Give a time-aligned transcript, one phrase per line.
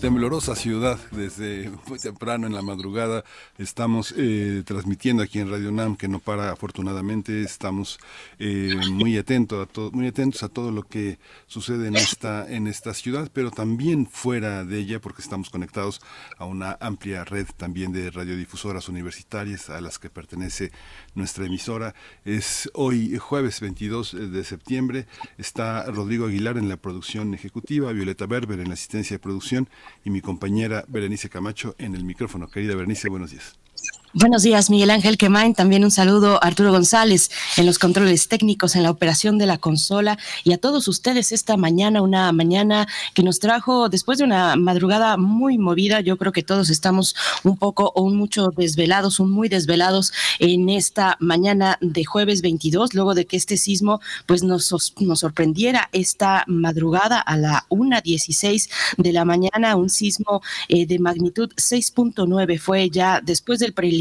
[0.00, 0.98] temblorosa ciudad.
[1.10, 3.24] Desde muy temprano en la madrugada
[3.58, 7.42] estamos eh, transmitiendo aquí en Radio NAM, que no para afortunadamente.
[7.42, 7.98] Estamos
[8.38, 12.68] eh, muy, atento a todo, muy atentos a todo lo que sucede en esta, en
[12.68, 16.00] esta ciudad, pero también fuera de ella, porque estamos conectados
[16.36, 20.70] a una amplia red también de radiodifusoras universitarias a las que pertenece
[21.18, 21.94] nuestra emisora.
[22.24, 25.06] Es hoy jueves 22 de septiembre.
[25.36, 29.68] Está Rodrigo Aguilar en la producción ejecutiva, Violeta Berber en la asistencia de producción
[30.04, 32.48] y mi compañera Berenice Camacho en el micrófono.
[32.48, 33.67] Querida Berenice, buenos días.
[34.14, 35.52] Buenos días, Miguel Ángel Quemain.
[35.52, 39.58] También un saludo a Arturo González en los controles técnicos, en la operación de la
[39.58, 44.56] consola y a todos ustedes esta mañana, una mañana que nos trajo después de una
[44.56, 46.00] madrugada muy movida.
[46.00, 51.18] Yo creo que todos estamos un poco o mucho desvelados, un muy desvelados en esta
[51.20, 57.20] mañana de jueves 22, luego de que este sismo pues nos, nos sorprendiera esta madrugada
[57.20, 63.58] a la 1.16 de la mañana, un sismo eh, de magnitud 6.9 fue ya después
[63.58, 63.97] del preliminar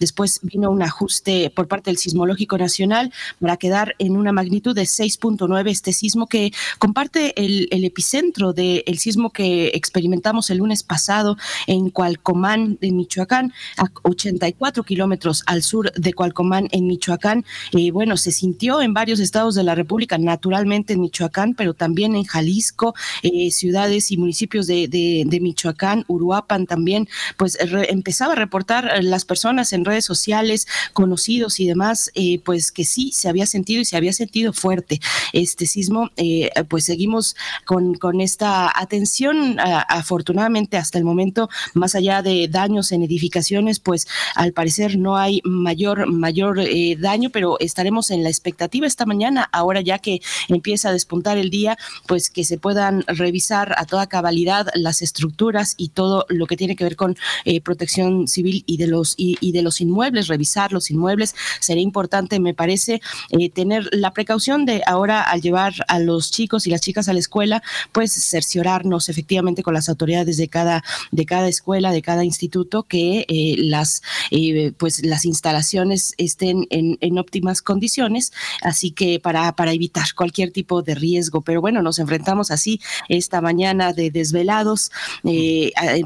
[0.00, 4.82] Después vino un ajuste por parte del Sismológico Nacional para quedar en una magnitud de
[4.82, 11.90] 6.9 este sismo que comparte el, epicentro del sismo que experimentamos el lunes pasado en
[11.90, 17.44] Cualcomán, de Michoacán, a 84 kilómetros al sur de Cualcomán, en Michoacán.
[17.72, 22.14] Eh, bueno, se sintió en varios estados de la República, naturalmente en Michoacán, pero también
[22.14, 29.13] en Jalisco, eh, ciudades y municipios de, Michoacán, Uruapan también, pues empezaba a reportar la
[29.14, 33.80] las personas en redes sociales, conocidos y demás, eh, pues que sí se había sentido
[33.80, 35.00] y se había sentido fuerte
[35.32, 36.10] este sismo.
[36.16, 42.90] Eh, pues seguimos con, con esta atención, afortunadamente hasta el momento, más allá de daños
[42.90, 48.30] en edificaciones, pues al parecer no hay mayor, mayor eh, daño, pero estaremos en la
[48.30, 53.04] expectativa esta mañana, ahora ya que empieza a despuntar el día, pues que se puedan
[53.06, 57.16] revisar a toda cabalidad las estructuras y todo lo que tiene que ver con
[57.62, 61.34] protección civil y de los y, de los inmuebles, revisar los inmuebles.
[61.60, 63.00] Sería importante, me parece,
[63.30, 67.12] eh, tener la precaución de ahora al llevar a los chicos y las chicas a
[67.12, 72.24] la escuela, pues cerciorarnos efectivamente con las autoridades de cada, de cada escuela, de cada
[72.24, 78.32] instituto, que eh, las, eh, pues las instalaciones estén en, en, óptimas condiciones,
[78.62, 81.42] así que para, para evitar cualquier tipo de riesgo.
[81.42, 84.90] Pero bueno, nos enfrentamos así esta mañana de desvelados.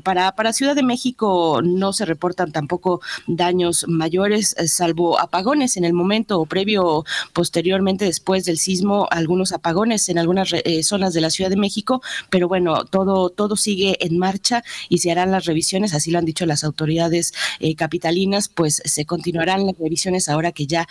[0.05, 2.88] para, para Ciudad de México no se reportan tampoco
[3.27, 9.53] daños mayores, eh, salvo apagones en el momento o previo, posteriormente, después del sismo, algunos
[9.53, 13.97] apagones en algunas eh, zonas de la Ciudad de México, pero bueno, todo, todo sigue
[14.05, 18.49] en marcha y se harán las revisiones, así lo han dicho las autoridades eh, capitalinas,
[18.49, 20.87] pues se continuarán las revisiones ahora que ya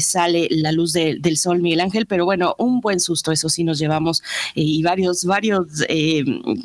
[0.00, 3.78] sale la luz del sol, Miguel Ángel, pero bueno, un buen susto, eso sí nos
[3.78, 4.22] llevamos
[4.54, 5.66] y varios, varios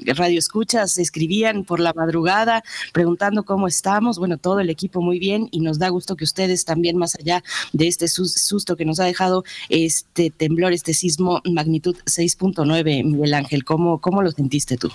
[0.06, 5.60] radioescuchas escribían por la madrugada preguntando cómo estamos, bueno, todo el equipo muy bien y
[5.60, 7.44] nos da gusto que ustedes también, más allá
[7.74, 13.64] de este susto que nos ha dejado este temblor, este sismo magnitud 6.9, Miguel Ángel,
[13.64, 14.92] ¿cómo, ¿cómo lo sentiste tú?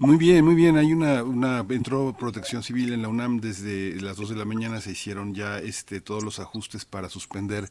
[0.00, 0.78] Muy bien, muy bien.
[0.78, 4.92] Hay una, entró protección civil en la UNAM desde las 2 de la mañana, se
[4.92, 7.68] hicieron ya este, todos los ajustes para suspender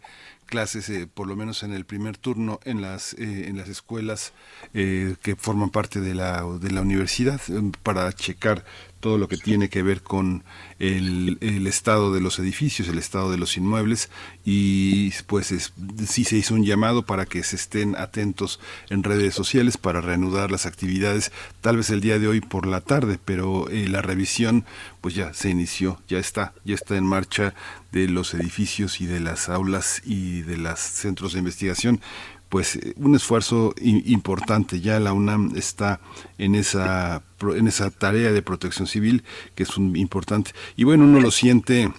[0.50, 4.34] clases, eh, por lo menos en el primer turno, en las, eh, en las escuelas
[4.74, 7.40] eh, que forman parte de la, de la universidad,
[7.84, 8.66] para checar
[9.00, 10.44] todo lo que tiene que ver con
[10.80, 11.38] el,
[11.68, 14.10] estado de los edificios, el estado de los inmuebles
[14.44, 15.74] y pues es,
[16.08, 20.52] sí se hizo un llamado para que se estén atentos en redes sociales para reanudar
[20.52, 21.32] las actividades,
[21.62, 24.66] tal vez el día de hoy por la tarde, pero eh, la revisión
[25.02, 27.54] pues ya se inició, ya está, ya está en marcha
[27.92, 32.02] de los edificios y de las aulas y de los centros de investigación
[32.50, 34.82] pues eh, un esfuerzo importante.
[34.82, 36.02] Ya la UNAM está
[36.38, 39.24] en esa, en esa tarea de protección civil
[39.56, 40.52] que es un, importante.
[40.76, 41.92] Y bueno, uno lo siente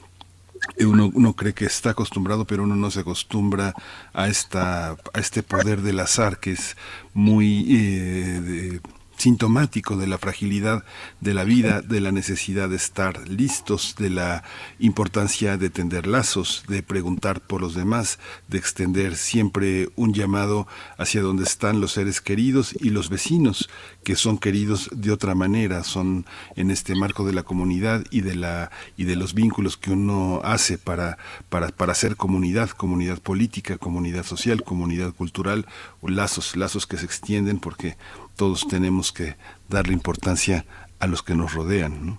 [0.77, 3.75] eh, uno, uno, cree que está acostumbrado, pero uno no se acostumbra
[4.13, 6.77] a esta a este poder del azar que es
[7.15, 8.81] muy eh,
[9.21, 10.85] sintomático de la fragilidad
[11.21, 14.43] de la vida, de la necesidad de estar listos, de la
[14.79, 18.19] importancia de tender lazos, de preguntar por los demás,
[18.49, 23.69] de extender siempre un llamado hacia donde están los seres queridos y los vecinos
[24.05, 26.25] que son queridos de otra manera, son
[26.57, 30.41] en este marco de la comunidad y de la y de los vínculos que uno
[30.43, 31.19] hace para
[31.51, 35.67] para para ser comunidad, comunidad política, comunidad social, comunidad cultural,
[36.03, 37.97] lazos, lazos que se extienden porque
[38.41, 39.37] todos tenemos que
[39.69, 40.65] darle importancia
[40.99, 42.07] a los que nos rodean.
[42.07, 42.19] ¿no?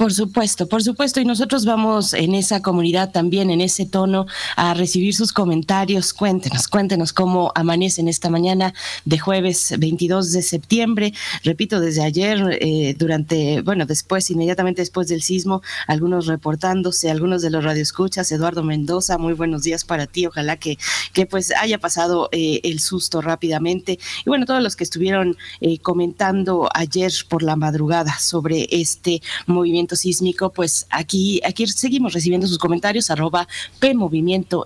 [0.00, 1.20] Por supuesto, por supuesto.
[1.20, 4.24] Y nosotros vamos en esa comunidad también, en ese tono,
[4.56, 6.14] a recibir sus comentarios.
[6.14, 8.72] Cuéntenos, cuéntenos cómo amanecen esta mañana
[9.04, 11.12] de jueves 22 de septiembre.
[11.44, 17.50] Repito, desde ayer, eh, durante, bueno, después, inmediatamente después del sismo, algunos reportándose, algunos de
[17.50, 18.32] los radioescuchas.
[18.32, 20.24] Eduardo Mendoza, muy buenos días para ti.
[20.24, 20.78] Ojalá que,
[21.12, 23.98] que pues haya pasado eh, el susto rápidamente.
[24.24, 29.89] Y bueno, todos los que estuvieron eh, comentando ayer por la madrugada sobre este movimiento
[29.96, 33.48] sísmico, pues aquí, aquí seguimos recibiendo sus comentarios, arroba
[33.78, 33.94] P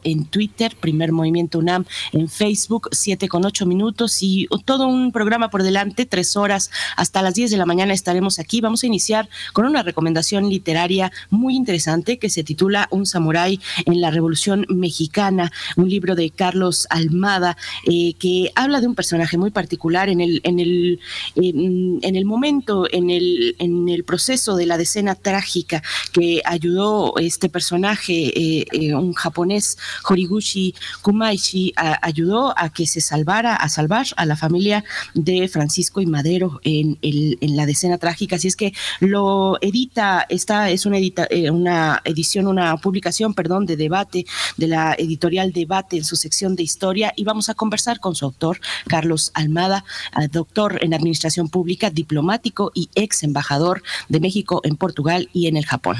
[0.04, 5.50] en Twitter, Primer Movimiento UNAM en Facebook, 7 con 8 minutos y todo un programa
[5.50, 8.60] por delante, tres horas hasta las 10 de la mañana estaremos aquí.
[8.60, 14.00] Vamos a iniciar con una recomendación literaria muy interesante que se titula Un samurái en
[14.00, 17.56] la Revolución Mexicana, un libro de Carlos Almada
[17.86, 21.00] eh, que habla de un personaje muy particular en el, en el,
[21.36, 25.82] en el momento, en el, en el proceso de la decena trágica
[26.12, 29.78] que ayudó este personaje, eh, eh, un japonés,
[30.08, 34.84] Horiguchi Kumaishi, ayudó a que se salvara, a salvar a la familia
[35.14, 36.98] de Francisco y Madero en,
[37.40, 38.36] la decena trágica.
[38.36, 43.66] Así es que lo edita, esta es una, edita, eh, una edición, una publicación, perdón,
[43.66, 44.26] de debate
[44.56, 48.24] de la editorial Debate en su sección de historia y vamos a conversar con su
[48.24, 49.84] autor, Carlos Almada,
[50.30, 55.66] doctor en administración pública, diplomático y ex embajador de México en Portugal y en el
[55.66, 55.96] Japón.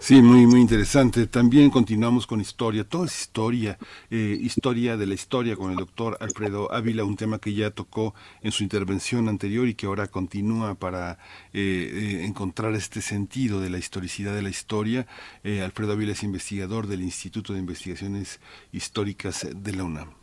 [0.00, 1.28] Sí, muy, muy interesante.
[1.28, 3.78] También continuamos con historia, toda es historia,
[4.10, 8.12] eh, historia de la historia con el doctor Alfredo Ávila, un tema que ya tocó
[8.40, 11.18] en su intervención anterior y que ahora continúa para
[11.52, 15.06] eh, eh, encontrar este sentido de la historicidad de la historia.
[15.44, 18.40] Alfredo Ávila es investigador del Instituto de Investigaciones
[18.72, 20.21] Históricas de la UNAM.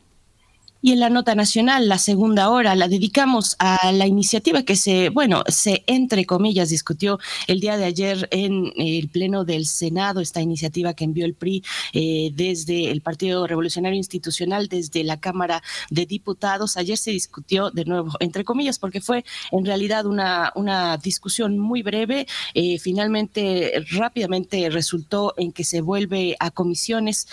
[0.81, 5.09] Y en la nota nacional, la segunda hora, la dedicamos a la iniciativa que se,
[5.09, 10.41] bueno, se entre comillas discutió el día de ayer en el Pleno del Senado, esta
[10.41, 16.05] iniciativa que envió el PRI eh, desde el Partido Revolucionario Institucional, desde la Cámara de
[16.05, 16.77] Diputados.
[16.77, 21.83] Ayer se discutió de nuevo, entre comillas, porque fue en realidad una, una discusión muy
[21.83, 22.25] breve.
[22.53, 27.27] Eh, finalmente, rápidamente resultó en que se vuelve a comisiones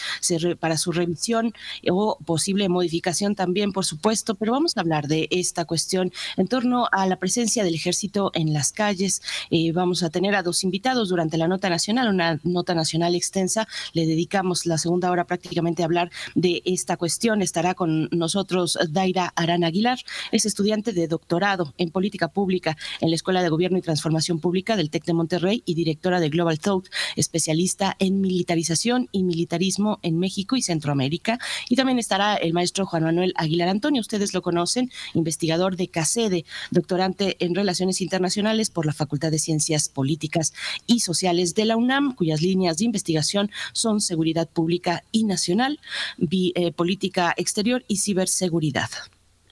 [0.58, 1.54] para su revisión
[1.88, 6.88] o posible modificación también, por supuesto, pero vamos a hablar de esta cuestión en torno
[6.90, 9.22] a la presencia del ejército en las calles.
[9.50, 13.68] Eh, vamos a tener a dos invitados durante la nota nacional, una nota nacional extensa.
[13.92, 17.42] Le dedicamos la segunda hora prácticamente a hablar de esta cuestión.
[17.42, 19.98] Estará con nosotros Daira Arana Aguilar,
[20.32, 24.76] es estudiante de doctorado en política pública en la Escuela de Gobierno y Transformación Pública
[24.76, 30.18] del TEC de Monterrey y directora de Global Thought, especialista en militarización y militarismo en
[30.18, 31.38] México y Centroamérica.
[31.68, 36.44] Y también estará el maestro Juan Manuel Aguilar Antonio, ustedes lo conocen, investigador de CACEDE,
[36.70, 40.52] doctorante en Relaciones Internacionales por la Facultad de Ciencias Políticas
[40.86, 45.80] y Sociales de la UNAM, cuyas líneas de investigación son seguridad pública y nacional,
[46.18, 48.90] eh, política exterior y ciberseguridad.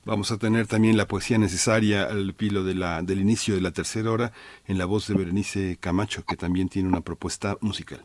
[0.05, 4.33] Vamos a tener también la poesía necesaria al pilo del inicio de la tercera hora
[4.67, 8.05] en la voz de Berenice Camacho, que también tiene una propuesta musical.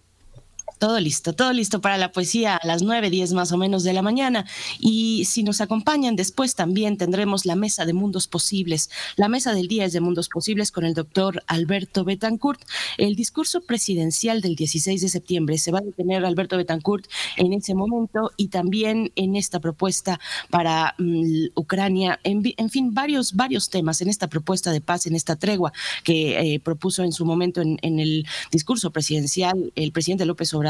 [0.80, 3.92] Todo listo, todo listo para la poesía a las 9, 10 más o menos de
[3.92, 4.46] la mañana.
[4.80, 8.90] Y si nos acompañan después también tendremos la mesa de mundos posibles.
[9.18, 12.62] La mesa del día es de mundos posibles con el doctor Alberto Betancourt.
[12.98, 17.76] El discurso presidencial del 16 de septiembre se va a detener Alberto Betancourt en ese
[17.76, 20.18] momento y también en esta propuesta
[20.50, 22.22] para mm, Ucrania.
[22.24, 25.74] En, fin, varios, varios temas en esta propuesta de paz, en esta tregua
[26.06, 30.69] que eh, propuso en su momento en, en el discurso presidencial el presidente López Obrador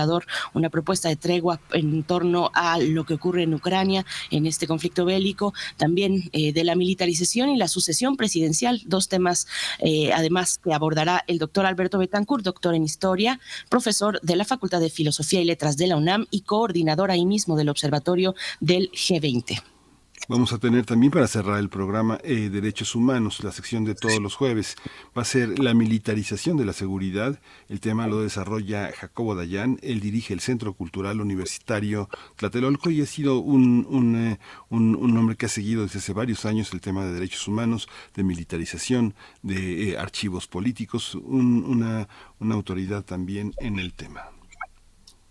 [0.53, 5.05] una propuesta de tregua en torno a lo que ocurre en Ucrania, en este conflicto
[5.05, 9.47] bélico, también eh, de la militarización y la sucesión presidencial, dos temas
[9.79, 13.39] eh, además que abordará el doctor Alberto Betancourt, doctor en historia,
[13.69, 17.55] profesor de la Facultad de Filosofía y Letras de la UNAM y coordinador ahí mismo
[17.55, 19.61] del Observatorio del G20.
[20.27, 24.19] Vamos a tener también para cerrar el programa eh, Derechos Humanos, la sección de todos
[24.19, 24.75] los jueves.
[25.17, 27.39] Va a ser la militarización de la seguridad.
[27.67, 29.79] El tema lo desarrolla Jacobo Dayan.
[29.81, 35.35] Él dirige el Centro Cultural Universitario Tlatelolco y ha sido un, un, eh, un, hombre
[35.35, 39.91] que ha seguido desde hace varios años el tema de derechos humanos, de militarización, de
[39.91, 42.07] eh, archivos políticos, una,
[42.39, 44.29] una autoridad también en el tema.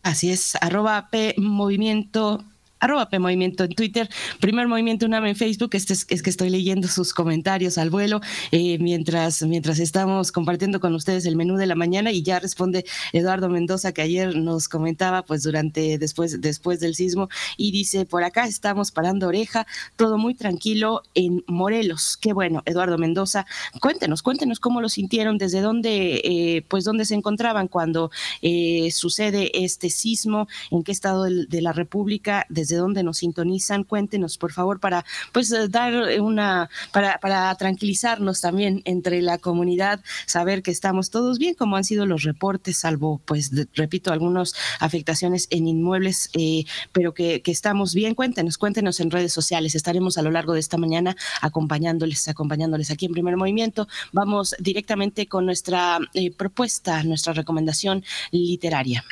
[0.03, 2.45] Así es, arroba P Movimiento
[2.81, 4.09] arroba P en Twitter,
[4.41, 8.21] Primer Movimiento UNAM en Facebook, este es, que estoy leyendo sus comentarios al vuelo
[8.53, 12.85] eh, mientras, mientras estamos compartiendo con ustedes el menú de la mañana y ya responde
[13.13, 18.25] Eduardo Mendoza que ayer nos comentaba pues durante, después, después del sismo y dice, por
[18.25, 19.67] acá estamos parando oreja,
[19.97, 22.17] todo muy tranquilo en Morelos.
[22.17, 23.47] Qué bueno, Eduardo Mendoza,
[23.81, 28.11] cuéntenos, cuéntenos cómo lo sintieron, desde dónde, eh, pues dónde se encontraban cuando
[28.43, 33.83] eh, sucede este sismo, en qué estado de, la República, desde desde dónde nos sintonizan.
[33.85, 40.01] Cuéntenos, por favor, para pues eh, dar una, para, para tranquilizarnos también entre la comunidad,
[40.27, 45.47] saber que estamos todos bien, como han sido los reportes, salvo, pues, repito, algunas afectaciones
[45.51, 48.15] en inmuebles, eh, pero que, que estamos bien.
[48.15, 49.75] Cuéntenos, cuéntenos en redes sociales.
[49.75, 53.89] Estaremos a lo largo de esta mañana acompañándoles, acompañándoles aquí en Primer Movimiento.
[54.13, 59.05] Vamos directamente con nuestra eh, propuesta, nuestra recomendación literaria.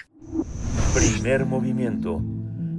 [0.94, 2.22] Primer movimiento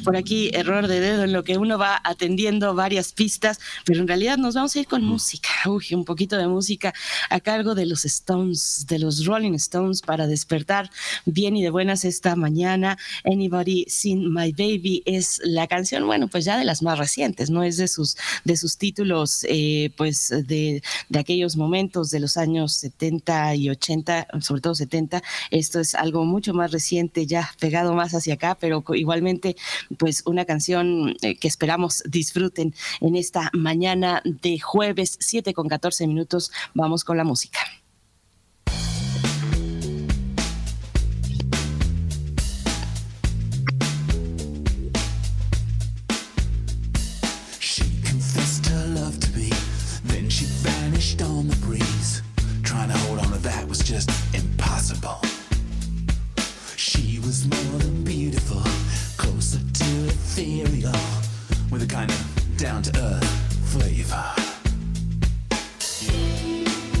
[0.00, 4.08] por aquí error de dedo en lo que uno va atendiendo varias pistas, pero en
[4.08, 6.92] realidad nos vamos a ir con música, uy, un poquito de música
[7.28, 10.90] a cargo de los Stones, de los Rolling Stones para despertar
[11.24, 12.98] bien y de buenas esta mañana.
[13.24, 17.62] Anybody Seen My Baby es la canción, bueno, pues ya de las más recientes, no
[17.62, 22.74] es de sus de sus títulos, eh, pues de, de aquellos momentos de los años
[22.74, 25.22] 70 y 80, sobre todo 70.
[25.50, 29.56] Esto es algo mucho más reciente, ya pegado más hacia acá, pero igualmente
[29.98, 36.06] pues una canción eh, que esperamos disfruten en esta mañana de jueves 7 con 14
[36.06, 36.52] minutos.
[36.74, 37.60] Vamos con la música.
[62.60, 63.24] Down to earth
[63.72, 64.22] flavor.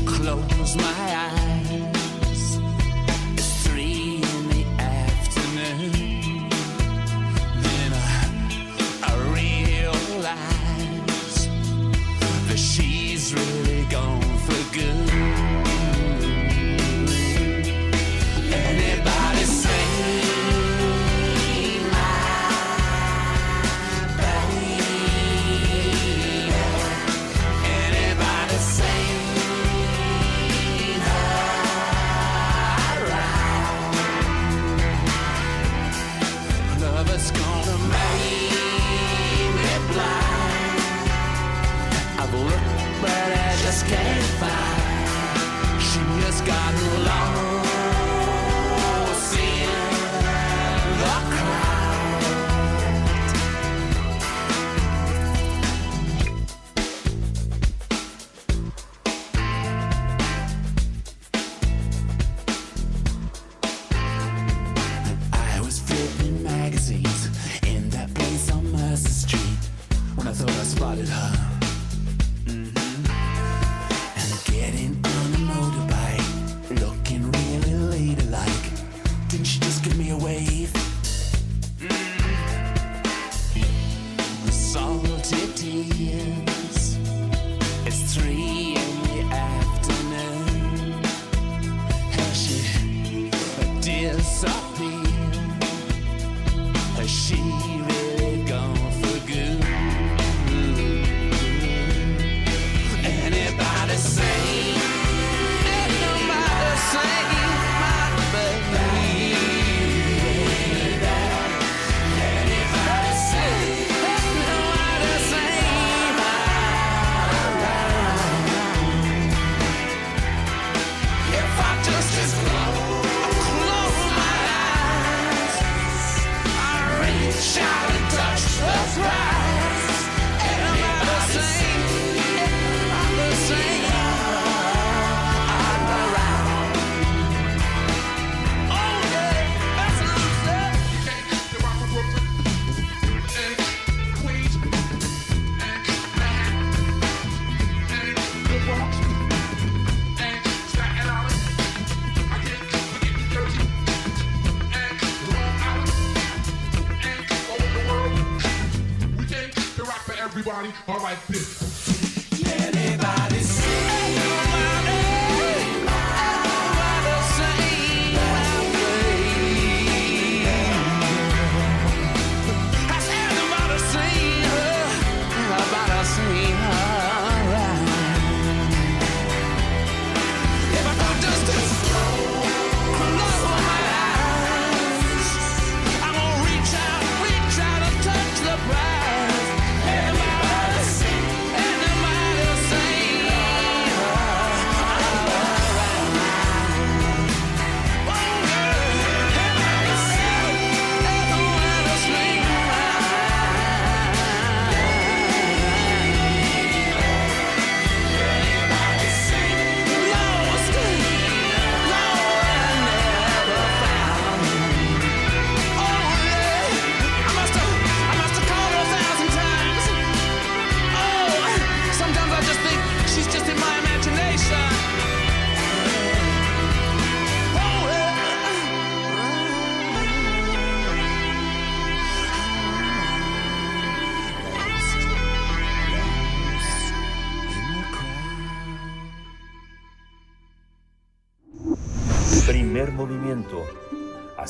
[0.06, 1.49] Close my eyes.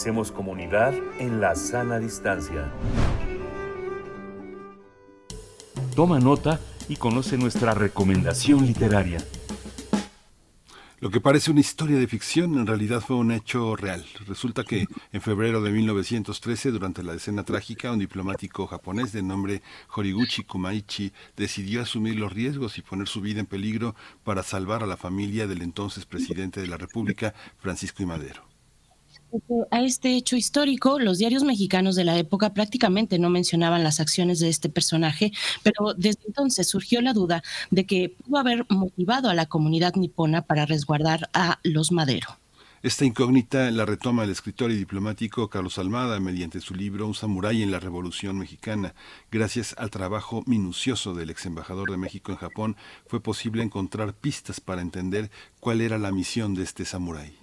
[0.01, 2.73] Hacemos comunidad en la sana distancia.
[5.95, 9.19] Toma nota y conoce nuestra recomendación literaria.
[11.01, 14.07] Lo que parece una historia de ficción en realidad fue un hecho real.
[14.27, 19.61] Resulta que en febrero de 1913, durante la escena trágica, un diplomático japonés de nombre
[19.95, 24.87] Horiguchi Kumaichi decidió asumir los riesgos y poner su vida en peligro para salvar a
[24.87, 28.07] la familia del entonces presidente de la República, Francisco I.
[28.07, 28.50] Madero
[29.71, 34.41] a este hecho histórico, los diarios mexicanos de la época prácticamente no mencionaban las acciones
[34.41, 35.33] de este personaje,
[35.63, 40.43] pero desde entonces surgió la duda de que pudo haber motivado a la comunidad nipona
[40.43, 42.41] para resguardar a los Madero.
[42.83, 47.63] Esta incógnita la retoma el escritor y diplomático Carlos Almada mediante su libro Un samurái
[47.63, 48.95] en la Revolución Mexicana.
[49.31, 54.61] Gracias al trabajo minucioso del ex embajador de México en Japón, fue posible encontrar pistas
[54.61, 57.40] para entender cuál era la misión de este samurái.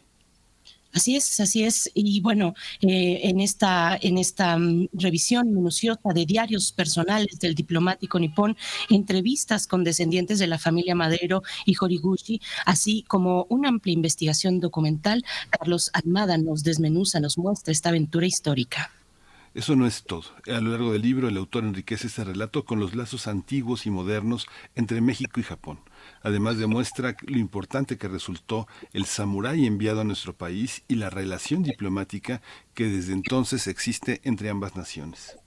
[0.93, 1.91] Así es, así es.
[1.93, 8.19] Y bueno, eh, en esta, en esta mm, revisión minuciosa de diarios personales del diplomático
[8.19, 8.57] nipón,
[8.89, 15.23] entrevistas con descendientes de la familia Madero y Horiguchi, así como una amplia investigación documental,
[15.49, 18.91] Carlos Almada nos desmenuza, nos muestra esta aventura histórica.
[19.53, 20.25] Eso no es todo.
[20.45, 23.89] A lo largo del libro, el autor enriquece este relato con los lazos antiguos y
[23.89, 24.45] modernos
[24.75, 25.79] entre México y Japón
[26.21, 31.63] Además demuestra lo importante que resultó el samurái enviado a nuestro país y la relación
[31.63, 32.41] diplomática
[32.73, 35.37] que desde entonces existe entre ambas naciones.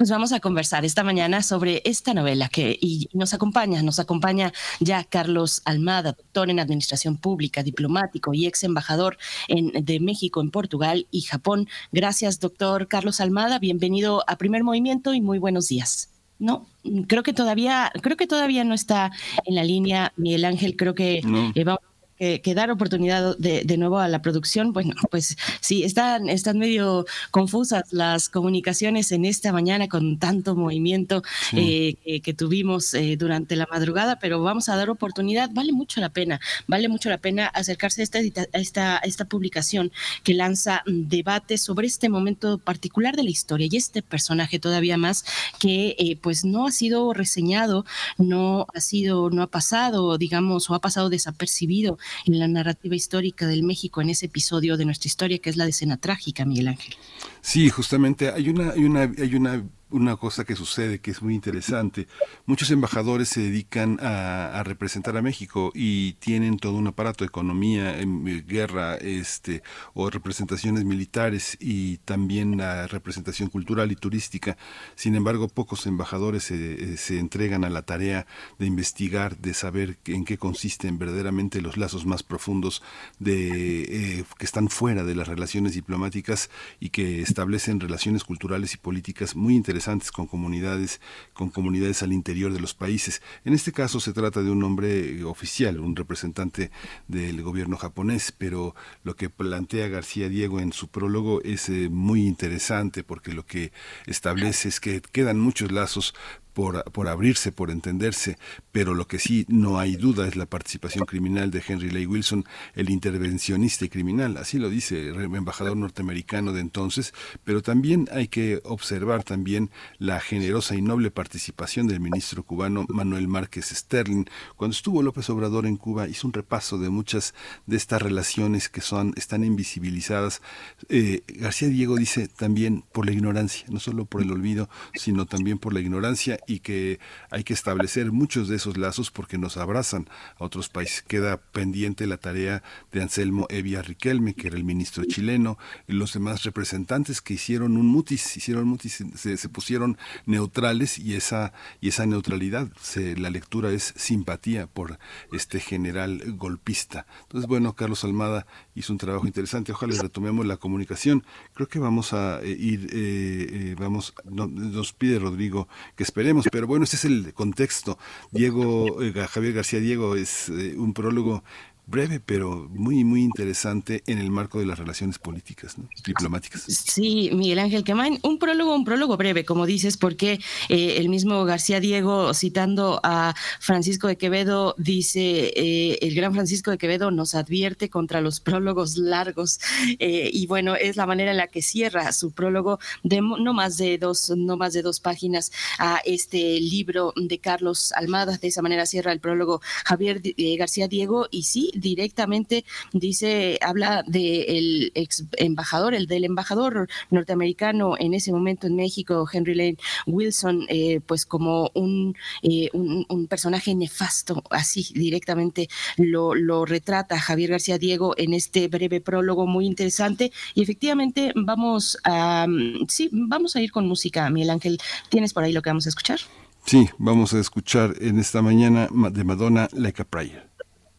[0.00, 2.78] Pues vamos a conversar esta mañana sobre esta novela que
[3.12, 9.18] nos acompaña, nos acompaña ya Carlos Almada, doctor en Administración Pública, diplomático y ex embajador
[9.46, 11.68] en, de México en Portugal y Japón.
[11.92, 13.58] Gracias, doctor Carlos Almada.
[13.58, 16.08] Bienvenido a Primer Movimiento y muy buenos días.
[16.40, 16.66] No,
[17.06, 19.12] creo que todavía, creo que todavía no está
[19.44, 20.74] en la línea Miguel Ángel.
[20.74, 21.18] Creo que
[21.54, 21.80] eh, vamos
[22.20, 24.74] que, dar oportunidad de, de, nuevo a la producción.
[24.74, 31.22] Bueno, pues sí, están, están medio confusas las comunicaciones en esta mañana con tanto movimiento
[31.52, 35.48] eh, que, tuvimos eh, durante la madrugada, pero vamos a dar oportunidad.
[35.52, 39.90] Vale mucho la pena, vale mucho la pena acercarse a esta, a esta, esta publicación
[40.22, 45.24] que lanza debates sobre este momento particular de la historia y este personaje todavía más
[45.58, 47.86] que eh, pues no ha sido reseñado,
[48.18, 53.46] no ha sido, no ha pasado, digamos, o ha pasado desapercibido en la narrativa histórica
[53.46, 56.68] del México en ese episodio de nuestra historia que es la de escena trágica, Miguel
[56.68, 56.94] Ángel.
[57.40, 61.34] Sí, justamente hay una, hay una, hay una una cosa que sucede que es muy
[61.34, 62.06] interesante.
[62.46, 68.26] Muchos embajadores se dedican a, representar a México y tienen todo un aparato economía, en
[68.28, 69.62] eh, guerra, este,
[69.94, 74.56] o representaciones militares y también la representación cultural y turística.
[74.94, 78.26] Sin embargo, pocos embajadores se, eh, entregan a la tarea
[78.58, 82.82] de investigar, de saber en qué consisten verdaderamente los lazos más profundos
[83.18, 88.76] de, eh, que están fuera de las relaciones diplomáticas y que establecen relaciones culturales y
[88.76, 89.79] políticas muy interesantes
[90.12, 91.00] con comunidades,
[91.32, 93.22] con comunidades al interior de los países.
[93.44, 96.70] En este caso se trata de un hombre oficial, un representante
[97.08, 102.26] del gobierno japonés, pero lo que plantea García Diego en su prólogo es eh, muy
[102.26, 103.72] interesante porque lo que
[104.06, 106.14] establece es que quedan muchos lazos
[106.52, 108.38] por, abrirse, por entenderse,
[108.72, 112.44] pero lo que sí no hay duda es la participación criminal de Henry Lay Wilson,
[112.74, 118.28] el intervencionista y criminal, así lo dice el embajador norteamericano de entonces, pero también hay
[118.28, 124.24] que observar también la generosa y noble participación del ministro cubano Manuel Márquez Sterling.
[124.56, 127.34] Cuando estuvo López Obrador en Cuba hizo un repaso de muchas
[127.66, 130.42] de estas relaciones que son están invisibilizadas.
[130.88, 135.58] Eh, García Diego dice también por la ignorancia, no solo por el olvido, sino también
[135.58, 136.98] por la ignorancia y que
[137.30, 141.02] hay que establecer muchos de esos lazos porque nos abrazan a otros países.
[141.02, 146.12] Queda pendiente la tarea de Anselmo Evia Riquelme, que era el ministro chileno, y los
[146.12, 152.06] demás representantes que hicieron un mutis, hicieron mutis, se, pusieron neutrales y esa, y esa
[152.06, 154.98] neutralidad, se, la lectura es simpatía por
[155.32, 157.06] este general golpista.
[157.22, 159.72] Entonces, bueno, Carlos Almada hizo un trabajo interesante.
[159.72, 161.24] Ojalá retomemos la comunicación.
[161.54, 166.29] Creo que vamos a eh, ir, eh, eh, vamos, no, nos pide Rodrigo que esperemos,
[166.50, 167.98] pero bueno, este es el contexto.
[168.30, 171.42] Diego, Javier García Diego es un prólogo
[171.90, 175.76] breve, pero muy, muy interesante en el marco de las relaciones políticas,
[176.06, 176.62] diplomáticas.
[176.62, 181.44] Sí, Miguel Ángel Quemain, un prólogo, un prólogo breve, como dices, porque eh, el mismo
[181.44, 187.34] García Diego, citando a Francisco de Quevedo, dice, eh, el gran Francisco de Quevedo nos
[187.34, 189.58] advierte contra los prólogos largos,
[189.98, 193.76] eh, y bueno, es la manera en la que cierra su prólogo de no más
[193.76, 198.62] de dos, no más de dos páginas a este libro de Carlos Almada, de esa
[198.62, 200.22] manera cierra el prólogo Javier
[200.56, 208.14] García Diego, y sí, directamente dice, habla del ex embajador, el del embajador norteamericano en
[208.14, 213.74] ese momento en México, Henry Lane Wilson, eh, pues como un, eh, un, un, personaje
[213.74, 220.32] nefasto, así directamente lo, lo retrata Javier García Diego en este breve prólogo muy interesante.
[220.54, 222.46] Y efectivamente vamos a,
[222.88, 224.78] sí, vamos a ir con música, Miguel Ángel.
[225.08, 226.20] ¿Tienes por ahí lo que vamos a escuchar?
[226.64, 230.48] Sí, vamos a escuchar en esta mañana de Madonna Like a Prayer.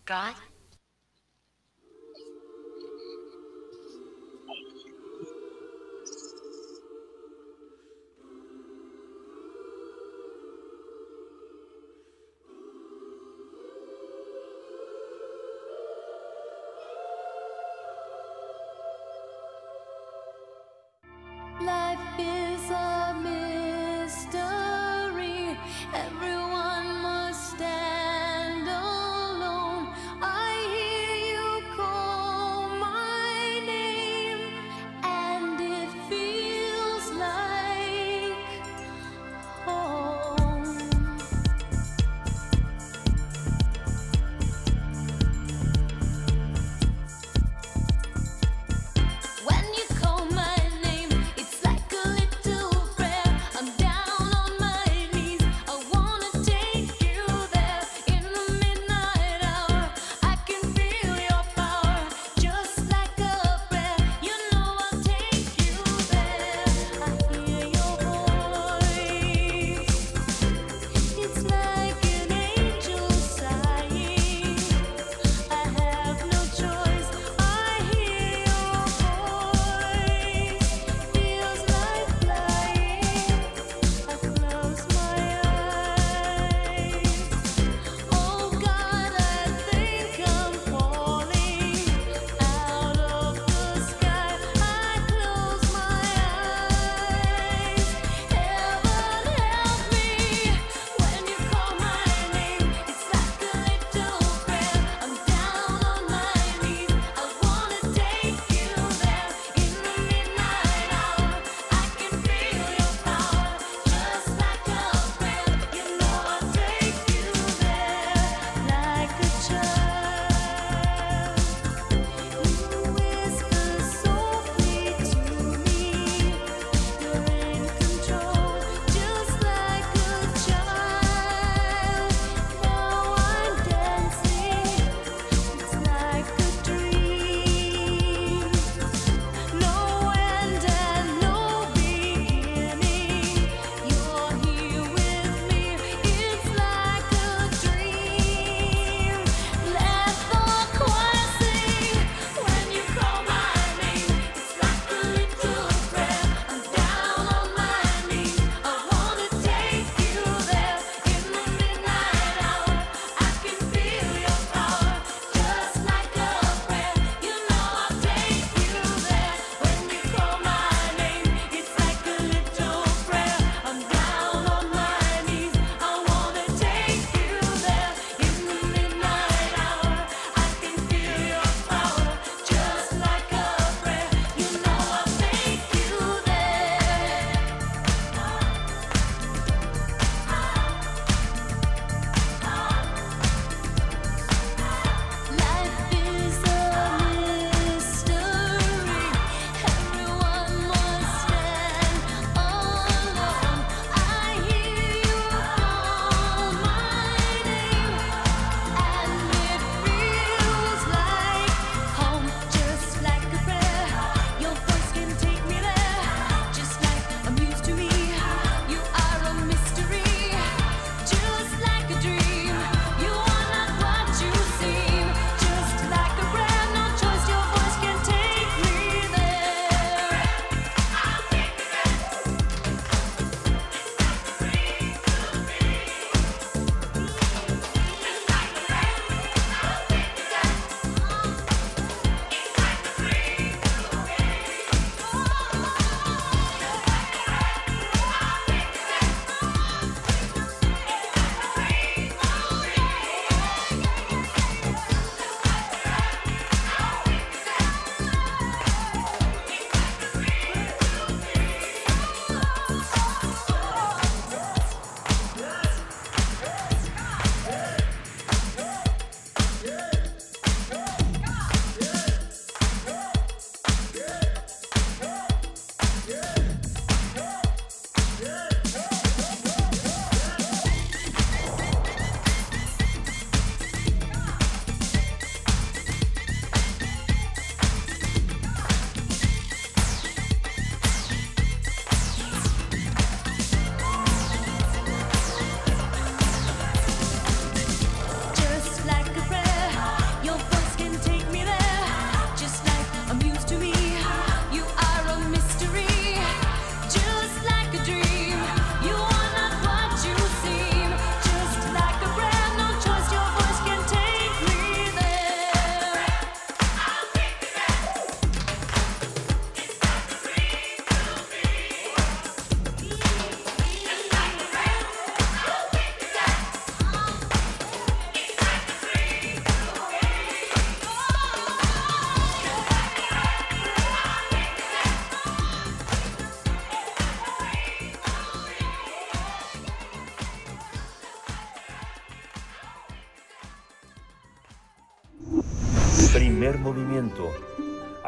[0.07, 0.50] God.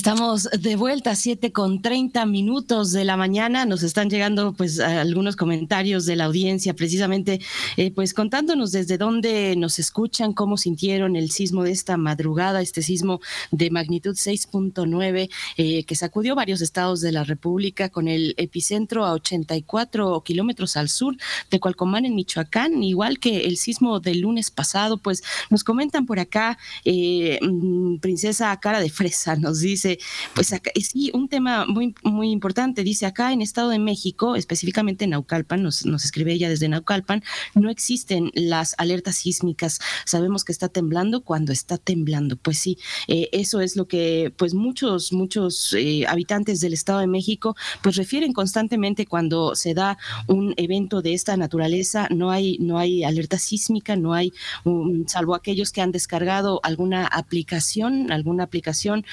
[0.00, 3.66] Estamos de vuelta, 7 con 30 minutos de la mañana.
[3.66, 7.38] Nos están llegando pues algunos comentarios de la audiencia, precisamente
[7.76, 12.80] eh, pues contándonos desde dónde nos escuchan, cómo sintieron el sismo de esta madrugada, este
[12.80, 19.04] sismo de magnitud 6.9 eh, que sacudió varios estados de la República con el epicentro
[19.04, 21.14] a 84 kilómetros al sur
[21.50, 24.96] de Cualcomán en Michoacán, igual que el sismo del lunes pasado.
[24.96, 29.89] Pues nos comentan por acá, eh, mm, Princesa Cara de Fresa nos dice
[30.34, 35.04] pues acá, sí, un tema muy, muy importante, dice acá en Estado de México, específicamente
[35.04, 37.22] en Naucalpan, nos, nos escribe ella desde Naucalpan,
[37.54, 43.28] no existen las alertas sísmicas, sabemos que está temblando cuando está temblando, pues sí, eh,
[43.32, 48.32] eso es lo que pues muchos, muchos eh, habitantes del Estado de México pues refieren
[48.32, 53.96] constantemente cuando se da un evento de esta naturaleza, no hay, no hay alerta sísmica,
[53.96, 54.32] no hay,
[54.64, 59.04] um, salvo aquellos que han descargado alguna aplicación, alguna aplicación,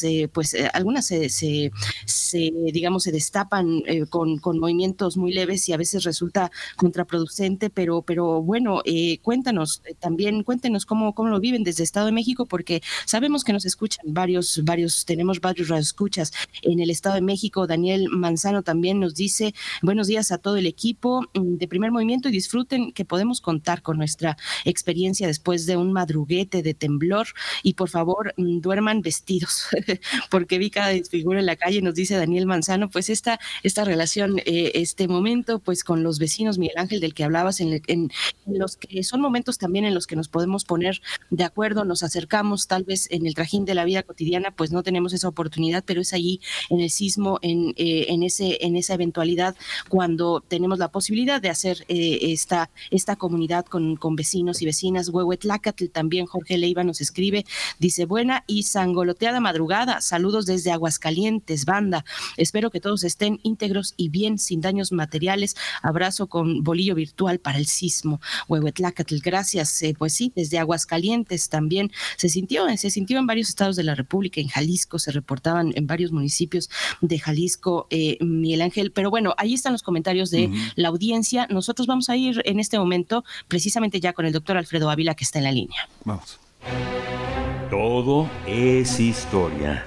[0.00, 1.70] alguna eh, pues eh, algunas se, se,
[2.72, 8.02] digamos, se destapan eh, con, con, movimientos muy leves y a veces resulta contraproducente, pero,
[8.02, 8.82] pero bueno,
[9.22, 13.64] cuéntanos también, cuéntenos cómo, cómo lo viven desde Estado de México, porque sabemos que nos
[13.64, 17.66] escuchan varios, varios, tenemos varios escuchas en el Estado de México.
[17.66, 22.28] Daniel Manzano también nos dice, buenos días a todo el equipo mm, de primer movimiento
[22.28, 27.26] y disfruten que podemos contar con nuestra experiencia después de un madruguete de temblor
[27.62, 29.66] y por favor mm, duerman vestidos
[30.30, 34.38] porque vi cada desfigura en la calle, nos dice Daniel Manzano, pues esta, esta relación,
[34.44, 38.10] eh, este momento, pues con los vecinos, Miguel Ángel, del que hablabas, en, en,
[38.46, 42.66] los que son momentos también en los que nos podemos poner de acuerdo, nos acercamos,
[42.66, 46.00] tal vez en el trajín de la vida cotidiana, pues no tenemos esa oportunidad, pero
[46.00, 46.40] es allí
[46.70, 49.56] en el sismo, en, eh, en, ese, en esa eventualidad,
[49.88, 55.08] cuando tenemos la posibilidad de hacer eh, esta, esta comunidad con, con vecinos y vecinas.
[55.08, 57.44] Huehuetlacatl también, Jorge Leiva nos escribe,
[57.78, 59.71] dice, buena y sangoloteada madrugada.
[60.00, 62.04] Saludos desde Aguascalientes, banda.
[62.36, 65.56] Espero que todos estén íntegros y bien, sin daños materiales.
[65.82, 68.20] Abrazo con bolillo virtual para el sismo.
[68.48, 69.82] Huehuetlacatl, gracias.
[69.82, 73.94] Eh, pues sí, desde Aguascalientes también se sintió, se sintió en varios estados de la
[73.94, 76.68] República, en Jalisco, se reportaban en varios municipios
[77.00, 78.92] de Jalisco, eh, Miguel Ángel.
[78.92, 81.46] Pero bueno, ahí están los comentarios de la audiencia.
[81.48, 85.24] Nosotros vamos a ir en este momento precisamente ya con el doctor Alfredo Ávila, que
[85.24, 85.88] está en la línea.
[86.04, 86.38] Vamos.
[87.72, 89.86] Todo es historia.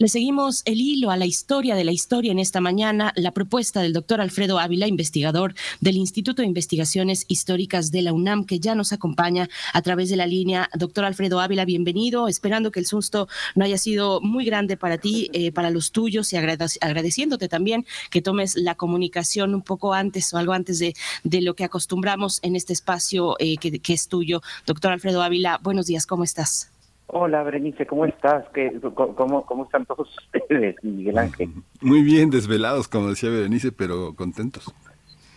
[0.00, 3.82] Le seguimos el hilo a la historia de la historia en esta mañana, la propuesta
[3.82, 8.74] del doctor Alfredo Ávila, investigador del Instituto de Investigaciones Históricas de la UNAM, que ya
[8.74, 10.70] nos acompaña a través de la línea.
[10.74, 15.28] Doctor Alfredo Ávila, bienvenido, esperando que el susto no haya sido muy grande para ti,
[15.34, 20.38] eh, para los tuyos y agradeciéndote también que tomes la comunicación un poco antes o
[20.38, 20.94] algo antes de,
[21.42, 24.40] lo que acostumbramos en este espacio eh, que, que es tuyo.
[24.64, 26.70] Doctor Alfredo Ávila, buenos días, ¿cómo estás?
[27.12, 28.44] Hola, Berenice, ¿cómo estás?
[28.54, 31.50] ¿Qué, cómo, ¿Cómo están todos ustedes, Miguel Ángel?
[31.80, 34.72] Muy bien, desvelados, como decía Berenice, pero contentos.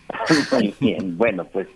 [0.52, 1.66] Muy bien, bueno, pues,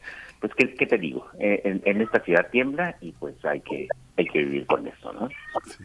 [0.40, 1.26] pues ¿qué, qué te digo?
[1.40, 5.12] Eh, en, en, esta ciudad tiembla y pues hay que, hay que vivir con eso,
[5.14, 5.28] ¿no?
[5.64, 5.82] Sí.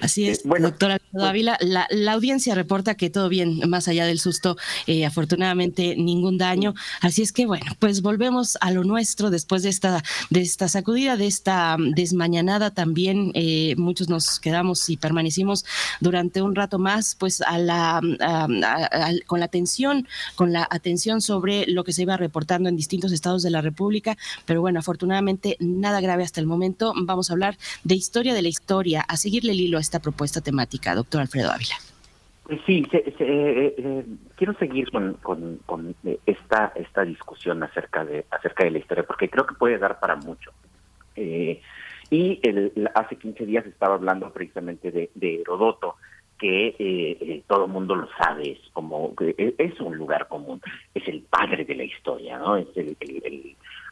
[0.00, 1.56] Así es, este, bueno, doctora Ávila.
[1.60, 4.56] La, la, audiencia reporta que todo bien, más allá del susto,
[4.88, 6.74] eh, afortunadamente ningún daño.
[7.00, 11.16] Así es que bueno, pues volvemos a lo nuestro después de esta, de esta sacudida,
[11.16, 13.30] de esta desmañanada también.
[13.34, 15.64] Eh, muchos nos quedamos y permanecimos
[16.00, 21.20] durante un rato más, pues a la, a, a, con la atención, con la atención
[21.20, 24.16] sobre lo que se iba reportando en distintos estados de la República.
[24.44, 26.94] Pero bueno, afortunadamente nada grave hasta el momento.
[26.96, 31.50] Vamos a hablar de historia de la historia, a seguirle esta propuesta temática, doctor Alfredo
[31.50, 31.74] Ávila.
[32.64, 34.04] Sí, se, se, eh, eh,
[34.36, 35.14] quiero seguir con,
[35.66, 40.00] con, esta esta discusión acerca de acerca de la historia porque creo que puede dar
[40.00, 40.50] para mucho.
[41.14, 41.60] Eh,
[42.10, 45.96] y el, hace 15 días estaba hablando precisamente de, de Herodoto,
[46.38, 50.62] que eh, todo el mundo lo sabe, es como es un lugar común,
[50.94, 52.56] es el padre de la historia, ¿no?
[52.56, 52.96] Es el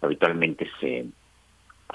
[0.01, 1.07] habitualmente se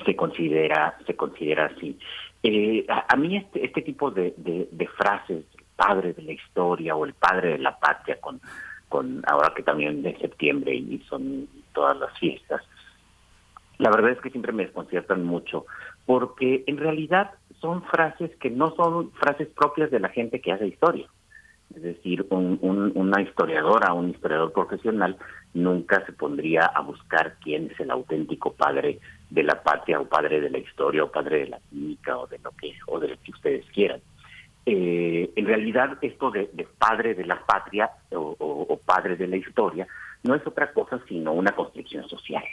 [0.05, 1.97] se considera se considera así
[2.43, 6.95] eh, a, a, mí este, este tipo de, de, de, frases, padre de la historia
[6.95, 8.41] o el padre de la patria, con,
[9.27, 12.62] ahora que también es septiembre y son todas las fiestas,
[13.77, 15.65] la verdad es que siempre me desconciertan mucho,
[16.06, 20.67] porque en realidad son frases que no son frases propias de la gente que hace
[20.67, 21.08] historia.
[21.75, 25.17] Es decir, un, un- una historiadora, un historiador profesional
[25.54, 28.99] nunca se pondría a buscar quién es el auténtico padre
[29.31, 32.37] de la patria o padre de la historia o padre de la química o de
[32.39, 34.01] lo que o de lo que ustedes quieran.
[34.67, 39.87] Eh, en realidad esto de, padre de la patria o padre de la historia
[40.23, 42.43] no es otra cosa sino una construcción social.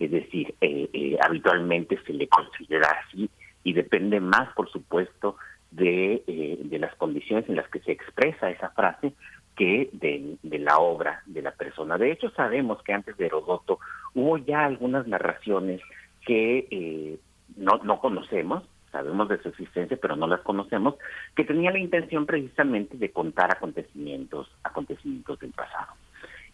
[0.00, 3.28] Es decir, eh, eh, habitualmente se le considera así
[3.62, 5.36] y depende más, por supuesto,
[5.70, 9.12] de, eh, de las condiciones en las que se expresa esa frase
[9.54, 11.98] que de, de la obra de la persona.
[11.98, 13.78] De hecho, sabemos que antes de Herodoto
[14.14, 15.82] hubo ya algunas narraciones
[16.26, 17.18] que eh,
[17.56, 20.96] no, no conocemos, sabemos de su existencia, pero no las conocemos,
[21.36, 25.92] que tenían la intención precisamente de contar acontecimientos, acontecimientos del pasado.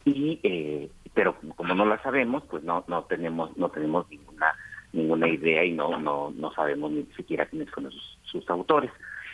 [0.05, 4.55] Y eh, pero como no las sabemos, pues no no tenemos no tenemos ninguna
[4.93, 8.91] ninguna idea y no no no sabemos ni siquiera quiénes son sus, sus autores.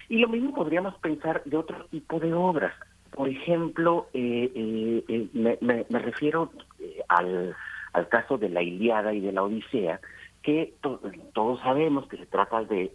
[0.09, 2.73] Y lo mismo podríamos pensar de otro tipo de obras.
[3.11, 7.55] Por ejemplo, eh, eh, eh, me, me- me refiero eh, al,
[7.93, 10.01] al caso de la Iliada y de la Odisea,
[10.43, 11.01] que to-
[11.35, 12.91] todos sabemos que se trata de,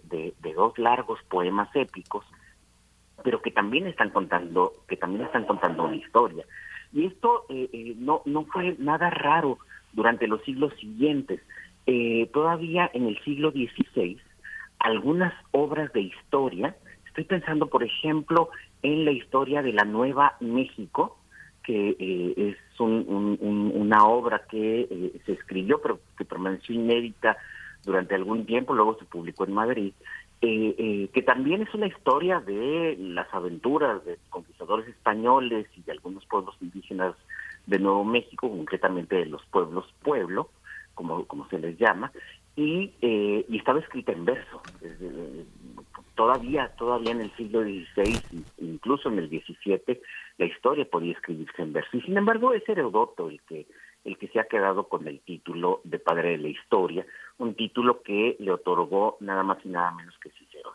[0.56, 2.26] dos largos poemas épicos,
[3.24, 6.46] pero que también están contando, que también están contando una historia.
[6.94, 9.60] Y esto eh, eh, no, no fue nada raro
[9.94, 11.42] durante los siglos siguientes.
[11.86, 14.18] Eh, todavía en el siglo XVI,
[14.80, 16.76] algunas obras de historia,
[17.08, 18.50] estoy pensando, por ejemplo,
[18.84, 21.18] en la historia de la Nueva México,
[21.64, 22.34] que eh,
[22.84, 27.38] una obra que eh, se escribió, pero que permaneció inédita
[27.84, 29.94] durante algún tiempo, luego se publicó en Madrid,
[30.42, 35.92] eh, eh, que también es una historia de las aventuras de conquistadores españoles y de
[35.92, 37.16] algunos pueblos indígenas
[37.66, 40.50] de Nuevo México, concretamente de los pueblos pueblo,
[40.94, 42.12] como, como se les llama,
[42.56, 44.62] y, y estaba escrita en verso.
[46.18, 48.20] Todavía, todavía en el siglo XVI,
[48.58, 50.02] incluso en el XVII,
[50.40, 51.96] la historia podía escribirse en verso.
[51.96, 53.68] Y sin embargo es Herodoto el que,
[54.04, 57.06] el que se ha quedado con el título de padre de la historia,
[57.38, 60.74] un título que le otorgó nada más y nada menos que Cicerón.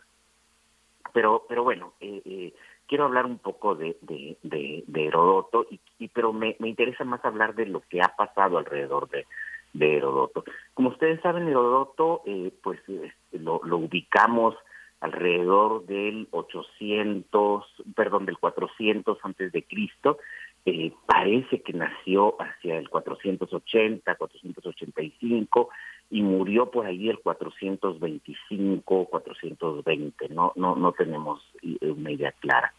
[1.11, 2.53] Pero, pero bueno, eh, eh,
[2.87, 7.03] quiero hablar un poco de, de, de, de Herodoto, y, y- pero me, me interesa
[7.03, 9.25] más hablar de lo que ha pasado alrededor de,
[9.73, 10.45] de Herodoto.
[10.73, 14.55] Como ustedes saben, Herodoto, eh, pues este, lo, lo ubicamos
[15.03, 20.17] alrededor del 800, perdón, del 400 antes de Cristo.
[20.65, 25.69] Eh, parece que nació hacia el 480, 485
[26.09, 30.29] y murió por ahí el 425, 420.
[30.29, 32.73] No, no, no tenemos eh, una idea clara.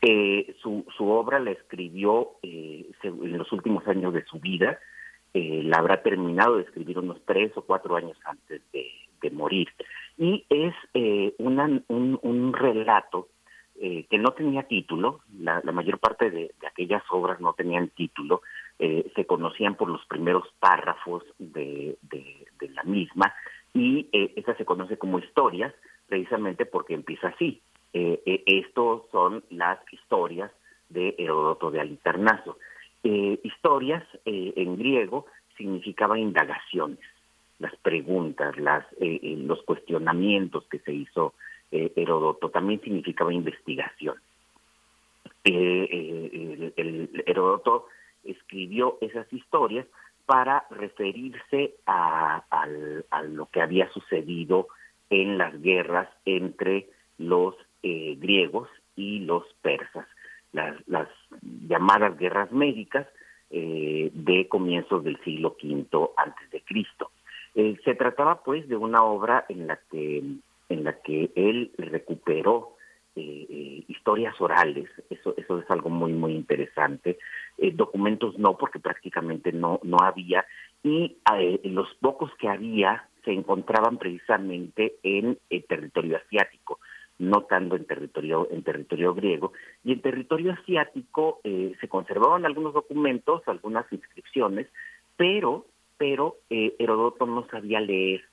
[0.00, 4.78] Eh, su, obra la escribió en los últimos años de su vida.
[5.32, 8.88] La habrá terminado de escribir unos tres o cuatro años antes de,
[9.20, 9.68] de morir.
[10.18, 11.78] Y es eh, un,
[12.22, 13.28] un relato
[13.76, 18.42] eh, que no tenía título, la, mayor parte de, aquellas obras no tenían título,
[18.78, 23.32] eh, se conocían por los primeros párrafos de, de- la misma
[23.74, 25.72] y eh, esta se conoce como historias
[26.08, 27.60] precisamente porque empieza así.
[27.92, 30.50] Estos son las historias
[30.88, 32.58] de Heródoto de Alitarnaso.
[33.04, 36.98] Historias en griego significaba indagaciones,
[37.58, 41.34] las preguntas, las, eh, eh, los cuestionamientos que se hizo
[41.70, 44.16] eh, Heródoto, también significaba investigación.
[45.44, 47.86] Eh, eh, Heródoto
[48.24, 49.86] escribió esas historias
[50.24, 52.42] para referirse a,
[53.28, 54.68] lo que había sucedido
[55.10, 56.88] en las guerras entre
[57.18, 60.06] los eh, griegos y los persas,
[60.52, 61.08] las, las
[61.68, 63.06] llamadas guerras médicas
[63.50, 67.12] de comienzos del siglo V antes de Cristo.
[67.54, 70.22] Eh, se trataba pues de una obra en la que
[70.68, 72.74] en la que él recuperó
[73.16, 77.16] eh, eh, historias orales, eso eso es algo muy muy interesante.
[77.58, 80.44] Eh, documentos no, porque prácticamente no no había.
[80.82, 81.16] Y
[81.62, 86.80] los pocos que había se encontraban precisamente en el territorio asiático,
[87.18, 89.52] no tanto en territorio en territorio griego.
[89.84, 94.66] Y en territorio asiático se conservaban algunos documentos, algunas inscripciones,
[95.16, 95.66] pero
[95.96, 98.24] pero eh, Herodoto no sabía leer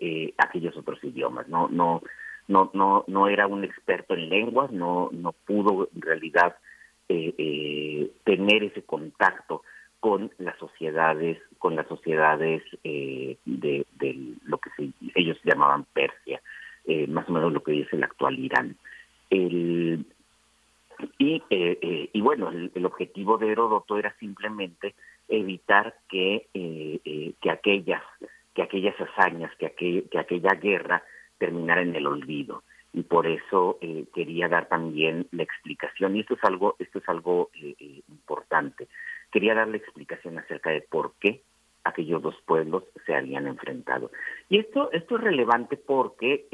[0.00, 2.02] eh, aquellos otros idiomas, no no
[2.48, 6.56] no no no era un experto en lenguas, no no pudo en realidad
[7.08, 9.62] eh, eh, tener ese contacto
[10.00, 16.40] con las sociedades con las sociedades eh, de, de lo que se- ellos llamaban Persia,
[16.84, 18.76] eh, más o menos lo que dice el actual Irán.
[19.30, 20.04] El,
[21.18, 24.94] y, y bueno, el, el objetivo de Heródoto era simplemente
[25.28, 28.02] evitar que, eh, eh, que aquellas
[28.54, 31.02] que aquellas hazañas, que, aquel- que aquella guerra
[31.38, 32.62] terminara en el olvido.
[32.92, 37.08] y por eso eh, quería dar también la explicación y esto es algo esto es
[37.08, 38.88] algo eh, eh, importante
[39.30, 41.42] quería dar la explicación acerca de por qué
[41.84, 44.10] aquellos dos pueblos se habían enfrentado
[44.48, 46.46] y esto esto es relevante porque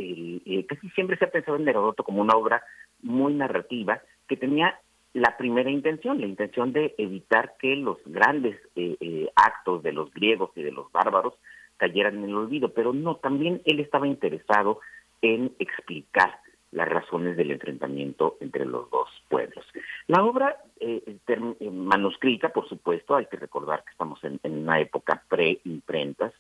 [0.69, 2.63] casi siempre se ha pensado en Herodoto como una obra
[3.01, 4.79] muy narrativa que tenía
[5.15, 10.13] la primera intención, la intención de evitar que los grandes eh, eh, actos de los
[10.13, 11.35] griegos y de los bárbaros
[11.77, 14.81] cayeran en el olvido, pero no, también él estaba interesado
[15.23, 16.39] en explicar
[16.75, 19.65] las razones del enfrentamiento entre los dos pueblos.
[20.09, 21.01] La obra eh,
[21.71, 26.33] manuscrita, por supuesto, hay que recordar que estamos en, en una época pre-imprentas,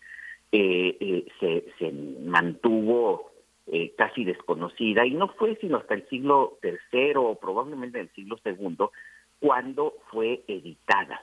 [0.50, 3.30] eh, eh, se, se mantuvo
[3.66, 8.12] eh, casi desconocida y no fue sino hasta el siglo III o probablemente en el
[8.14, 8.86] siglo II
[9.40, 11.22] cuando fue editada,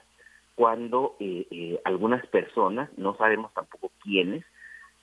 [0.55, 4.43] cuando eh, eh, algunas personas, no sabemos tampoco quiénes,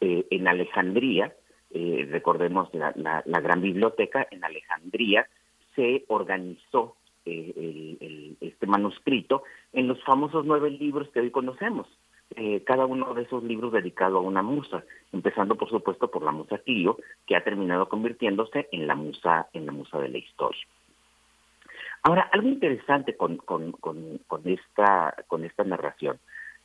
[0.01, 1.35] eh, en Alejandría,
[1.71, 5.27] eh, recordemos la, la- gran biblioteca en Alejandría,
[5.75, 11.87] se organizó el- este manuscrito en los famosos nueve libros que hoy conocemos.
[12.37, 16.31] Eh, cada uno de esos libros dedicado a una musa, empezando por supuesto por la
[16.31, 20.61] musa Clio, que ha terminado convirtiéndose en la musa, en la musa de la historia.
[22.03, 26.19] Ahora, algo interesante con, con, con, con esta, con esta narración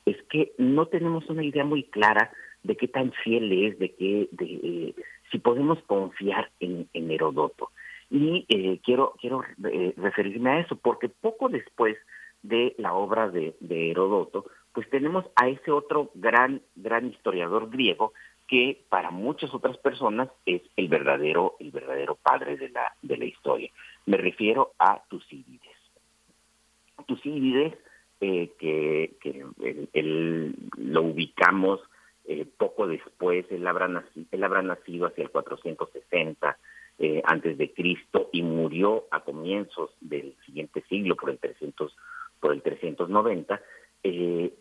[0.06, 2.32] es que no tenemos una idea muy clara
[2.64, 4.96] de qué tan fiel es, de qué, de eh,
[5.32, 7.72] si podemos confiar en, en Herodoto.
[8.10, 11.98] Y eh, quiero, quiero eh, referirme a eso, porque poco después
[12.44, 18.14] de la obra de, de Herodoto, pues tenemos a ese otro gran, gran historiador griego
[18.48, 23.26] que para muchas otras personas es el verdadero, el verdadero padre de la, de la
[23.26, 23.72] historia.
[24.06, 25.78] Me refiero a Tucídides.
[27.06, 27.74] Tucídides,
[28.22, 29.46] eh, que, que
[29.94, 31.82] él, lo ubicamos
[32.26, 36.58] eh, poco después, él habrá, nacido, él habrá nacido hacia el 460
[37.00, 41.96] eh, antes de Cristo y murió a comienzos del siguiente siglo por el 300
[42.40, 43.62] por el 390
[44.04, 44.54] eh,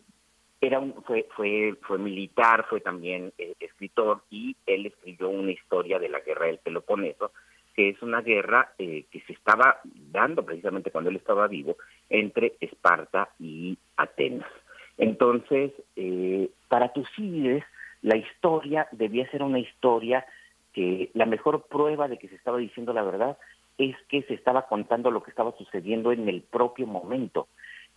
[0.65, 5.99] era un, fue fue fue militar fue también eh, escritor y él escribió una historia
[5.99, 7.31] de la guerra del Peloponeso
[7.75, 11.75] que es una guerra eh, que se estaba dando precisamente cuando él estaba vivo
[12.09, 14.49] entre Esparta y Atenas
[14.97, 17.65] entonces eh, para Tucídides
[18.01, 20.25] la historia debía ser una historia
[20.71, 23.37] que la mejor prueba de que se estaba diciendo la verdad
[23.77, 27.47] es que se estaba contando lo que estaba sucediendo en el propio momento.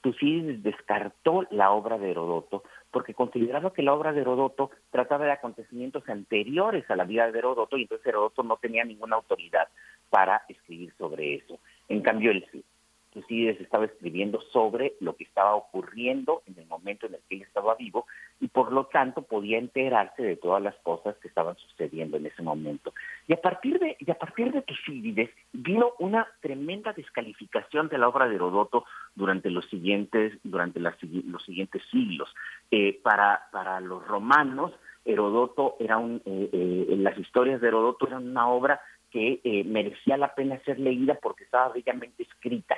[0.07, 5.32] Tucídides descartó la obra de Herodoto porque consideraba que la obra de Herodoto trataba de
[5.32, 9.66] acontecimientos anteriores a la vida de Herodoto y entonces Herodoto no tenía ninguna autoridad
[10.09, 11.59] para escribir sobre eso.
[11.88, 12.64] En cambio, él sí.
[13.16, 17.42] Tucídides estaba escribiendo sobre lo que estaba ocurriendo en el momento en el que él
[17.42, 18.06] estaba vivo
[18.40, 22.42] y por lo tanto podía enterarse de todas las cosas que estaban sucediendo en ese
[22.42, 22.92] momento.
[23.26, 28.08] Y a partir de, y a partir de Tucídides vino una tremenda descalificación de la
[28.08, 32.28] obra de Herodoto durante los siguientes, durante las, los siguientes siglos.
[32.70, 34.72] Eh, para, para los romanos,
[35.06, 38.78] Herodoto era un, eh, eh, las historias de Herodoto eran una obra
[39.10, 42.76] que eh, merecía la pena ser leída porque estaba bellamente escrita.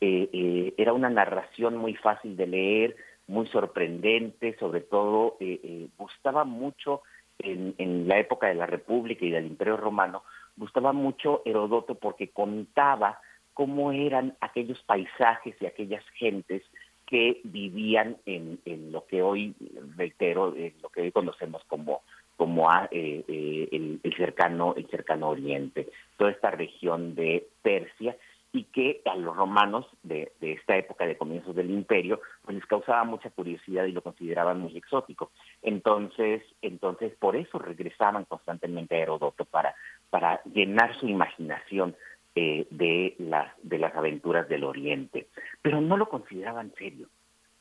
[0.00, 5.88] Eh, eh, era una narración muy fácil de leer, muy sorprendente, sobre todo eh, eh,
[5.96, 7.02] gustaba mucho
[7.38, 10.22] en, en, la época de la República y del Imperio Romano,
[10.56, 13.20] gustaba mucho Herodoto porque contaba
[13.52, 16.62] cómo eran aquellos paisajes y aquellas gentes
[17.06, 19.54] que vivían en, en lo que hoy,
[19.96, 22.02] reitero, en lo que hoy conocemos como
[22.36, 25.88] como a, eh, eh, el, el cercano el cercano Oriente,
[26.18, 28.16] toda esta región de Persia
[28.56, 33.04] y que a los romanos de, esta época de comienzos del imperio pues les causaba
[33.04, 35.30] mucha curiosidad y lo consideraban muy exótico.
[35.60, 39.74] Entonces entonces por eso regresaban constantemente a Herodoto para
[40.08, 41.94] para llenar su imaginación
[42.34, 45.28] eh, de las de las aventuras del Oriente.
[45.60, 47.08] Pero no lo consideraban serio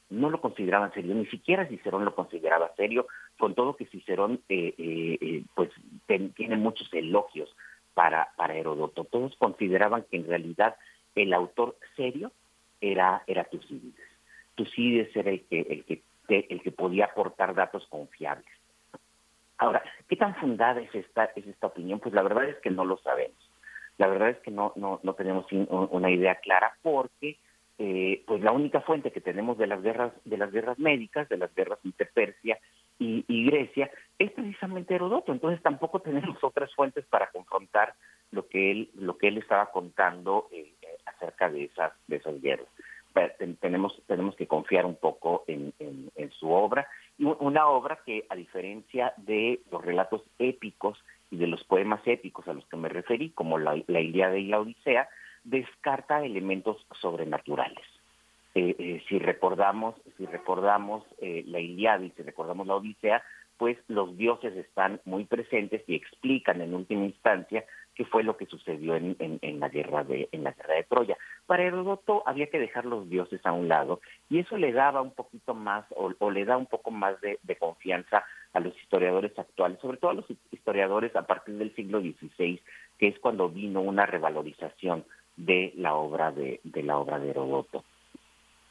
[0.07, 3.07] no lo consideraban serio, ni siquiera Cicerón lo consideraba serio,
[3.39, 5.71] con todo que Cicerón eh, eh, pues
[6.05, 7.49] ten, tiene muchos elogios
[7.95, 9.05] para, para Herodoto.
[9.05, 10.75] Todos consideraban que en realidad
[11.15, 12.31] el autor serio
[12.79, 14.05] era, era Tucídides.
[14.53, 18.45] Tucídides era el que, el, que, el que podía aportar datos confiables.
[19.57, 21.99] Ahora, ¿qué tan fundada es esta, es esta opinión?
[21.99, 23.37] Pues la verdad es que no lo sabemos.
[23.97, 27.37] La verdad es que no, no, no tenemos una idea clara porque
[27.77, 31.37] eh, pues la única fuente que tenemos de las guerras de las guerras médicas, de
[31.37, 32.59] las guerras entre Persia
[32.99, 35.31] y, y, Grecia, es precisamente Herodoto.
[35.31, 37.93] Entonces tampoco tenemos otras fuentes para confrontar
[38.31, 40.73] lo que él lo que él estaba contando eh,
[41.05, 42.67] acerca de esas de esas guerras.
[43.37, 45.71] Ten, tenemos tenemos que confiar un poco en
[46.37, 46.85] su obra
[47.17, 52.47] y una obra que a diferencia de los relatos épicos y de los poemas épicos
[52.47, 55.07] a los que me referí, como la, la Ilíada y la Odisea,
[55.43, 57.85] descarta elementos sobrenaturales.
[58.57, 63.21] Eh, eh, si recordamos, si recordamos eh, la Ilíada y si recordamos la Odisea,
[63.57, 68.45] pues los dioses están muy presentes y explican en última instancia qué fue lo que
[68.45, 71.17] sucedió en, la guerra de en la guerra de Troya.
[71.45, 73.99] Para Heródoto había que dejar los dioses a un lado
[74.29, 77.39] y eso le daba un poquito más o, o le da un poco más de,
[77.43, 81.99] de, confianza a los historiadores actuales, sobre todo a los historiadores a partir del siglo
[81.99, 82.61] XVI,
[82.97, 85.03] que es cuando vino una revalorización
[85.35, 87.83] de la obra de, de la obra de Heródoto.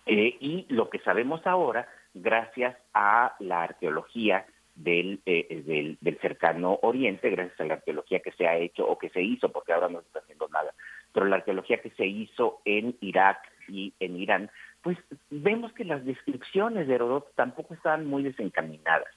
[0.06, 6.78] Eh, y lo que sabemos ahora, gracias a la arqueología del, eh, del, del, cercano
[6.82, 9.88] oriente, gracias a la arqueología que se ha hecho o que se hizo, porque ahora
[9.88, 10.74] no se está haciendo nada,
[11.12, 13.38] pero la arqueología que se hizo en Irak
[13.68, 14.50] y en Irán,
[14.82, 14.98] pues
[15.30, 19.08] vemos que las descripciones de Heródoto tampoco estaban muy desencaminadas.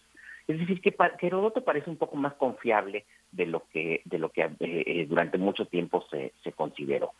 [0.47, 4.29] Es decir, que, que Heródoto parece un poco más confiable de lo que, de lo
[4.29, 7.11] que eh, eh, durante mucho tiempo se, se consideró.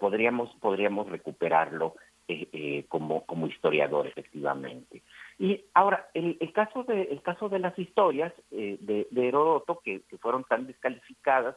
[0.00, 1.94] Podríamos, podríamos recuperarlo
[2.28, 5.02] eh, eh, como, como historiador, efectivamente.
[5.38, 9.80] Y ahora, el, el, caso, de, el caso de las historias eh, de, de, Heródoto,
[9.84, 11.56] que, que, fueron tan descalificadas,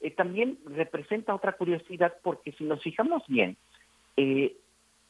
[0.00, 3.56] eh, también representa otra curiosidad, porque si nos fijamos bien,
[4.16, 4.56] eh,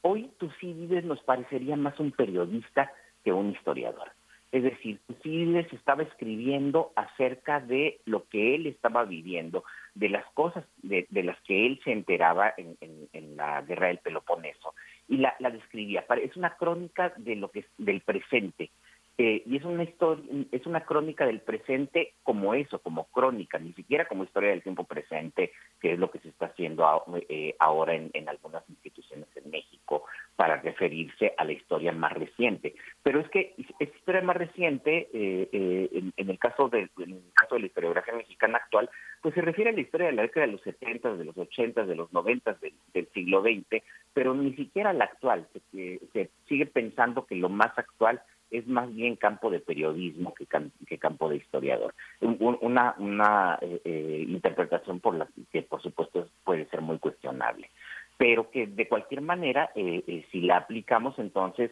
[0.03, 2.93] hoy Tucídides nos parecería más un periodista
[3.25, 4.11] que un historiador.
[4.51, 9.63] Es decir, Tucídides estaba escribiendo acerca de lo que él estaba viviendo,
[9.95, 13.89] de las cosas de, de las que él se enteraba en, en, en, la guerra
[13.89, 14.75] del Peloponeso
[15.07, 16.07] y la, la, describía.
[16.23, 18.71] Es una crónica de lo que del presente
[19.19, 23.73] eh, y es una historia, es una crónica del presente como eso, como crónica, ni
[23.73, 27.57] siquiera como historia del tiempo presente, que es lo que se está haciendo a, eh,
[27.59, 30.05] ahora en, en algunas instituciones en México
[30.37, 32.77] para referirse a la historia más reciente.
[33.03, 37.11] Pero es que esa historia más reciente, eh, eh, en, en, el caso de, en
[37.11, 38.89] el caso de la historiografía mexicana actual,
[39.21, 41.87] pues se refiere a la historia de la década de los 70, de los 80,
[41.87, 42.57] de los 90
[42.93, 43.83] del, siglo XX,
[44.15, 45.49] pero ni siquiera la actual.
[45.73, 50.47] Se, se sigue pensando que lo más actual es más bien campo de periodismo que,
[50.87, 51.95] que campo de historiador.
[52.21, 57.71] Un, una una eh, eh, interpretación por la que, por supuesto, puede ser muy cuestionable.
[58.17, 61.71] Pero que de cualquier manera, eh si la aplicamos, entonces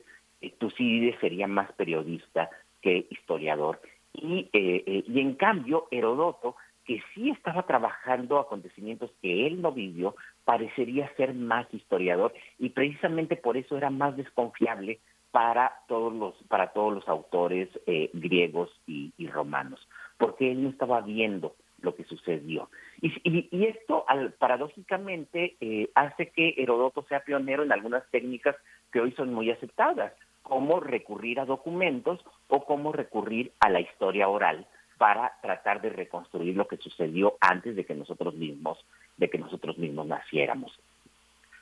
[0.58, 2.50] Tucídides sería más periodista
[2.82, 3.80] que historiador.
[4.12, 6.56] Y, y en cambio, Herodoto,
[6.86, 10.14] que sí estaba trabajando acontecimientos que él no vivió,
[10.44, 15.00] parecería ser más historiador y precisamente por eso era más desconfiable
[15.36, 21.02] para todos los para todos los autores eh, griegos y, romanos porque él no estaba
[21.02, 22.70] viendo lo que sucedió.
[23.02, 28.56] Y esto al, paradójicamente eh, hace que Herodoto sea pionero en algunas técnicas
[28.90, 32.18] que hoy son muy aceptadas como recurrir a documentos
[32.48, 34.66] o como recurrir a la historia oral
[34.96, 38.82] para tratar de reconstruir lo que sucedió antes de que nosotros mismos
[39.18, 40.80] de que nosotros mismos naciéramos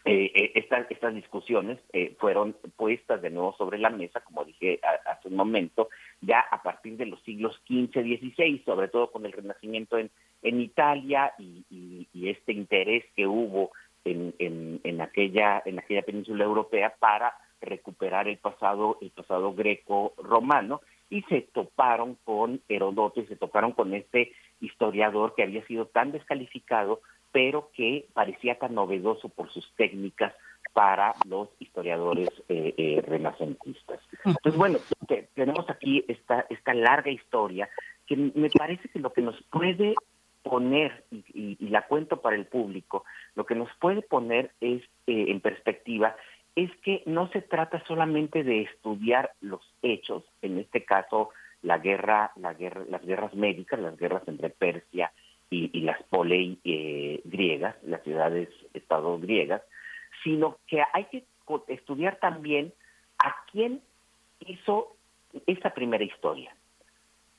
[0.07, 4.79] eh, eh, estas, estas discusiones eh, fueron puestas de nuevo sobre la mesa, como dije
[4.83, 5.89] a, hace un momento,
[6.21, 10.11] ya a partir de los siglos XV, XVI, sobre todo con el Renacimiento en,
[10.43, 13.71] en Italia y, y, y este interés que hubo
[14.05, 20.83] en, en, en, aquella, en aquella península europea para recuperar el pasado, el pasado greco-romano,
[21.09, 26.13] y se toparon con Herodoto y se toparon con este historiador que había sido tan
[26.13, 27.01] descalificado
[27.35, 30.33] pero que parecía tan novedoso por sus técnicas
[30.73, 33.99] para los historiadores eh, eh, renacentistas.
[34.25, 34.79] Entonces, bueno,
[35.35, 37.69] tenemos aquí esta, esta larga historia
[38.07, 39.97] que me parece que lo que nos puede
[40.45, 43.05] poner, y, y, y la cuento para el público,
[43.35, 46.15] lo que nos puede poner es eh, en perspectiva
[46.55, 51.31] es que no se trata solamente de estudiar los hechos, en este caso
[51.63, 55.11] la guerra, la guerra, las guerras médicas, las guerras entre Persia
[55.73, 59.63] y, las polei eh, griegas, las ciudades-estado griegas,
[60.23, 61.25] sino que hay que
[61.69, 62.73] estudiar también
[63.19, 63.81] a quién
[64.41, 64.97] hizo
[65.47, 66.55] esa primera historia.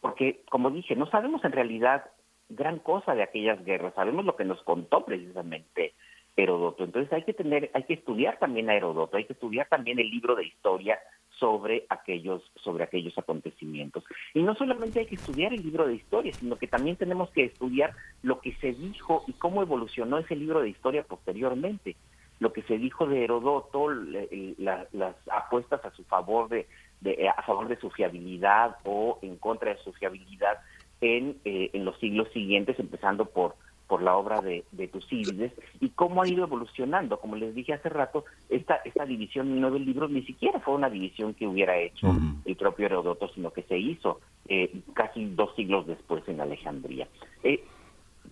[0.02, 2.06] Porque, como dije, no sabemos en realidad
[2.50, 5.94] gran cosa de aquellas guerras, sabemos lo que nos contó precisamente
[6.38, 6.84] Herodoto.
[6.84, 10.10] Entonces hay que tener, hay que estudiar también a Herodoto, hay que estudiar también el
[10.10, 11.00] libro de historia
[11.40, 14.04] sobre aquellos, sobre aquellos acontecimientos.
[14.34, 17.46] Y no solamente hay que estudiar el libro de historia, sino que también tenemos que
[17.46, 21.96] estudiar lo que se dijo y cómo evolucionó ese libro de historia posteriormente.
[22.40, 26.68] Lo que se dijo de Herodoto, la, las apuestas a su favor de,
[27.02, 30.60] de, a favor de su fiabilidad o en contra de su fiabilidad
[31.02, 33.56] en, eh, en los siglos siguientes, empezando por
[33.88, 37.20] por la obra de, de Tucídides y cómo ha ido evolucionando.
[37.20, 40.90] Como les dije hace rato, esta, esta división en nueve libros ni siquiera fue una
[40.90, 42.16] división que hubiera hecho
[42.46, 47.08] el propio Herodoto, sino que se hizo eh, casi dos siglos después en Alejandría.
[47.44, 47.64] Eh,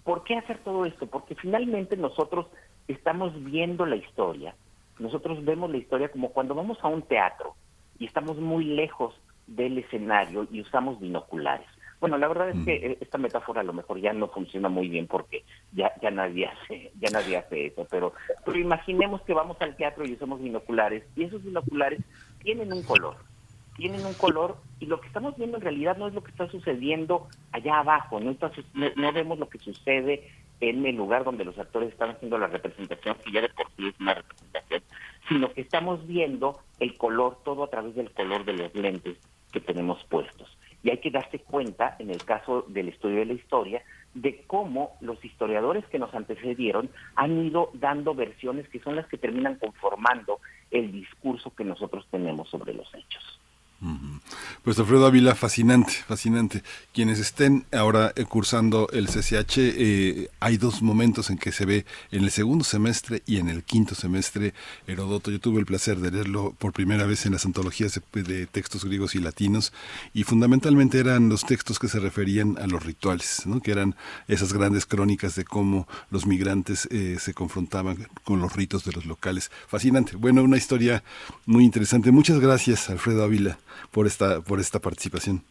[0.04, 1.08] ¿Por qué hacer todo esto?
[1.08, 2.48] Porque finalmente nosotros
[2.88, 4.56] estamos viendo la historia,
[5.00, 7.56] nosotros vemos la historia como cuando vamos a un teatro
[8.00, 9.16] y estamos muy lejos
[9.48, 11.68] del escenario y usamos binoculares.
[12.04, 14.90] Bueno, la verdad es que eh, esta metáfora a lo mejor ya no funciona muy
[14.90, 18.12] bien porque ya ya nadie hace ya nadie hace eso, pero
[18.44, 22.02] pero imaginemos que vamos al teatro y usamos binoculares y esos binoculares
[22.44, 23.16] tienen un color,
[23.78, 26.50] tienen un color y lo que estamos viendo en realidad no es lo que está
[26.50, 30.30] sucediendo allá abajo, no está no vemos lo que sucede
[30.60, 33.88] en el lugar donde los actores están haciendo la representación, que ya de por sí
[33.88, 34.82] es una representación,
[35.30, 39.18] sino que estamos viendo el color todo a través del color de los lentes
[39.54, 40.58] que tenemos puestos.
[40.84, 43.82] Y hay que darse cuenta, en el caso del estudio de la historia,
[44.14, 49.18] de cómo los historiadores que nos antecedieron han ido dando versiones que son las que
[49.18, 53.40] terminan conformando el discurso que nosotros tenemos sobre los hechos.
[54.64, 56.64] Pues Alfredo Ávila, fascinante, fascinante.
[56.94, 61.86] Quienes estén ahora eh, cursando el CCH, eh, hay dos momentos en que se ve
[62.12, 64.54] en el segundo semestre y en el quinto semestre
[64.88, 65.32] Herodoto.
[65.32, 69.16] Yo tuve el placer de leerlo por primera vez en las antologías de, textos griegos
[69.16, 69.74] y latinos
[70.14, 73.60] y fundamentalmente eran los textos que se referían a los rituales, ¿no?
[73.60, 73.96] que eran
[74.30, 79.06] esas grandes crónicas de cómo los migrantes eh, se confrontaban con los ritos de los
[79.06, 79.52] locales.
[79.68, 80.16] Fascinante.
[80.16, 81.04] Bueno, una historia
[81.46, 82.12] muy interesante.
[82.12, 83.60] Muchas gracias, Alfredo Ávila,
[83.92, 85.44] por esta, por esta participación.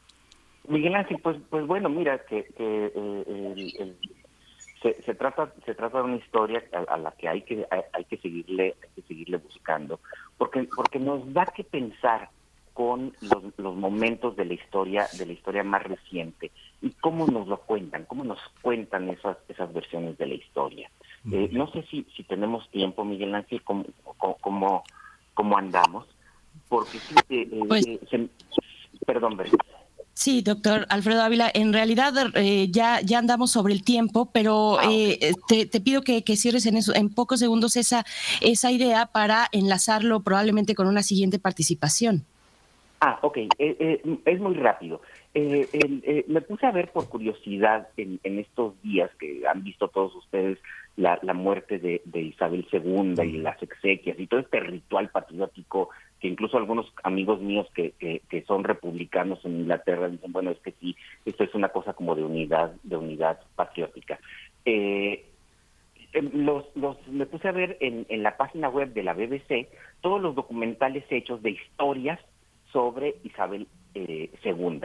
[0.68, 3.98] Miguel Ángel, pues, pues bueno, mira que, que, eh, el- el-
[4.80, 7.82] se, se trata se trata de una historia a, a la que hay que hay,
[7.92, 10.00] hay que seguirle hay que seguirle buscando
[10.36, 12.30] porque porque nos da que pensar
[12.74, 16.50] con los, los momentos de la historia de la historia más reciente
[16.80, 20.90] y cómo nos lo cuentan cómo nos cuentan esas esas versiones de la historia
[21.30, 23.84] Eh, no sé si si tenemos tiempo Miguel Ángel cómo
[24.18, 24.82] cómo, cómo,
[25.34, 26.08] cómo andamos
[26.72, 28.28] porque sí eh, eh, Pues- eh, se-
[29.04, 29.58] perdón Berta.
[30.14, 34.84] Sí, doctor Alfredo Ávila, en realidad eh, ya, ya andamos sobre el tiempo, pero Ah,
[34.86, 34.90] ok.
[34.90, 38.04] eh, te, te pido que, que cierres en, eso, en pocos segundos esa,
[38.40, 42.24] esa idea para enlazarlo probablemente con una siguiente participación.
[43.00, 45.00] Ah, ok, eh, eh, es muy rápido.
[45.34, 49.88] Eh, eh, me puse a ver por curiosidad en, en estos días que han visto
[49.88, 50.58] todos ustedes
[50.96, 55.88] la, la muerte de, de Isabel II y las exequias y todo este ritual patriótico
[56.22, 60.70] que incluso algunos amigos míos que, que, son republicanos en Inglaterra dicen, bueno, es que
[60.80, 60.94] sí,
[61.24, 64.20] esto es una cosa como de unidad, de unidad patriótica.
[64.64, 65.26] Eh,
[66.12, 69.66] eh, los, los, me puse a ver en, en la página web de la BBC
[70.00, 72.20] todos los documentales hechos de historias
[72.72, 74.80] sobre Isabel eh, II.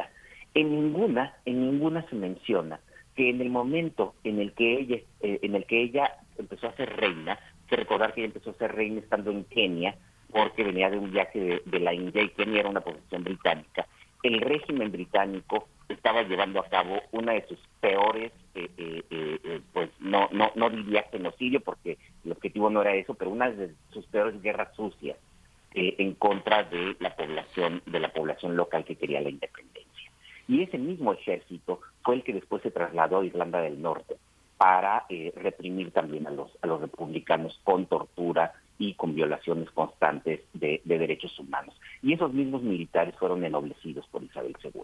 [0.55, 2.79] En ninguna, en ninguna se menciona
[3.15, 6.75] que en el momento en el que ella, eh, en el que ella empezó a
[6.75, 7.37] ser reina,
[7.69, 9.95] recordar que ella empezó a ser reina estando en Kenia,
[10.31, 13.87] porque venía de un viaje de, la India y Kenia era una posesión británica.
[14.23, 19.89] El régimen británico estaba llevando a cabo una de sus peores, eh, eh, eh, pues
[19.99, 24.05] no, no, no diría genocidio porque el objetivo no era eso, pero una de sus
[24.07, 25.17] peores guerras sucias
[25.73, 30.11] en contra de la población, de la población local que quería la independencia.
[30.47, 34.15] Y ese mismo ejército fue el que después se trasladó a Irlanda del Norte
[34.57, 35.05] para
[35.35, 40.99] reprimir también a los, a los republicanos con tortura y con violaciones constantes de, de
[40.99, 41.75] derechos humanos.
[42.01, 44.81] Y esos mismos militares fueron ennoblecidos por Isabel II.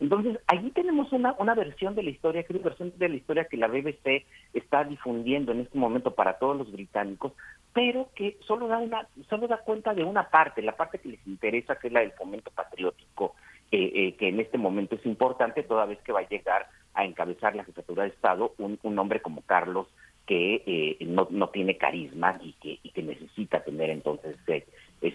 [0.00, 3.16] Entonces, allí tenemos una, una versión de la historia, que es una versión de la
[3.16, 7.32] historia que la BBC está difundiendo en este momento para todos los británicos,
[7.72, 11.26] pero que solo da una, solo da cuenta de una parte, la parte que les
[11.26, 13.34] interesa, que es la del fomento patriótico,
[13.70, 17.04] eh, eh, que en este momento es importante, toda vez que va a llegar a
[17.04, 19.86] encabezar la jefatura de Estado un, un hombre como Carlos
[20.26, 24.66] que eh, no, no tiene carisma y que, y que necesita tener entonces ese,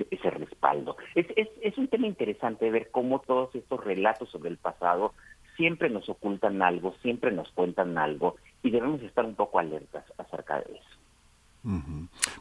[0.09, 0.95] ese, respaldo.
[1.16, 5.14] Es, es, es un tema interesante ver cómo todos estos relatos sobre el pasado
[5.57, 10.59] siempre nos ocultan algo, siempre nos cuentan algo y debemos estar un poco alertas acerca
[10.62, 11.01] de eso.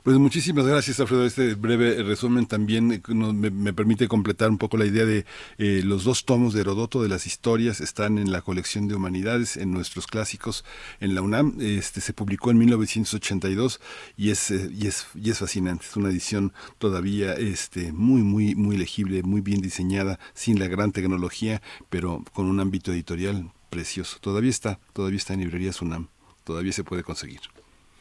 [0.03, 1.27] Pues muchísimas gracias, Alfredo.
[1.27, 5.27] Este breve resumen también eh, me permite completar un poco la idea de
[5.59, 9.59] eh, los dos tomos de Herodoto de las historias están en la colección de humanidades,
[9.59, 10.65] en nuestros clásicos
[11.01, 11.59] en la UNAM.
[11.61, 13.81] Este se publicó en 1982
[14.17, 15.85] y es eh, y es y es fascinante.
[15.85, 20.93] Es una edición todavía este muy muy muy legible, muy bien diseñada, sin la gran
[20.93, 21.61] tecnología,
[21.91, 24.19] pero con un ámbito editorial precioso.
[24.21, 26.09] Todavía está, todavía está en librerías UNAM.
[26.45, 27.41] Todavía se puede conseguir.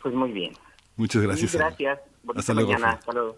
[0.01, 0.53] Pues muy bien.
[0.99, 1.53] Muchas gracias.
[1.53, 1.99] Mil gracias.
[2.35, 2.91] Hasta mañana.
[2.91, 3.37] Hasta luego.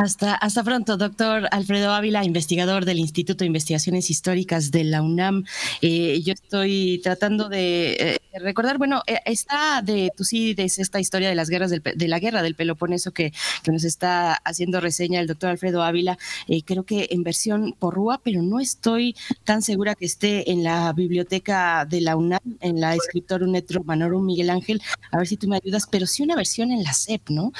[0.00, 5.44] Hasta, hasta pronto, doctor Alfredo Ávila, investigador del Instituto de Investigaciones Históricas de la UNAM.
[5.82, 11.34] Eh, yo estoy tratando de eh, recordar, bueno, eh, está de Tucídides esta historia de
[11.34, 15.26] las guerras del, de la guerra del Peloponeso que, que nos está haciendo reseña el
[15.26, 16.16] doctor Alfredo Ávila,
[16.64, 21.84] creo que en versión porrúa, pero no estoy tan segura que esté en la biblioteca
[21.84, 24.80] de la UNAM, en la escritor Unetro Manorum Miguel Ángel,
[25.12, 27.52] a ver si tú me ayudas, pero sí una versión en la SEP, ¿no?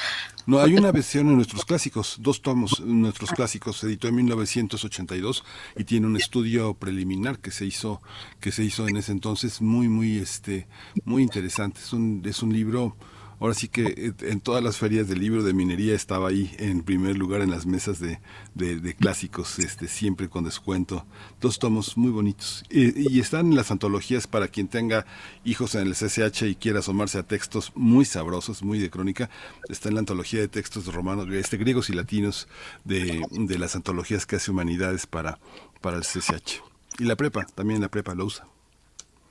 [0.51, 5.44] No, hay una versión en nuestros clásicos, dos tomos, nuestros clásicos, se editó en 1982
[5.76, 8.03] y tiene un estudio preliminar que se hizo,
[8.40, 10.66] que se hizo en ese entonces muy, muy, este,
[11.05, 11.78] muy interesante.
[11.78, 12.96] Es un, es un libro
[13.41, 16.82] ahora sí que eh, en todas las ferias del libro de minería estaba ahí en
[16.82, 18.20] primer lugar en las mesas de,
[18.55, 21.07] de, clásicos, este, siempre con descuento.
[21.41, 22.64] Dos tomos muy bonitos.
[22.70, 25.07] Y, y, están en las antologías para quien tenga
[25.45, 29.30] hijos en el CCH y quiera asomarse a textos muy sabrosos, muy de crónica.
[29.68, 32.47] Está en la antología de textos romanos, este, griegos y latinos
[32.84, 35.38] de, de las antologías que hace Humanidades para,
[35.80, 36.62] para el CCH.
[36.99, 38.47] Y la prepa, también la prepa lo usa.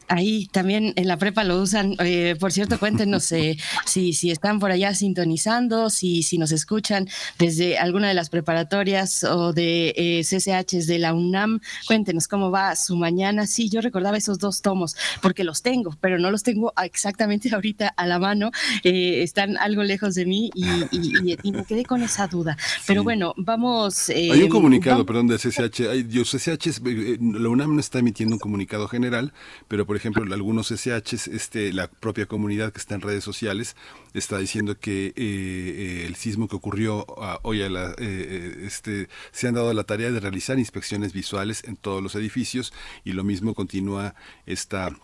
[0.09, 1.95] Ahí también en la prepa lo usan.
[1.99, 7.07] Eh, por cierto, cuéntenos eh, si, si están por allá sintonizando, si, si nos escuchan
[7.37, 11.59] desde alguna de las preparatorias o de eh, CCHs de la UNAM.
[11.87, 13.45] Cuéntenos cómo va su mañana.
[13.45, 17.89] Sí, yo recordaba esos dos tomos porque los tengo, pero no los tengo exactamente ahorita
[17.89, 18.51] a la mano.
[18.83, 22.57] Eh, están algo lejos de mí y, y, y, me quedé con esa duda.
[22.87, 24.09] Pero bueno, vamos.
[24.09, 25.07] Hay un comunicado, vamos.
[25.07, 25.89] perdón, de CCH.
[25.91, 26.81] Hay, yo, CCH,
[27.19, 29.33] la UNAM no está emitiendo un comunicado general,
[29.67, 33.75] pero por ejemplo, algunos SHs, este, la propia comunidad que está en redes sociales
[34.13, 39.09] está diciendo que eh, eh, el sismo que ocurrió uh, hoy a la, eh, este,
[39.31, 42.73] se han dado la tarea de realizar inspecciones visuales en todos los edificios
[43.03, 44.95] y lo mismo continúa esta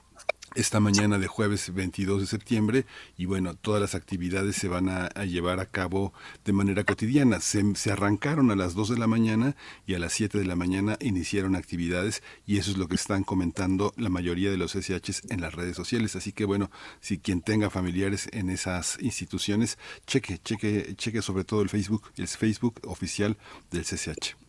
[0.56, 2.86] esta mañana de jueves 22 de septiembre
[3.18, 6.14] y bueno, todas las actividades se van a, llevar a cabo
[6.46, 7.42] de manera cotidiana.
[7.42, 10.56] Se, se, arrancaron a las 2 de la mañana y a las 7 de la
[10.56, 15.24] mañana iniciaron actividades y eso es lo que están comentando la mayoría de los SHs
[15.30, 16.16] en las redes sociales.
[16.16, 19.78] Así que bueno, si quien tenga familiares en esas instituciones,
[20.08, 23.38] cheque, cheque, cheque sobre todo el Facebook, el Facebook oficial
[23.72, 24.45] del CCH.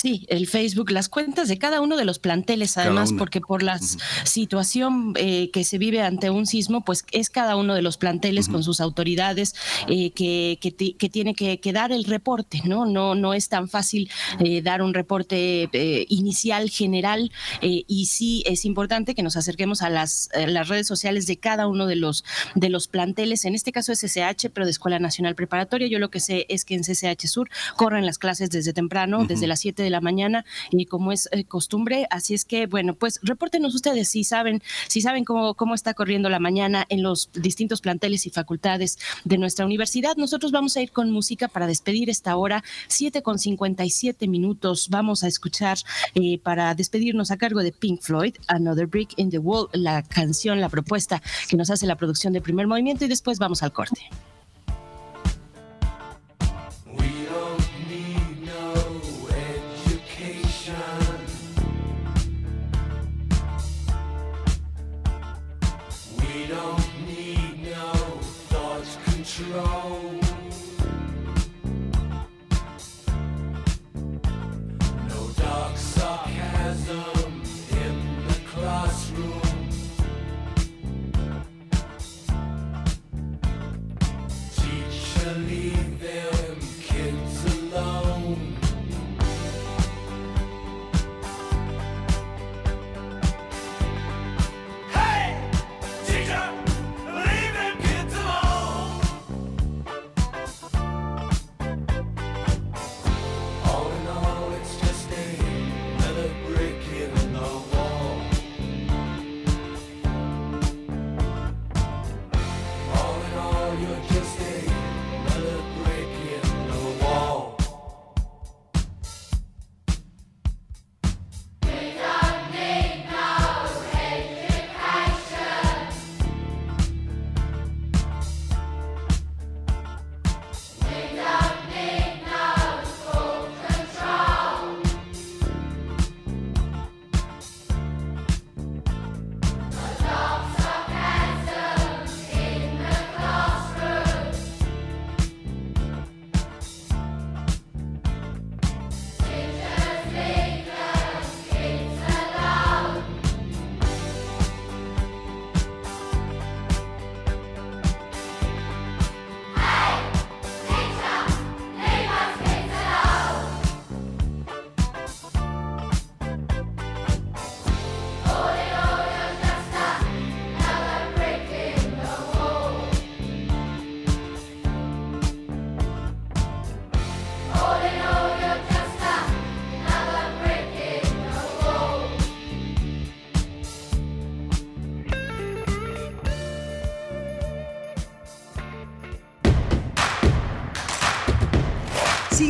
[0.00, 3.74] Sí, el Facebook, las cuentas de cada uno de los planteles, además, porque por la
[3.74, 4.26] uh -huh.
[4.26, 8.46] situación eh, que se vive ante un sismo, pues es cada uno de los planteles
[8.46, 8.52] uh -huh.
[8.52, 9.56] con sus autoridades
[9.88, 12.86] eh, que, que, que, tiene que, que, dar el reporte, ¿no?
[12.86, 18.44] No, no es tan fácil eh, dar un reporte eh, inicial, general, eh, y sí
[18.46, 21.96] es importante que nos acerquemos a las, a las redes sociales de cada uno de
[21.96, 22.24] los,
[22.54, 25.88] de los planteles, en este caso es CCH, pero de Escuela Nacional Preparatoria.
[25.88, 29.22] Yo lo que sé es que en CCH Sur corren las clases desde temprano, uh
[29.22, 29.26] -huh.
[29.26, 32.94] desde las 7 de la mañana y como es eh, costumbre, así es que bueno,
[32.94, 37.30] pues repórtenos ustedes si saben, si saben cómo, cómo está corriendo la mañana en los
[37.32, 40.16] distintos planteles y facultades de nuestra universidad.
[40.16, 44.88] Nosotros vamos a ir con música para despedir esta hora, 7 con 57 minutos.
[44.90, 45.78] Vamos a escuchar
[46.14, 50.60] eh, para despedirnos a cargo de Pink Floyd, Another Brick in the Wall, la canción,
[50.60, 54.00] la propuesta que nos hace la producción de primer movimiento y después vamos al corte.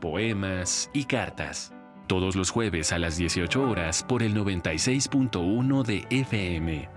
[0.00, 1.72] poemas y cartas.
[2.06, 6.88] Todos los jueves a las 18 horas por el 96.1 de FM.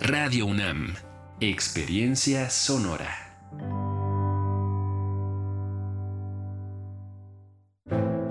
[0.00, 0.94] Radio UNAM.
[1.40, 3.28] Experiencia sonora.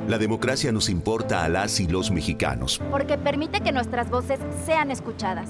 [0.07, 2.81] La democracia nos importa a las y los mexicanos.
[2.89, 5.49] Porque permite que nuestras voces sean escuchadas.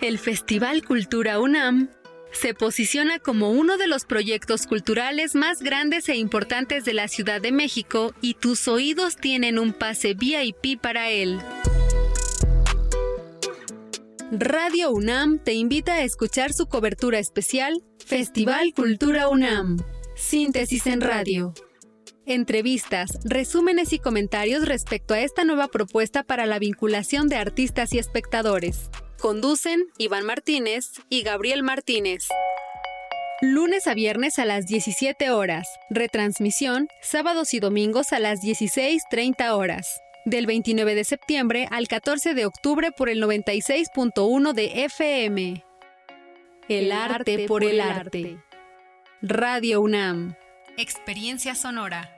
[0.00, 1.88] El Festival Cultura UNAM
[2.30, 7.40] se posiciona como uno de los proyectos culturales más grandes e importantes de la Ciudad
[7.40, 11.40] de México y tus oídos tienen un pase VIP para él.
[14.30, 19.78] Radio UNAM te invita a escuchar su cobertura especial Festival Cultura UNAM.
[20.14, 21.54] Síntesis en radio.
[22.24, 27.98] Entrevistas, resúmenes y comentarios respecto a esta nueva propuesta para la vinculación de artistas y
[27.98, 28.90] espectadores.
[29.20, 32.28] Conducen Iván Martínez y Gabriel Martínez.
[33.42, 35.66] Lunes a viernes a las 17 horas.
[35.90, 40.00] Retransmisión sábados y domingos a las 16.30 horas.
[40.24, 45.64] Del 29 de septiembre al 14 de octubre por el 96.1 de FM.
[46.68, 48.38] El arte por el arte.
[49.20, 50.36] Radio UNAM.
[50.76, 52.17] Experiencia sonora.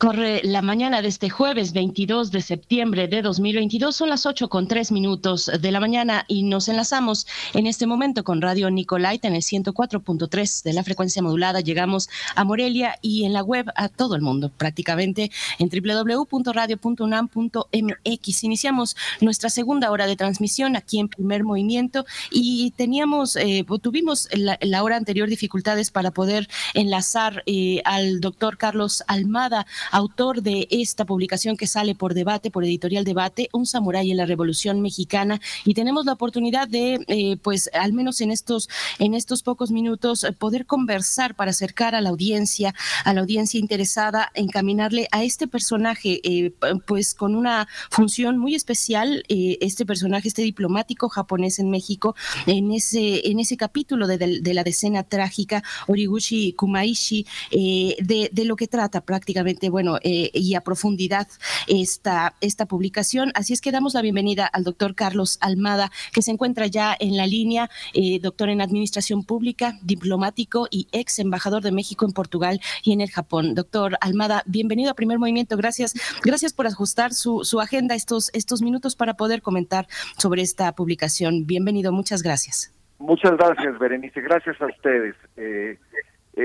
[0.00, 3.94] Corre la mañana de este jueves 22 de septiembre de 2022.
[3.94, 8.24] Son las 8 con 3 minutos de la mañana y nos enlazamos en este momento
[8.24, 11.60] con Radio Nicolaita en el 104.3 de la frecuencia modulada.
[11.60, 18.44] Llegamos a Morelia y en la web a todo el mundo, prácticamente en www.radio.unam.mx.
[18.44, 24.82] Iniciamos nuestra segunda hora de transmisión aquí en Primer Movimiento y teníamos, eh, tuvimos la,
[24.82, 31.56] hora anterior dificultades para poder enlazar eh, al doctor Carlos Almada autor de esta publicación
[31.56, 36.06] que sale por debate, por editorial debate, Un samurái en la Revolución Mexicana, y tenemos
[36.06, 38.68] la oportunidad de, eh, pues, al menos en estos,
[38.98, 42.74] en estos pocos minutos, eh, poder conversar para acercar a la audiencia,
[43.04, 46.52] a la audiencia interesada, encaminarle a este personaje, eh,
[46.86, 52.14] pues, con una función muy especial, este personaje, este diplomático japonés en México,
[52.46, 58.66] en ese, en ese capítulo de, la decena trágica, Origuchi Kumaishi, de, de lo que
[58.66, 61.28] trata prácticamente, bueno, eh, y a profundidad
[61.66, 63.32] esta, esta publicación.
[63.34, 67.16] Así es que damos la bienvenida al doctor Carlos Almada, que se encuentra ya en
[67.16, 72.60] la línea, eh, doctor en Administración Pública, diplomático y ex embajador de México en Portugal
[72.82, 73.54] y en el Japón.
[73.54, 75.56] Doctor Almada, bienvenido a Primer Movimiento.
[75.56, 79.86] Gracias, gracias por ajustar su, su agenda estos, estos minutos para poder comentar
[80.18, 81.46] sobre esta publicación.
[81.46, 82.72] Bienvenido, muchas gracias.
[82.98, 84.20] Muchas gracias, Berenice.
[84.20, 85.16] Gracias a ustedes.
[85.36, 85.78] Eh,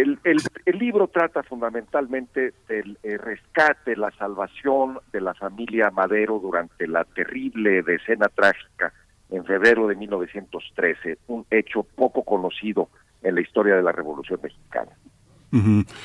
[0.01, 0.19] el,
[0.65, 7.03] el, libro trata fundamentalmente del eh, rescate, la salvación de la familia Madero durante la
[7.03, 8.93] terrible decena trágica
[9.29, 12.89] en febrero de 1913, un hecho poco conocido
[13.21, 14.91] en la historia de la Revolución Mexicana.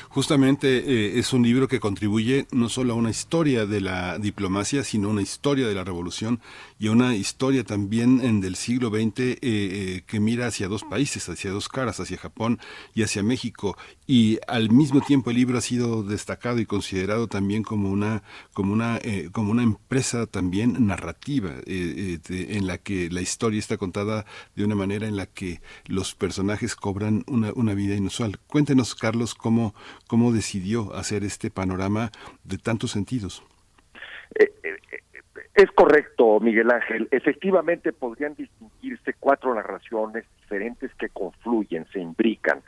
[0.09, 4.83] Justamente eh, es un libro que contribuye no solo a una historia de la diplomacia,
[4.83, 6.39] sino a una historia de la revolución
[6.79, 10.83] y a una historia también en del siglo XX eh, eh, que mira hacia dos
[10.83, 12.59] países, hacia dos caras, hacia Japón
[12.95, 13.77] y hacia México.
[14.07, 18.23] Y al mismo tiempo el libro ha sido destacado y considerado también como una,
[18.53, 22.19] como una, eh, como una empresa también narrativa, de-
[22.57, 24.25] en la que la historia está contada
[24.55, 28.39] de una manera en la que los personajes cobran una, una vida inusual.
[28.47, 29.73] Cuéntenos, Carlos, cómo,
[30.07, 32.11] cómo decidió hacer este panorama
[32.43, 33.43] de tantos sentidos.
[35.53, 37.07] Es correcto, Miguel Ángel.
[37.11, 42.61] Efectivamente podrían distinguirse cuatro narraciones diferentes que confluyen, se imbrican.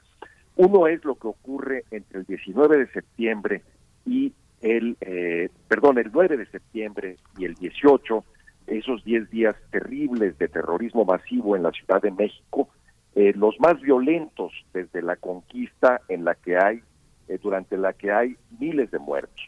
[0.56, 3.64] Uno es lo que ocurre entre el 19 de septiembre
[4.06, 8.24] y el, eh, perdón, el 9 de septiembre y el 18,
[8.68, 12.70] esos 10 días terribles de terrorismo masivo en la Ciudad de México,
[13.16, 16.82] eh, los más violentos desde la conquista en la que hay,
[17.28, 19.44] eh, durante la que hay miles de muertos.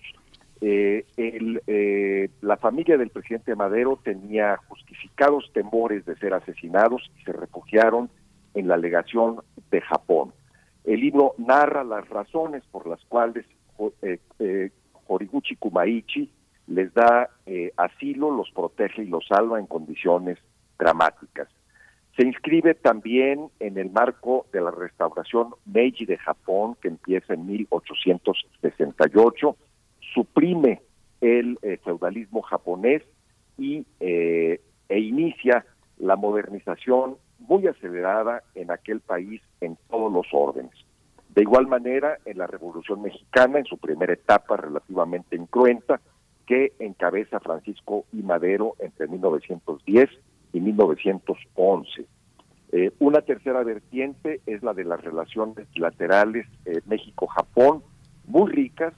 [0.61, 8.09] Eh, la familia del presidente Madero tenía justificados temores de ser asesinados y se refugiaron
[8.53, 9.41] en la legación
[9.71, 10.31] de Japón.
[10.83, 13.45] El libro narra las razones por las cuales
[14.01, 14.71] eh,
[15.07, 16.31] Horiguchi Kumaichi
[16.67, 17.29] les da
[17.77, 20.37] asilo, los protege y los salva en condiciones
[20.77, 21.49] dramáticas.
[22.15, 27.45] Se inscribe también en el marco de la restauración Meiji de Japón, que empieza en
[27.45, 29.57] 1868,
[30.13, 30.81] suprime
[31.19, 33.03] el eh, feudalismo japonés
[33.57, 35.65] y eh, e inicia
[35.97, 40.73] la modernización muy acelerada en aquel país en todos los órdenes.
[41.29, 45.99] De igual manera, en la Revolución Mexicana, en su primera etapa relativamente incruenta,
[46.45, 48.21] que encabeza Francisco I.
[48.21, 50.09] Madero entre 1910
[50.55, 52.05] y 1911.
[52.71, 57.83] Eh, una tercera vertiente es la de las relaciones bilaterales eh, México-Japón,
[58.27, 58.93] muy ricas,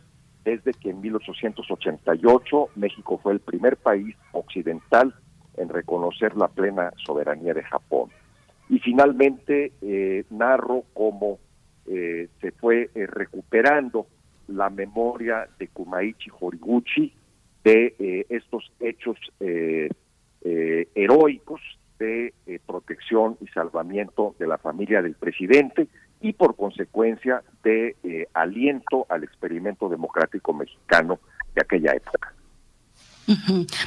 [0.45, 5.13] desde que en 1888 México fue el primer país occidental
[5.57, 8.09] en reconocer la plena soberanía de Japón.
[8.69, 11.39] Y finalmente eh, narro cómo
[11.87, 14.07] eh, se fue eh, recuperando
[14.47, 17.13] la memoria de Kumaichi Horiguchi
[17.63, 19.17] de eh, estos hechos
[20.49, 21.59] eh, heroicos
[21.99, 25.87] de eh, protección y salvamiento de la familia del presidente
[26.21, 31.19] y por consecuencia de eh, aliento al experimento democrático mexicano
[31.53, 32.33] de aquella época.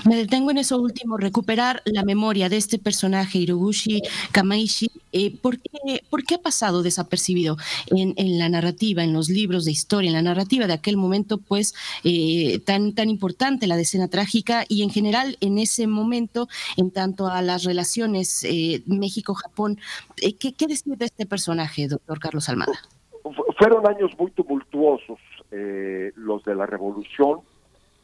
[0.05, 4.91] Me detengo en eso último, recuperar la memoria de este personaje, Hiroguchi Kamaishi.
[5.13, 7.57] Eh, ¿por, qué, ha pasado desapercibido
[7.89, 11.39] en, en la narrativa, en los libros de historia, en la narrativa de aquel momento,
[11.39, 11.75] pues
[12.05, 17.27] eh, tan, tan importante, la decena trágica, y en general en ese momento, en tanto
[17.27, 19.79] a las relaciones eh, México-Japón?
[20.21, 22.79] Eh, ¿qué, ¿Qué decir de este personaje, doctor Carlos Almada?
[23.23, 25.19] Fu- fueron años muy tumultuosos
[25.51, 27.41] eh, los de la revolución.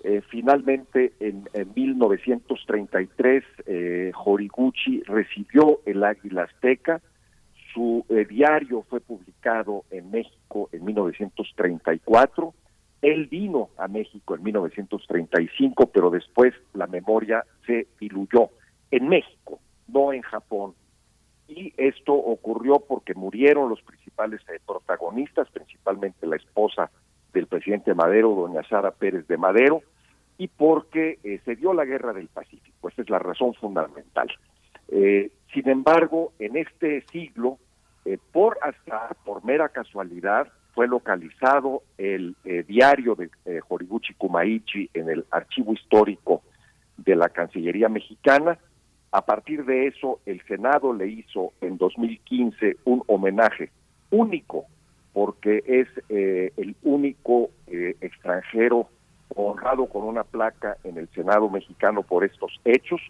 [0.08, 7.00] Eh, finalmente, en, en 1933, eh, Horiguchi recibió el Águila Azteca.
[7.74, 12.54] Su eh, diario fue publicado en México en 1934.
[13.02, 18.50] Él vino a México en 1935, pero después la memoria se diluyó
[18.92, 20.74] en México, no en Japón.
[21.48, 26.92] Y esto ocurrió porque murieron los principales eh, protagonistas, principalmente la esposa
[27.32, 29.82] del presidente Madero, doña Sara Pérez de Madero,
[30.38, 32.88] y porque eh, se dio la guerra del Pacífico.
[32.88, 34.28] Esa es la razón fundamental.
[34.88, 37.58] Eh, sin embargo, en este siglo,
[38.04, 43.30] eh, por hasta por mera casualidad, fue localizado el eh, diario de
[43.68, 46.42] Horiguchi Kumaichi en el archivo histórico
[46.98, 48.58] de la Cancillería mexicana.
[49.10, 53.70] A partir de eso, el Senado le hizo en 2015 un homenaje
[54.10, 54.66] único,
[55.14, 58.90] porque es el único extranjero
[59.34, 63.00] honrado con una placa en el Senado mexicano por estos hechos.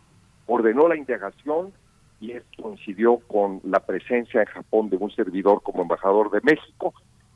[0.47, 1.73] Ordenó la indagación
[2.21, 6.95] y esto coincidió con la presencia en Japón de un servidor como embajador de México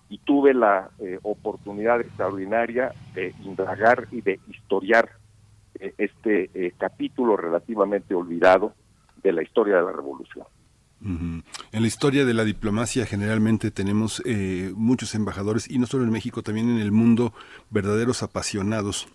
[0.08, 5.10] y tuve la eh, oportunidad extraordinaria de indagar y de historiar
[5.78, 8.74] eh, este eh, capítulo relativamente olvidado
[9.22, 10.46] de la historia de la revolución.
[11.02, 16.10] En la historia de la diplomacia generalmente tenemos eh, muchos embajadores, y no solo en
[16.10, 17.32] México, también en el mundo,
[17.70, 19.08] verdaderos apasionados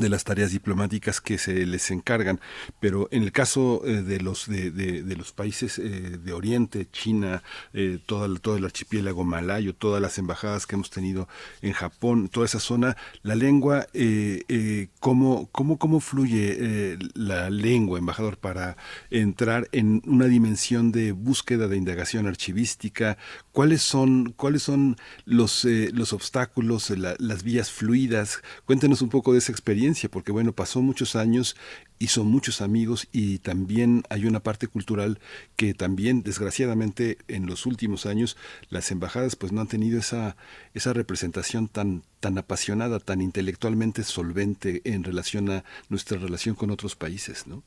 [0.00, 2.40] de las tareas diplomáticas que se les encargan.
[2.80, 7.42] Pero en el caso eh, de los de, de- los países eh, de Oriente China
[7.72, 11.26] eh, todo el, todo el archipiélago malayo todas las embajadas que hemos tenido
[11.62, 18.36] en Japón toda esa zona la lengua eh, cómo cómo cómo fluye la lengua embajador
[18.36, 18.76] para
[19.10, 23.16] entrar en una dimensión de búsqueda de indagación archivística
[23.52, 29.38] cuáles son cuáles son los los obstáculos la- las vías fluidas cuéntenos un poco de
[29.38, 31.56] esa experiencia porque bueno pasó muchos años
[31.98, 35.18] hizo muchos amigos y también hay una parte cultural
[35.56, 38.36] que también desgraciadamente en los últimos años
[38.68, 40.36] las embajadas pues no han tenido esa
[40.74, 46.96] esa representación tan tan apasionada tan intelectualmente solvente en relación a nuestra relación con otros
[46.96, 47.62] países no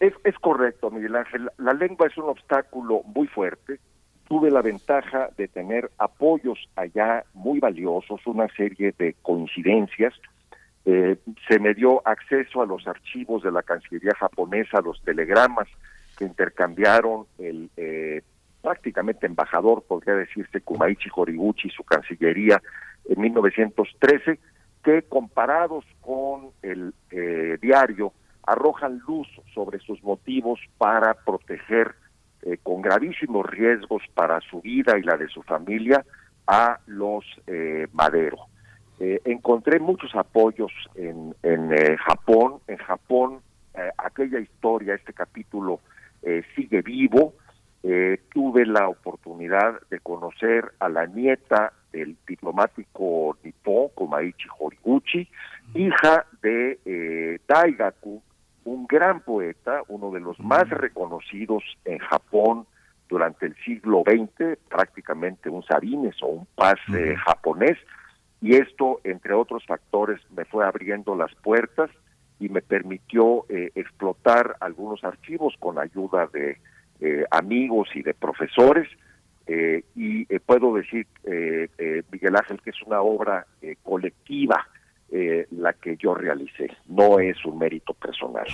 [0.00, 1.48] Es, es correcto, Miguel Ángel.
[1.58, 3.78] La lengua es un obstáculo muy fuerte.
[4.28, 10.12] Tuve la ventaja de tener apoyos allá muy valiosos, una serie de coincidencias.
[10.84, 11.16] Eh,
[11.48, 15.68] se me dio acceso a los archivos de la Cancillería japonesa, los telegramas
[16.16, 18.22] que intercambiaron el eh,
[18.60, 22.62] prácticamente embajador, podría decirse, Kumaichi Horiguchi su Cancillería
[23.08, 24.38] en 1913,
[24.82, 28.12] que comparados con el eh, diario
[28.44, 31.94] arrojan luz sobre sus motivos para proteger
[32.42, 36.04] eh, con gravísimos riesgos para su vida y la de su familia
[36.46, 38.46] a los eh, Madero.
[39.04, 42.60] Eh, encontré muchos apoyos en, en eh, Japón.
[42.68, 43.40] En Japón,
[43.74, 45.80] eh, aquella historia, este capítulo
[46.22, 47.34] eh, sigue vivo.
[47.82, 55.28] Eh, tuve la oportunidad de conocer a la nieta del diplomático nipón, Komaichi Horiguchi,
[55.74, 58.22] hija de eh, Daigaku,
[58.66, 62.68] un gran poeta, uno de los más reconocidos en Japón
[63.08, 67.76] durante el siglo XX, prácticamente un Sabines o un Paz eh, japonés,
[68.42, 71.90] y esto, entre otros factores, me fue abriendo las puertas
[72.40, 76.58] y me permitió eh, explotar algunos archivos con ayuda de
[77.00, 78.88] eh, amigos y de profesores,
[79.46, 83.46] eh, y eh, puedo decir, eh, eh, Miguel Ángel, que es una obra
[83.82, 84.66] colectiva
[85.50, 88.46] la que yo realicé, no es un mérito personal.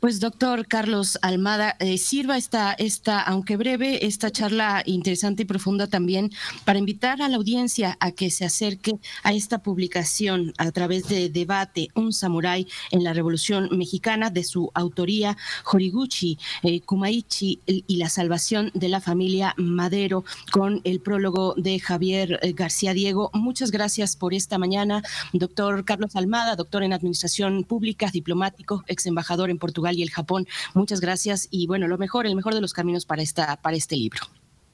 [0.00, 5.86] Pues doctor Carlos Almada, eh, sirva esta, esta, aunque breve, esta charla interesante y profunda
[5.86, 6.30] también
[6.64, 11.28] para invitar a la audiencia a que se acerque a esta publicación a través de
[11.28, 17.96] debate Un samurái en la Revolución Mexicana de su autoría Horiguchi, eh, Kumaichi y y
[17.96, 23.30] la salvación de la familia Madero con el prólogo de Javier eh, García Diego.
[23.32, 25.02] Muchas gracias por esta mañana,
[25.32, 30.46] doctor Carlos Almada, doctor en Administración Pública, diplomático, ex embajador en Portugal y el Japón.
[30.74, 33.96] Muchas gracias y bueno, lo mejor, el mejor de los caminos para, esta, para este
[33.96, 34.20] libro.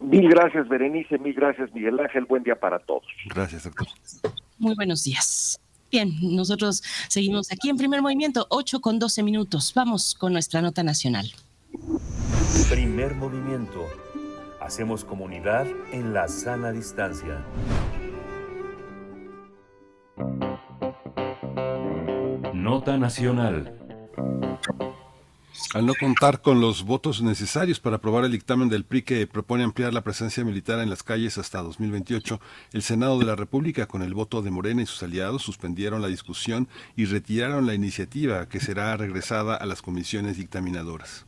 [0.01, 3.05] Mil gracias, Berenice, mil gracias, Miguel Ángel, buen día para todos.
[3.35, 3.87] Gracias, doctor.
[4.59, 5.61] Muy buenos días.
[5.91, 9.73] Bien, nosotros seguimos aquí en primer movimiento, 8 con 12 minutos.
[9.75, 11.31] Vamos con nuestra nota nacional.
[12.69, 13.87] Primer movimiento.
[14.61, 17.45] Hacemos comunidad en la sana distancia.
[22.53, 23.84] Nota nacional.
[25.75, 29.65] Al no contar con los votos necesarios para aprobar el dictamen del PRI que propone
[29.65, 32.41] ampliar la presencia militar en las calles hasta 2028,
[32.73, 36.07] el Senado de la República, con el voto de Morena y sus aliados, suspendieron la
[36.07, 41.25] discusión y retiraron la iniciativa que será regresada a las comisiones dictaminadoras.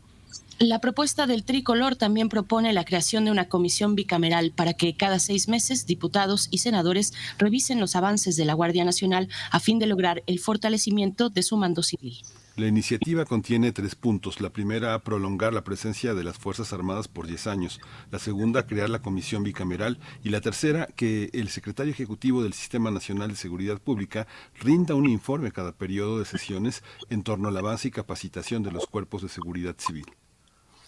[0.59, 5.19] La propuesta del tricolor también propone la creación de una comisión bicameral para que cada
[5.19, 9.87] seis meses diputados y senadores revisen los avances de la Guardia Nacional a fin de
[9.87, 12.23] lograr el fortalecimiento de su mando civil.
[12.57, 14.41] La iniciativa contiene tres puntos.
[14.41, 17.83] La primera, prolongar la presencia de las Fuerzas Armadas por 10 años.
[18.11, 19.99] La segunda, crear la comisión bicameral.
[20.25, 24.27] Y la tercera, que el secretario ejecutivo del Sistema Nacional de Seguridad Pública
[24.59, 28.87] rinda un informe cada periodo de sesiones en torno al avance y capacitación de los
[28.87, 30.07] cuerpos de seguridad civil.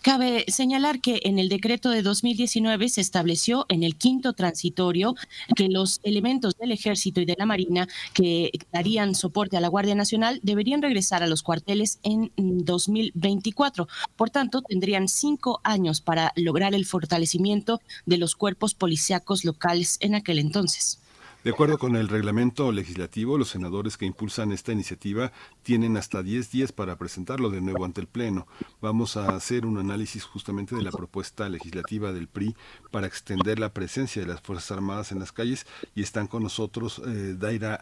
[0.02, 5.16] Cabe señalar que en el decreto de 2019 se estableció en el quinto transitorio
[5.56, 9.96] que los elementos del ejército y de la marina que darían soporte a la Guardia
[9.96, 13.88] Nacional deberían regresar a los cuarteles en 2024.
[14.16, 20.14] Por tanto, tendrían cinco años para lograr el fortalecimiento de los cuerpos policíacos locales en
[20.14, 21.00] aquel entonces.
[21.48, 26.50] De acuerdo con el reglamento legislativo, los senadores que impulsan esta iniciativa tienen hasta 10
[26.50, 28.46] días para presentarlo de nuevo ante el Pleno.
[28.82, 32.54] Vamos a hacer un análisis justamente de la propuesta legislativa del PRI
[32.90, 37.00] para extender la presencia de las Fuerzas Armadas en las calles y están con nosotros
[37.06, 37.76] eh, Daira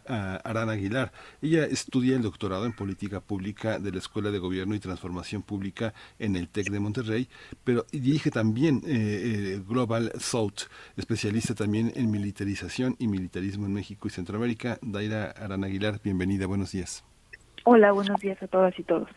[0.45, 1.13] Arana Aguilar.
[1.43, 5.93] Ella estudia el doctorado en Política Pública de la Escuela de Gobierno y Transformación Pública
[6.21, 7.29] en el TEC de Monterrey,
[7.65, 13.73] pero dirige también eh, eh, Global South, especialista también en militarización y militarismo periodismo en
[13.73, 14.79] México y Centroamérica.
[14.83, 17.05] Daira Arana Aguilar, bienvenida, buenos días.
[17.65, 19.09] Hola, buenos días a todas y todos.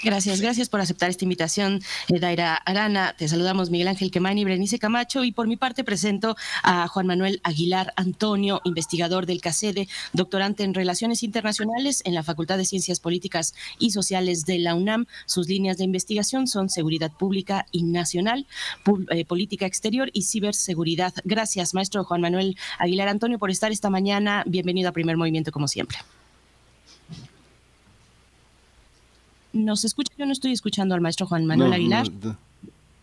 [0.00, 3.16] Gracias, gracias por aceptar esta invitación, eh, Daira Arana.
[3.18, 7.40] Te saludamos Miguel Ángel Quemani, Berenice Camacho y por mi parte presento a Juan Manuel
[7.42, 13.54] Aguilar Antonio, investigador del CACEDE, doctorante en Relaciones Internacionales en la Facultad de Ciencias Políticas
[13.80, 15.06] y Sociales de la UNAM.
[15.26, 18.46] Sus líneas de investigación son seguridad pública y nacional,
[19.10, 21.12] eh, política exterior y ciberseguridad.
[21.24, 24.44] Gracias, maestro Juan Manuel Aguilar Antonio, por estar esta mañana.
[24.46, 25.98] Bienvenido a Primer Movimiento, como siempre.
[29.52, 30.12] ¿Nos escucha?
[30.18, 32.10] Yo no estoy escuchando al maestro Juan Manuel No, Aguilar.
[32.10, 32.48] no, no.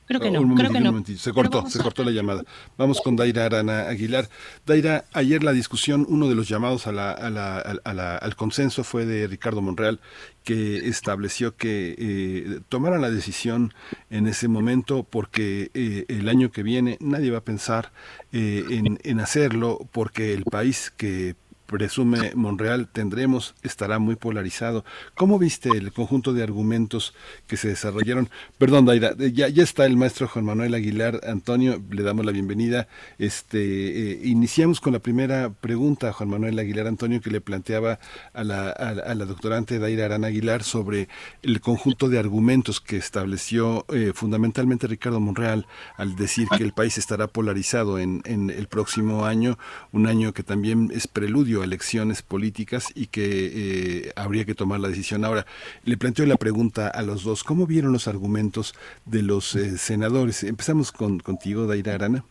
[0.08, 1.04] Creo que Oh, no, un creo que un no.
[1.18, 2.44] Se cortó, se cortó la llamada.
[2.78, 4.30] Vamos con Daira Arana Aguilar.
[4.64, 8.36] Daira, ayer la discusión, uno de los llamados a la, a la- a la- al
[8.36, 10.00] consenso fue de Ricardo Monreal,
[10.44, 13.74] que estableció que eh, tomaran la decisión
[14.12, 17.92] en ese momento porque eh, el año que viene nadie va a pensar
[18.32, 21.36] eh, en, en hacerlo porque el país que
[21.66, 24.86] presume Monreal tendremos estará muy polarizado.
[25.16, 27.14] ¿Cómo viste el conjunto de argumentos
[27.48, 28.30] que se desarrollaron?
[28.58, 32.32] Perdón, Daira, eh, ya, ya está el maestro Juan Manuel Aguilar Antonio, le damos la
[32.32, 32.88] bienvenida.
[33.18, 33.60] Este,
[34.12, 38.00] eh, iniciamos con la primera pregunta Juan Manuel Aguilar Antonio que le planteaba
[38.34, 41.08] a la, a, la- doctorante Daira Arana Aguilar sobre
[41.42, 45.66] el conjunto de argumentos que estableció eh, fundamentalmente Ricardo Monreal
[45.98, 49.58] al decir que el país estará polarizado en, en el próximo año,
[49.92, 54.80] un año que también es preludio a elecciones políticas y que eh, habría que tomar
[54.80, 55.26] la decisión.
[55.26, 55.46] Ahora,
[55.84, 58.76] le planteo la pregunta a los dos, ¿cómo vieron los argumentos
[59.06, 60.44] de los eh, senadores?
[60.44, 62.26] Empezamos con, contigo, Daira Arana.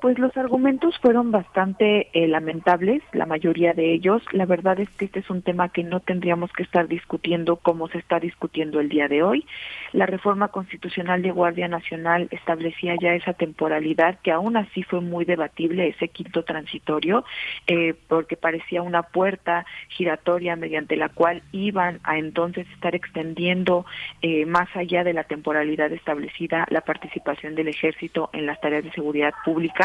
[0.00, 4.22] Pues los argumentos fueron bastante eh, lamentables, la mayoría de ellos.
[4.32, 7.88] La verdad es que este es un tema que no tendríamos que estar discutiendo como
[7.88, 9.46] se está discutiendo el día de hoy.
[9.92, 15.24] La reforma constitucional de Guardia Nacional establecía ya esa temporalidad que aún así fue muy
[15.24, 17.24] debatible, ese quinto transitorio,
[17.66, 23.86] eh, porque parecía una puerta giratoria mediante la cual iban a entonces estar extendiendo
[24.22, 28.92] eh, más allá de la temporalidad establecida la participación del ejército en las tareas de
[28.92, 29.83] seguridad pública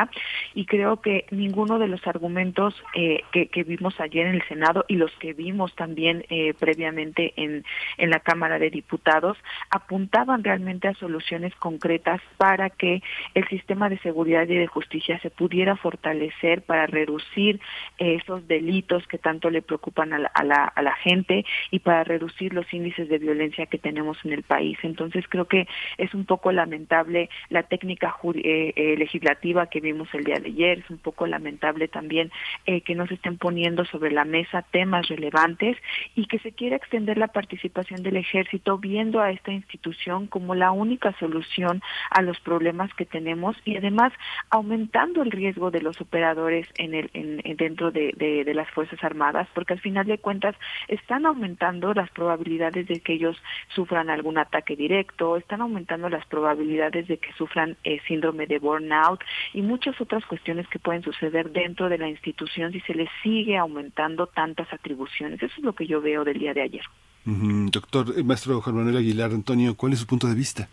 [0.53, 4.95] y creo que ninguno de los argumentos eh, que, vimos ayer en el Senado y
[4.95, 7.65] los que vimos también eh, previamente en,
[7.97, 9.37] en la Cámara de Diputados
[9.69, 13.01] apuntaban realmente a soluciones concretas para que
[13.33, 17.59] el sistema de seguridad y de justicia se pudiera fortalecer para reducir
[17.97, 21.79] eh, esos delitos que tanto le preocupan a la, a, la, a la gente y
[21.79, 24.77] para reducir los índices de violencia que tenemos en el país.
[24.83, 25.67] Entonces creo que
[25.97, 30.97] es un poco lamentable la técnica legislativa que vimos el día de ayer, es un
[30.99, 32.31] poco lamentable también
[32.65, 35.77] eh, que no se estén poniendo sobre la mesa temas relevantes
[36.15, 40.71] y que se quiera extender la participación del ejército viendo a esta institución como la
[40.71, 44.13] única solución a los problemas que tenemos y además
[44.49, 48.69] aumentando el riesgo de los operadores en el en, en- dentro de, de- de las
[48.71, 50.55] fuerzas armadas porque al final de cuentas
[50.87, 53.37] están aumentando las probabilidades de que ellos
[53.75, 59.21] sufran algún ataque directo están aumentando las probabilidades de que sufran eh, síndrome de burnout
[59.53, 63.57] y muchas otras cuestiones que pueden suceder dentro de la institución si se les sigue
[63.57, 66.83] aumentando tantas atribuciones eso es lo que yo veo del día de ayer
[67.25, 70.67] Doctor, eh, maestro Juan Manuel Aguilar Antonio, ¿cuál es su punto de vista?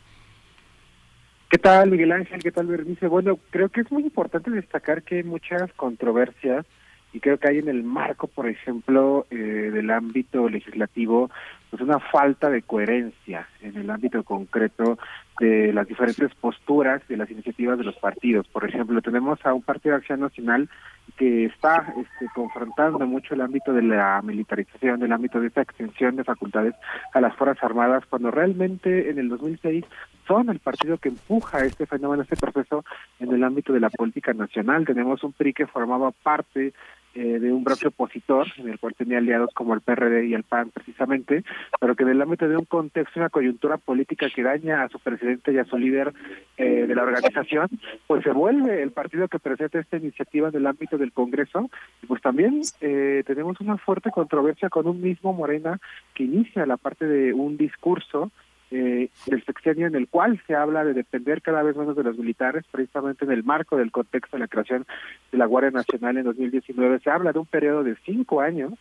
[1.50, 2.42] ¿Qué tal, Miguel Ángel?
[2.42, 3.06] ¿Qué tal, Bernice?
[3.08, 6.66] Bueno, creo que es muy importante destacar que hay muchas controversias
[7.12, 11.30] y creo que hay en el marco, por ejemplo, eh, del ámbito legislativo,
[11.70, 14.98] pues una falta de coherencia en el ámbito concreto
[15.40, 18.46] de las diferentes posturas de las iniciativas de los partidos.
[18.48, 20.68] Por ejemplo, tenemos a un Partido de Acción Nacional
[21.16, 26.16] que está este, confrontando mucho el ámbito de la militarización, del ámbito de esta extensión
[26.16, 26.74] de facultades
[27.12, 29.84] a las Fuerzas Armadas, cuando realmente en el 2006
[30.26, 32.84] son el partido que empuja este fenómeno, este proceso
[33.20, 34.84] en el ámbito de la política nacional.
[34.84, 36.72] Tenemos un PRI que formaba parte
[37.16, 40.42] eh, de un bloque opositor, en el cual tenía aliados como el PRD y el
[40.42, 41.44] PAN precisamente,
[41.80, 44.98] pero que en el ámbito de un contexto, una coyuntura política que daña a su
[44.98, 46.12] presidente y a su líder
[46.58, 47.70] eh, de la organización,
[48.06, 51.70] pues se vuelve el partido que presenta esta iniciativa en el ámbito del Congreso,
[52.02, 55.80] y pues también eh, tenemos una fuerte controversia con un mismo Morena
[56.12, 58.30] que inicia la parte de un discurso
[58.70, 62.18] eh, del sexenio en el cual se habla de depender cada vez menos de los
[62.18, 64.86] militares, precisamente en el marco del contexto de la creación
[65.30, 67.00] de la Guardia Nacional en 2019.
[67.00, 68.72] Se habla de un periodo de cinco años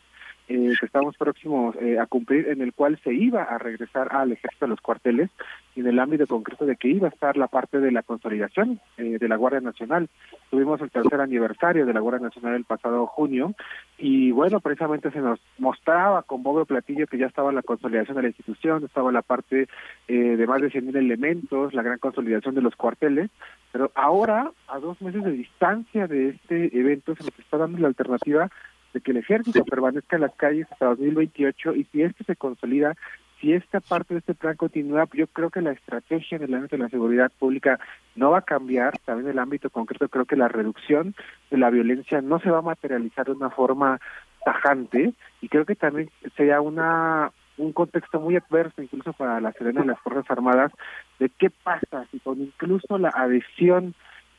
[0.48, 4.32] eh, que estamos próximos eh, a cumplir, en el cual se iba a regresar al
[4.32, 5.30] ejército a los cuarteles
[5.76, 8.80] y en el ámbito concreto de que iba a estar la parte de la consolidación
[8.98, 10.08] eh, de la Guardia Nacional.
[10.50, 13.54] Tuvimos el tercer aniversario de la Guardia Nacional el pasado junio
[13.98, 18.24] y bueno, precisamente se nos mostraba con Bobo Platillo que ya estaba la consolidación de
[18.24, 19.68] la institución, estaba la parte
[20.08, 23.30] eh, de más de 100.000 elementos, la gran consolidación de los cuarteles,
[23.72, 27.88] pero ahora, a dos meses de distancia de este evento, se nos está dando la
[27.88, 28.50] alternativa
[28.96, 32.96] de que el ejército permanezca en las calles hasta 2028 y si esto se consolida,
[33.42, 36.78] si esta parte de este plan continúa, yo creo que la estrategia en el ámbito
[36.78, 37.78] de la seguridad pública
[38.16, 38.98] no va a cambiar.
[39.00, 41.14] También en el ámbito concreto creo que la reducción
[41.52, 44.00] de la violencia no se va a materializar de una forma
[44.46, 49.82] tajante y creo que también sería una un contexto muy adverso incluso para la Serena
[49.84, 50.72] y las Fuerzas Armadas
[51.20, 53.94] de qué pasa si con incluso la adhesión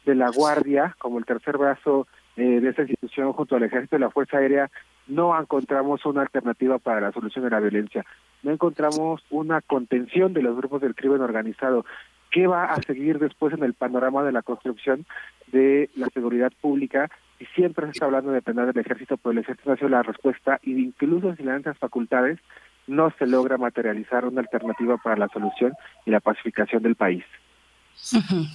[0.04, 2.06] de la Guardia como el tercer brazo
[2.36, 4.70] eh, de esta institución junto al Ejército y la Fuerza Aérea
[5.06, 8.04] no encontramos una alternativa para la solución de la violencia,
[8.42, 11.84] no encontramos una contención de los grupos del crimen organizado.
[12.30, 15.06] ¿Qué va a seguir después en el panorama de la construcción
[15.46, 17.08] de la seguridad pública?
[17.38, 20.02] Y siempre se está hablando de depender del ejército, pero el ejército ha sido la
[20.02, 22.38] respuesta, y incluso si le dan esas facultades,
[22.86, 25.72] no se logra materializar una alternativa para la solución
[26.04, 27.24] y la pacificación del país.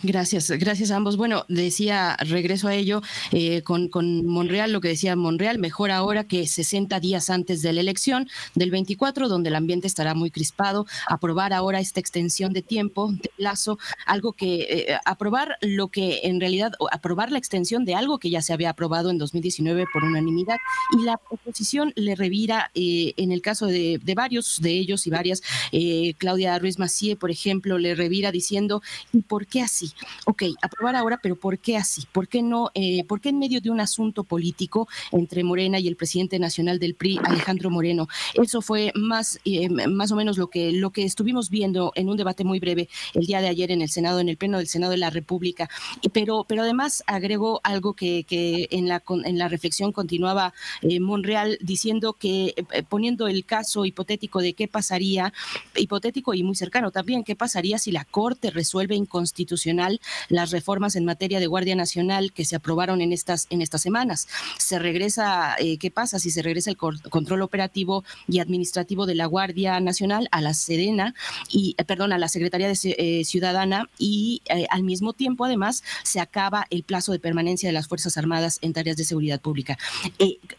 [0.03, 1.17] Gracias, gracias a ambos.
[1.17, 3.01] Bueno, decía, regreso a ello,
[3.31, 7.73] eh, con, con Monreal, lo que decía Monreal, mejor ahora que 60 días antes de
[7.73, 12.61] la elección del 24, donde el ambiente estará muy crispado, aprobar ahora esta extensión de
[12.61, 17.95] tiempo, de plazo, algo que, eh, aprobar lo que en realidad, aprobar la extensión de
[17.95, 20.57] algo que ya se había aprobado en 2019 por unanimidad,
[20.97, 25.09] y la oposición le revira, eh, en el caso de, de varios de ellos y
[25.09, 25.41] varias,
[25.71, 28.81] eh, Claudia Ruiz Macié, por ejemplo, le revira diciendo,
[29.11, 29.93] ¿y por qué así?
[30.25, 32.03] Ok, aprobar ahora, pero ¿por qué así?
[32.11, 32.69] ¿Por qué no?
[32.73, 36.79] Eh, ¿Por qué en medio de un asunto político entre Morena y el presidente nacional
[36.79, 38.09] del PRI, Alejandro Moreno?
[38.33, 42.17] Eso fue más, eh, más o menos lo que, lo que estuvimos viendo en un
[42.17, 44.91] debate muy breve el día de ayer en el Senado, en el Pleno del Senado
[44.91, 45.69] de la República.
[46.11, 51.57] Pero, pero además agregó algo que, que en, la, en la reflexión continuaba eh, Monreal
[51.61, 52.53] diciendo que,
[52.89, 55.31] poniendo el caso hipotético de qué pasaría,
[55.77, 61.05] hipotético y muy cercano también, qué pasaría si la Corte resuelve inconstitucional las reformas en
[61.05, 64.27] materia de Guardia Nacional que se aprobaron en estas, en estas semanas.
[64.57, 69.27] Se regresa, eh, ¿qué pasa si se regresa el control operativo y administrativo de la
[69.27, 71.13] Guardia Nacional a la Sedena
[71.49, 76.19] y, eh, perdón, a la Secretaría de eh, Ciudadana y al mismo tiempo, además, se
[76.19, 79.77] acaba el plazo de permanencia de las Fuerzas Armadas en tareas de seguridad pública.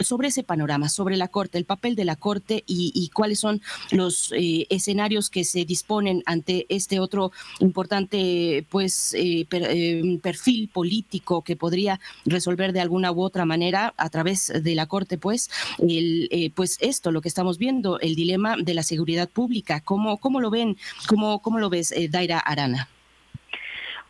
[0.01, 3.61] Sobre ese panorama, sobre la Corte, el papel de la Corte y, cuáles son
[3.91, 11.57] los escenarios que se disponen ante este otro importante pues eh, eh, perfil político que
[11.57, 16.51] podría resolver de alguna u otra manera a través de la Corte, pues, el, eh,
[16.51, 19.81] pues esto, lo que estamos viendo, el dilema de la seguridad pública.
[19.81, 20.77] ¿Cómo, cómo lo ven?
[21.09, 22.89] ¿Cómo, cómo lo ves, eh, Daira Arana?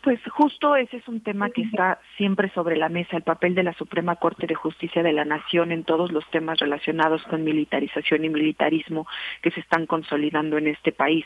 [0.02, 3.62] Pues justo ese es un tema que está siempre sobre la mesa, el papel de
[3.62, 8.24] la Suprema Corte de Justicia de la Nación en todos los temas relacionados con militarización
[8.24, 9.06] y militarismo
[9.42, 11.24] que se están consolidando en este país.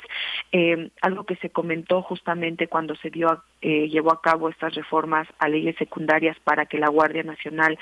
[0.52, 4.74] Eh, algo que se comentó justamente cuando se dio, a- eh, llevó a cabo estas
[4.74, 7.78] reformas a leyes secundarias para que la Guardia Nacional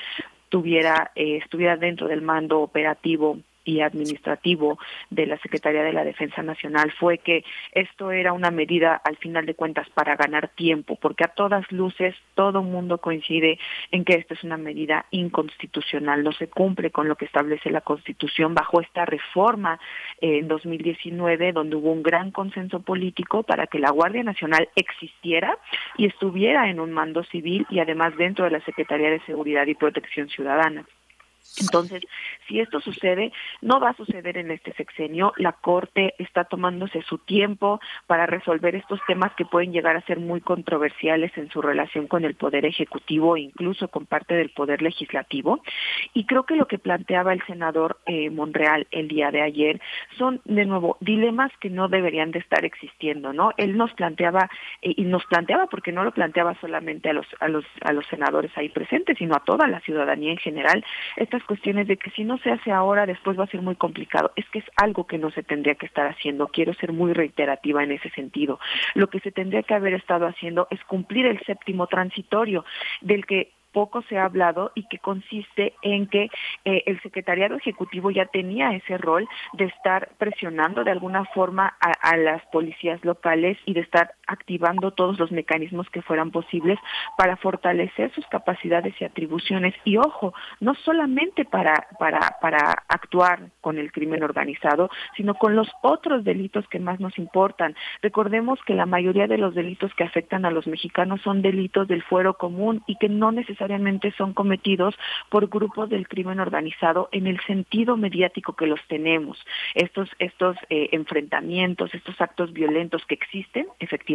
[0.49, 4.79] tuviera, eh, estuviera dentro del mando operativo y administrativo
[5.11, 9.47] de la Secretaría de la Defensa Nacional fue que esto era una medida al final
[9.47, 13.59] de cuentas para ganar tiempo, porque a todas luces todo mundo coincide
[13.91, 17.81] en que esta es una medida inconstitucional, no se cumple con lo que establece la
[17.81, 19.79] Constitución bajo esta reforma
[20.21, 25.59] eh, en 2019 donde hubo un gran consenso político para que la Guardia Nacional existiera
[25.97, 29.75] y estuviera en un mando civil y además dentro de la Secretaría de Seguridad y
[29.75, 30.85] Protección Ciudadana.
[31.61, 32.03] Entonces,
[32.49, 33.33] si esto sucede,
[33.63, 35.33] no va a suceder en este sexenio.
[35.37, 40.19] La Corte está tomándose su tiempo para resolver estos temas que pueden llegar a ser
[40.19, 44.83] muy controversiales en su relación con el Poder Ejecutivo e incluso con parte del Poder
[44.83, 45.63] Legislativo.
[46.13, 49.81] Y creo que lo que planteaba el senador eh, Monreal el día de ayer
[50.19, 53.53] son, de nuevo, dilemas que no deberían de estar existiendo, ¿no?
[53.57, 54.51] Él nos planteaba,
[54.83, 58.07] eh, y nos planteaba porque no lo planteaba solamente a los, a los, a los
[58.07, 60.85] senadores ahí presentes, sino a toda la ciudadanía en general,
[61.17, 64.33] estas cuestiones de que si no se hace ahora, después va a ser muy complicado.
[64.37, 66.49] Es que es algo que no se tendría que estar haciendo.
[66.49, 68.59] Quiero ser muy reiterativa en ese sentido.
[68.95, 72.65] Lo que se tendría que haber estado haciendo es cumplir el séptimo transitorio,
[73.01, 76.31] del que poco se ha hablado y que consiste en que
[76.65, 81.91] eh, el secretariado ejecutivo ya tenía ese rol de estar presionando de alguna forma a,
[81.91, 86.79] a las policías locales y de estar activando todos los mecanismos que fueran posibles
[87.17, 89.75] para fortalecer sus capacidades y atribuciones.
[89.85, 95.69] Y ojo, no solamente para, para, para actuar con el crimen organizado, sino con los
[95.83, 97.75] otros delitos que más nos importan.
[98.03, 102.03] Recordemos que la mayoría de los delitos que afectan a los mexicanos son delitos del
[102.03, 104.95] fuero común y que no necesariamente son cometidos
[105.29, 109.39] por grupos del crimen organizado en el sentido mediático que los tenemos.
[109.75, 114.14] Estos, estos eh, enfrentamientos, estos actos violentos que existen, efectivamente,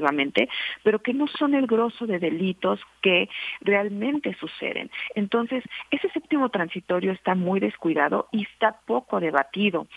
[0.84, 3.30] pero que no son el grosso de delitos que
[3.62, 4.90] realmente suceden.
[5.16, 9.88] Entonces, ese séptimo transitorio está muy descuidado y está poco debatido.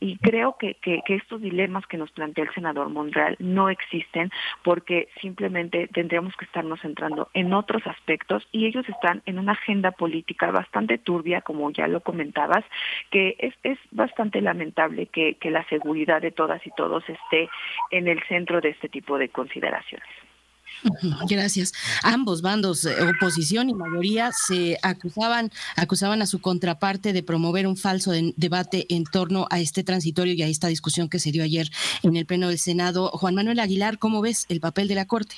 [0.00, 0.76] Y creo que,
[1.14, 4.30] estos dilemas que nos plantea el senador Monreal no existen
[4.62, 9.92] porque simplemente tendríamos que estarnos centrando en otros aspectos y ellos están en una agenda
[9.92, 12.64] política bastante turbia, como ya lo comentabas,
[13.10, 17.48] que es, es bastante lamentable que, que la seguridad de todas y todos esté
[17.90, 20.08] en el centro de este tipo de consideraciones.
[21.30, 21.72] Gracias.
[22.02, 27.76] Ambos bandos, eh, oposición y mayoría, se acusaban, acusaban a su contraparte de promover un
[27.76, 31.42] falso de- debate en torno a este transitorio y a esta discusión que se dio
[31.44, 31.66] ayer
[32.02, 33.08] en el Pleno del Senado.
[33.10, 35.36] Juan Manuel Aguilar, ¿cómo ves el papel de la Corte?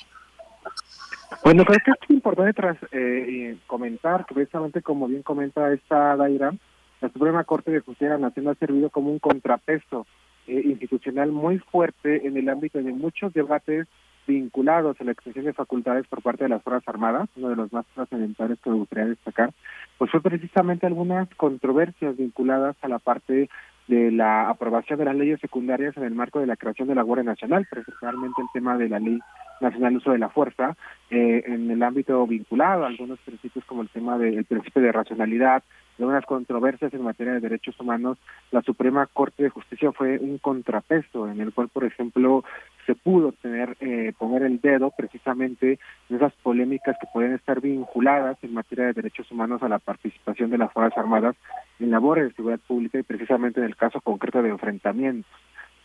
[1.43, 6.15] Bueno, creo que es importante tras, eh, y comentar que precisamente como bien comenta esta
[6.15, 6.53] Daira,
[6.99, 10.07] la Suprema Corte de Justicia de la Nación ha servido como un contrapeso
[10.47, 13.87] eh, institucional muy fuerte en el ámbito de muchos debates
[14.27, 17.71] vinculados a la extensión de facultades por parte de las Fuerzas Armadas, uno de los
[17.71, 19.51] más trascendentales que me gustaría destacar,
[19.97, 23.49] pues fue precisamente algunas controversias vinculadas a la parte
[23.87, 27.03] de la aprobación de las leyes secundarias en el marco de la creación de la
[27.03, 29.19] Guardia Nacional, principalmente el tema de la Ley
[29.61, 30.75] Nacional Uso de la Fuerza,
[31.09, 35.63] eh, en el ámbito vinculado a algunos principios como el tema del principio de racionalidad,
[35.97, 38.17] de unas controversias en materia de derechos humanos,
[38.51, 42.43] la Suprema Corte de Justicia fue un contrapeso en el cual, por ejemplo,
[42.85, 45.79] se pudo tener eh, poner el dedo precisamente
[46.09, 50.51] en esas polémicas que pueden estar vinculadas en materia de derechos humanos a la participación
[50.51, 51.35] de las Fuerzas Armadas
[51.79, 55.31] en labores de seguridad pública y precisamente en el caso concreto de enfrentamientos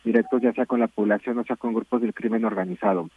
[0.04, 3.08] directos ya sea con la población o sea con grupos del crimen organizado.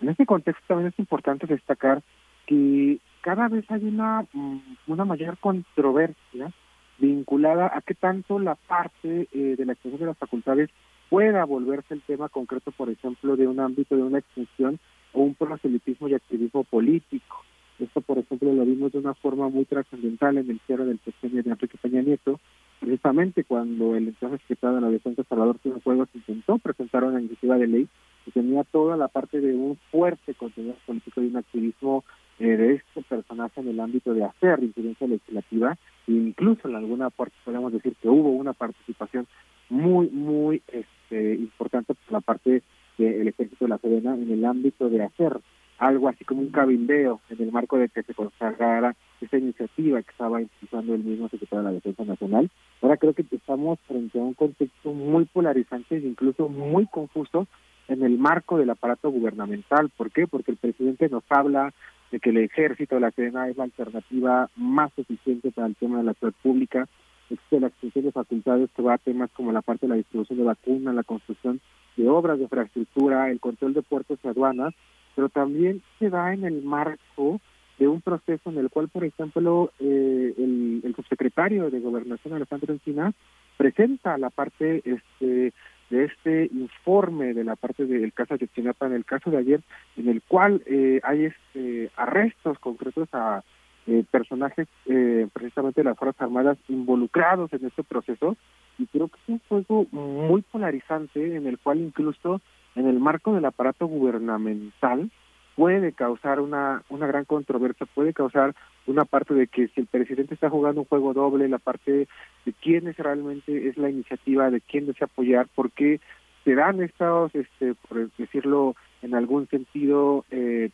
[0.00, 2.02] En este contexto también es importante destacar
[2.46, 4.58] que cada vez hay una, mm,
[4.88, 6.52] una mayor controversia
[6.98, 10.70] vinculada a qué tanto la parte eh, de la extensión de las facultades
[11.08, 14.78] pueda volverse el tema concreto, por ejemplo, de un ámbito de una extensión
[15.12, 17.44] o un proselitismo y activismo político.
[17.78, 21.42] Esto, por ejemplo, lo vimos de una forma muy trascendental en el cierre del sexenio
[21.42, 22.40] de Enrique Peña Nieto,
[22.78, 27.66] precisamente cuando el entonces secretario de la Defensa Salvador Cienfuegos intentó presentar una iniciativa de
[27.66, 27.88] ley
[28.24, 32.04] que tenía toda la parte de un fuerte contenido político y un activismo
[32.38, 35.76] eh, de este personaje en el ámbito de hacer incidencia legislativa
[36.08, 39.26] e incluso en alguna parte podemos decir que hubo una participación
[39.68, 42.62] muy muy este, importante por la parte
[42.98, 45.40] del ejército de la Sedena en el ámbito de hacer
[45.78, 50.10] algo así como un cabildeo en el marco de que se consagrara esa iniciativa que
[50.10, 52.50] estaba impulsando el mismo secretario de la Defensa Nacional.
[52.80, 57.46] Ahora creo que estamos frente a un contexto muy polarizante e incluso muy confuso
[57.88, 59.90] en el marco del aparato gubernamental.
[59.96, 60.26] ¿Por qué?
[60.26, 61.72] Porque el presidente nos habla
[62.10, 65.98] de que el ejército de la Sedena es la alternativa más eficiente para el tema
[65.98, 66.88] de la salud pública.
[67.30, 70.38] Existe la extensión de facultades que va a temas como la parte de la distribución
[70.38, 71.60] de vacunas, la construcción
[71.96, 74.74] de obras de infraestructura, el control de puertos y aduanas,
[75.14, 77.40] pero también se da en el marco
[77.78, 82.72] de un proceso en el cual, por ejemplo, eh, el, el subsecretario de Gobernación, Alejandro
[82.72, 83.14] Encinas,
[83.56, 85.52] presenta la parte este
[85.94, 89.60] de este informe de la parte del caso de Ayotzinapa en el caso de ayer,
[89.96, 93.44] en el cual eh, hay este, arrestos concretos a
[93.86, 98.36] eh, personajes eh, precisamente de las Fuerzas Armadas involucrados en este proceso.
[98.76, 102.40] Y creo que es un juego muy polarizante en el cual incluso
[102.74, 105.10] en el marco del aparato gubernamental
[105.56, 108.54] puede causar una, una gran controversia, puede causar
[108.86, 112.08] una parte de que si el presidente está jugando un juego doble, la parte
[112.44, 116.00] de quién es realmente es la iniciativa, de quién desea apoyar, porque
[116.44, 120.70] se dan estos, este, por decirlo en algún sentido, eh,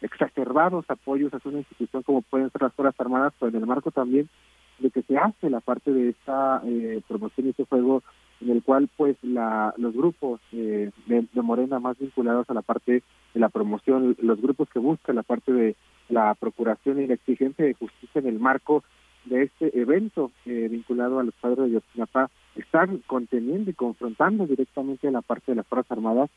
[0.00, 3.90] exacerbados apoyos a una institución como pueden ser las Fuerzas Armadas, pero en el marco
[3.90, 4.28] también
[4.78, 8.02] de que se hace la parte de esta eh, promoción y este juego
[8.42, 13.02] en el cual pues la, los grupos eh, de, Morena más vinculados a la parte
[13.34, 15.76] de la promoción, los grupos que buscan la parte de
[16.08, 18.82] la procuración y la exigencia de justicia en el marco
[19.24, 25.08] de este evento eh, vinculado a los padres de Yotzinapa, están conteniendo y confrontando directamente
[25.08, 26.28] a la parte de las Fuerzas Armadas,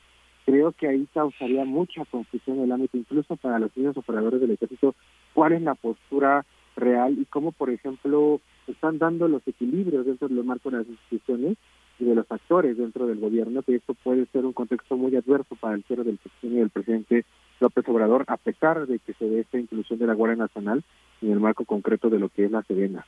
[0.45, 4.52] creo que ahí causaría mucha confusión en el ámbito, incluso para los mismos operadores del
[4.52, 4.94] ejército
[5.34, 6.45] cuál es la postura
[6.76, 11.57] real y cómo, por ejemplo, están dando los equilibrios dentro del marco de las instituciones
[11.99, 15.55] y de los actores dentro del gobierno, que esto puede ser un contexto muy adverso
[15.55, 17.26] para el cierre del sexenio del presidente
[17.59, 20.84] López Obrador, a pesar de que se dé esta inclusión de la Guardia Nacional
[21.22, 23.05] en el marco concreto de lo que es la Sedena.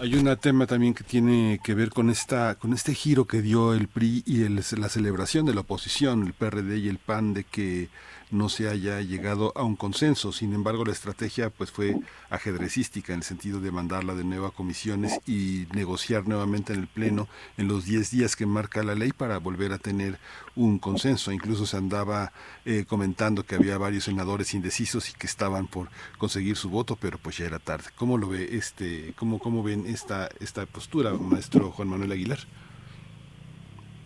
[0.00, 3.74] Hay un tema también que tiene que ver con esta con este giro que dio
[3.74, 7.42] el PRI y el- la celebración de la oposición, el PRD y el PAN de
[7.42, 7.88] que
[8.30, 10.32] no se haya llegado a un consenso.
[10.32, 11.96] Sin embargo, la estrategia pues fue
[12.30, 16.86] ajedrecística en el sentido de mandarla de nuevo a comisiones y negociar nuevamente en el
[16.86, 20.18] pleno en los 10 días que marca la ley para volver a tener
[20.56, 21.32] un consenso.
[21.32, 22.32] Incluso se andaba
[22.64, 25.88] eh, comentando que había varios senadores indecisos y que estaban por
[26.18, 27.86] conseguir su voto, pero pues ya era tarde.
[27.96, 32.38] ¿Cómo lo ve este cómo cómo ven esta esta postura, maestro Juan Manuel Aguilar?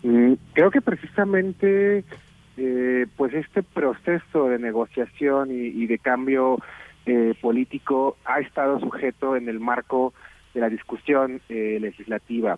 [0.03, 2.03] Mm, Creo que precisamente
[2.57, 6.59] eh, pues este proceso de negociación y, y de cambio
[7.05, 10.13] eh, político ha estado sujeto en el marco
[10.53, 12.57] de la discusión eh, legislativa.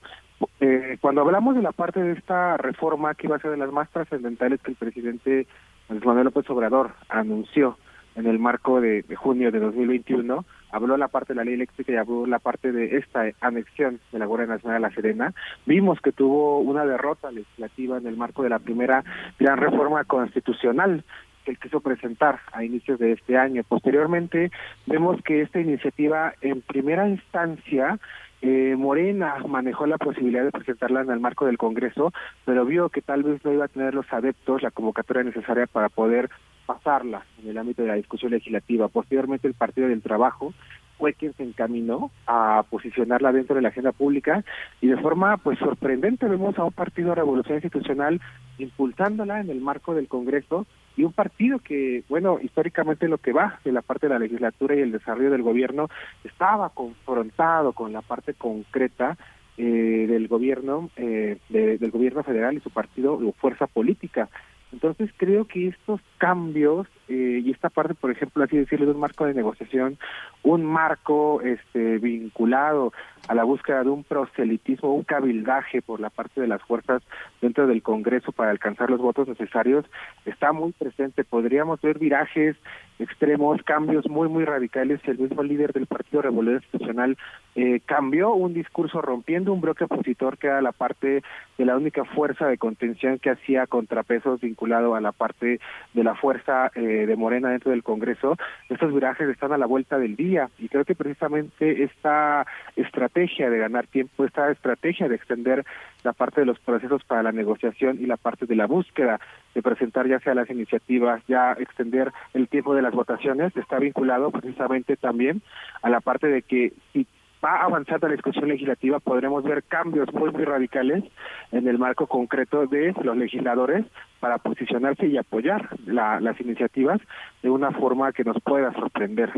[0.60, 3.72] Eh, cuando hablamos de la parte de esta reforma que iba a ser de las
[3.72, 5.48] más trascendentales que el presidente
[5.90, 7.78] Manuel López Obrador anunció
[8.16, 11.92] en el marco de, de junio de 2021, habló la parte de la ley eléctrica
[11.92, 15.34] y habló la parte de esta anexión de la Guardia Nacional a la Serena.
[15.66, 19.04] Vimos que tuvo una derrota legislativa en el marco de la primera
[19.40, 21.04] gran reforma constitucional
[21.46, 23.64] que él quiso presentar a inicios de este año.
[23.64, 24.52] Posteriormente,
[24.88, 28.00] vemos que esta iniciativa en primera instancia
[28.42, 32.12] eh, Morena manejó la posibilidad de presentarla en el marco del Congreso,
[32.44, 35.90] pero vio que tal vez no iba a tener los adeptos, la convocatoria necesaria para
[35.90, 36.30] poder
[36.66, 38.88] pasarla en el ámbito de la discusión legislativa.
[38.88, 40.54] Posteriormente, el Partido del Trabajo
[40.98, 44.46] fue quien se encaminó a posicionarla dentro de la agenda pública
[44.80, 48.22] y de forma pues sorprendente vemos a un partido de revolución institucional
[48.60, 50.66] impulsándola en el marco del Congreso
[50.96, 54.76] y un partido que, bueno, históricamente lo que va de la parte de la legislatura
[54.76, 55.90] y el desarrollo del gobierno
[56.24, 59.18] estaba confrontado con la parte concreta
[59.58, 64.30] eh, del gobierno, eh, de- del gobierno federal y su partido o fuerza política.
[64.76, 69.00] Entonces creo que estos cambios eh, y esta parte, por ejemplo, así decirlo, de un
[69.00, 69.98] marco de negociación,
[70.44, 72.94] un marco este, vinculado
[73.28, 77.02] a la búsqueda de un proselitismo, un cabildaje por la parte de las fuerzas
[77.42, 79.86] dentro del Congreso para alcanzar los votos necesarios,
[80.26, 81.24] está muy presente.
[81.24, 82.56] Podríamos ver virajes
[83.00, 85.02] extremos, cambios muy, muy radicales.
[85.06, 87.18] El mismo líder del Partido Revolución Institucional
[87.56, 91.24] eh, cambió un discurso rompiendo un bloque opositor que era la parte
[91.58, 95.60] de la única fuerza de contención que hacía contrapesos vinculado a la parte
[95.94, 98.38] de la fuerza eh, de Morena dentro del Congreso.
[98.70, 102.46] Estos virajes están a la vuelta del día y creo que precisamente esta
[102.76, 105.66] estrategia de ganar tiempo, esta estrategia de extender
[106.04, 109.20] la parte de los procesos para la negociación y la parte de la búsqueda
[109.54, 114.32] de presentar ya sea las iniciativas, ya extender el tiempo de las votaciones, está vinculado
[114.32, 115.42] precisamente también
[115.82, 117.08] a la parte de que si
[117.46, 121.04] va avanzando la discusión legislativa podremos ver cambios muy muy radicales
[121.52, 123.86] en el marco concreto de los legisladores
[124.20, 127.00] para posicionarse y apoyar la- las iniciativas
[127.44, 129.32] de una forma que nos pueda sorprender.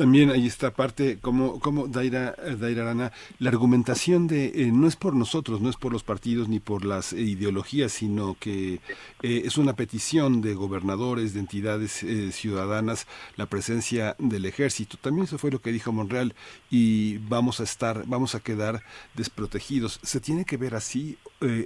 [0.00, 4.88] También hay esta parte, como, como Daira, eh, Daira Arana, la argumentación de eh, no
[4.88, 8.80] es por nosotros, no es por los partidos ni por las ideologías, sino que
[9.20, 13.06] eh, es una petición de gobernadores, de entidades eh, ciudadanas,
[13.36, 14.96] la presencia del ejército.
[14.96, 16.34] También eso fue lo que dijo Monreal
[16.70, 18.82] y vamos a estar, vamos a quedar
[19.16, 20.00] desprotegidos.
[20.02, 21.18] ¿Se tiene que ver así?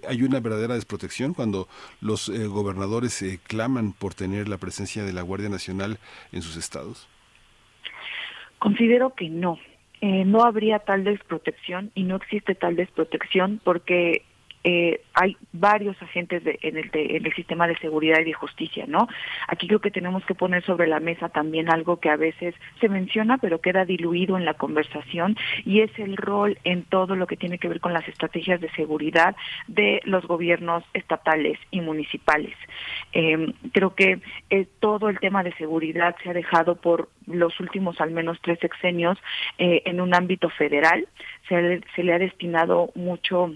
[0.08, 1.68] ¿Hay una verdadera desprotección cuando
[2.00, 6.00] los gobernadores claman por tener la presencia de la Guardia Nacional
[6.32, 7.06] en sus estados?
[8.64, 9.58] Considero que no.
[10.00, 14.22] Eh, no habría tal desprotección y no existe tal desprotección porque
[14.64, 18.32] eh, hay varios agentes de- en, el, de- en el sistema de seguridad y de
[18.32, 19.06] justicia, ¿no?
[19.48, 22.88] Aquí creo que tenemos que poner sobre la mesa también algo que a veces se
[22.88, 27.36] menciona pero queda diluido en la conversación y es el rol en todo lo que
[27.36, 29.36] tiene que ver con las estrategias de seguridad
[29.68, 32.54] de los gobiernos estatales y municipales.
[33.12, 34.20] Eh, creo que
[34.50, 38.58] eh, todo el tema de seguridad se ha dejado por los últimos al menos tres
[38.60, 39.18] sexenios
[39.58, 41.06] eh, en un ámbito federal.
[41.48, 43.54] Se, se le ha destinado mucho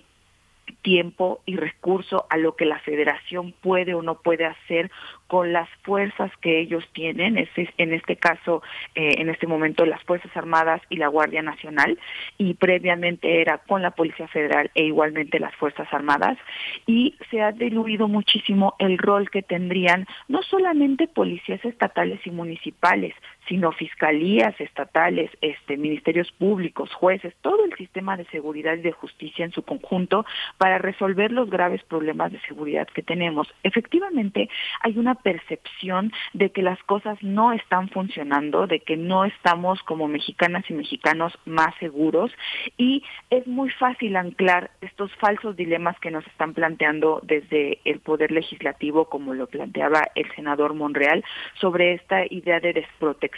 [0.82, 4.90] tiempo y recurso a lo que la federación puede o no puede hacer
[5.26, 8.62] con las fuerzas que ellos tienen, en este caso,
[8.94, 11.98] eh, en este momento, las Fuerzas Armadas y la Guardia Nacional,
[12.38, 16.38] y previamente era con la Policía Federal e igualmente las Fuerzas Armadas,
[16.86, 23.14] y se ha diluido muchísimo el rol que tendrían no solamente policías estatales y municipales,
[23.48, 29.44] sino fiscalías estatales, este, ministerios públicos, jueces, todo el sistema de seguridad y de justicia
[29.44, 30.26] en su conjunto
[30.58, 33.48] para resolver los graves problemas de seguridad que tenemos.
[33.62, 34.48] Efectivamente,
[34.82, 40.08] hay una percepción de que las cosas no están funcionando, de que no estamos como
[40.08, 42.32] mexicanas y mexicanos más seguros
[42.76, 48.30] y es muy fácil anclar estos falsos dilemas que nos están planteando desde el Poder
[48.30, 51.24] Legislativo, como lo planteaba el senador Monreal,
[51.60, 53.37] sobre esta idea de desprotección.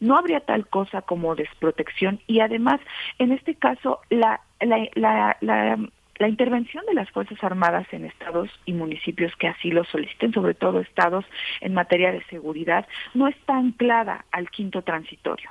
[0.00, 2.20] No habría tal cosa como desprotección.
[2.26, 2.80] Y además,
[3.18, 9.34] en este caso, la, la, la, intervención de las Fuerzas Armadas en estados y municipios
[9.36, 11.24] que así lo soliciten, sobre todo estados
[11.60, 15.50] en materia de seguridad, no está anclada al quinto transitorio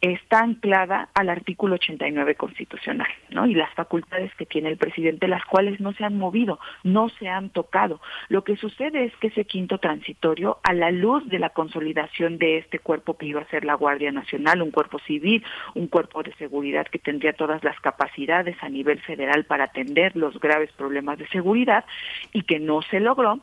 [0.00, 3.46] está anclada al artículo 89 constitucional, ¿no?
[3.46, 7.28] Y las facultades que tiene el presidente, las cuales no se han movido, no se
[7.28, 8.00] han tocado.
[8.28, 12.58] Lo que sucede es que ese quinto transitorio, a la luz de la consolidación de
[12.58, 15.44] este cuerpo que iba a ser la Guardia Nacional, un cuerpo civil,
[15.74, 20.38] un cuerpo de seguridad que tendría todas las capacidades a nivel federal para atender los
[20.38, 21.84] graves problemas de seguridad
[22.32, 23.40] y que no se logró,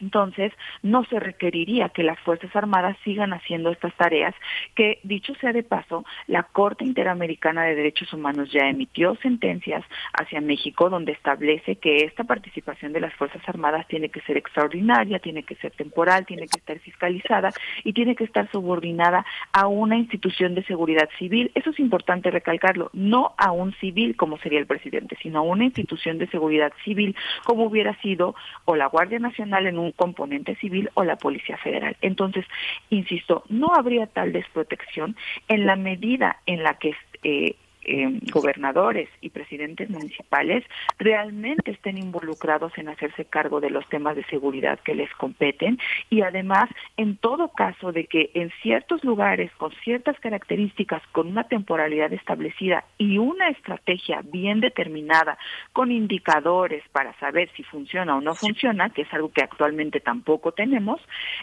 [0.00, 0.52] entonces,
[0.82, 4.34] no se requeriría que las Fuerzas Armadas sigan haciendo estas tareas
[4.74, 10.40] que, dicho sea de paso, la Corte Interamericana de Derechos Humanos ya emitió sentencias hacia
[10.40, 15.42] México donde establece que esta participación de las Fuerzas Armadas tiene que ser extraordinaria, tiene
[15.42, 17.50] que ser temporal, tiene que estar fiscalizada
[17.84, 21.50] y tiene que estar subordinada a una institución de seguridad civil.
[21.54, 25.64] Eso es importante recalcarlo, no a un civil como sería el presidente, sino a una
[25.64, 28.34] institución de seguridad civil como hubiera sido
[28.64, 31.96] o la Guardia Nacional en un componente civil o la Policía Federal.
[32.00, 32.44] Entonces,
[32.90, 35.16] insisto, no habría tal desprotección
[35.48, 40.64] en la medida en la que eh, eh, gobernadores y presidentes municipales
[40.98, 45.78] realmente estén involucrados en hacerse cargo de los temas de seguridad que les competen
[46.10, 51.44] y además en todo caso de que en ciertos lugares con ciertas características con una
[51.44, 55.38] temporalidad establecida y una estrategia bien determinada
[55.72, 60.52] con indicadores para saber si funciona o no funciona que es algo que actualmente tampoco
[60.52, 61.00] tenemos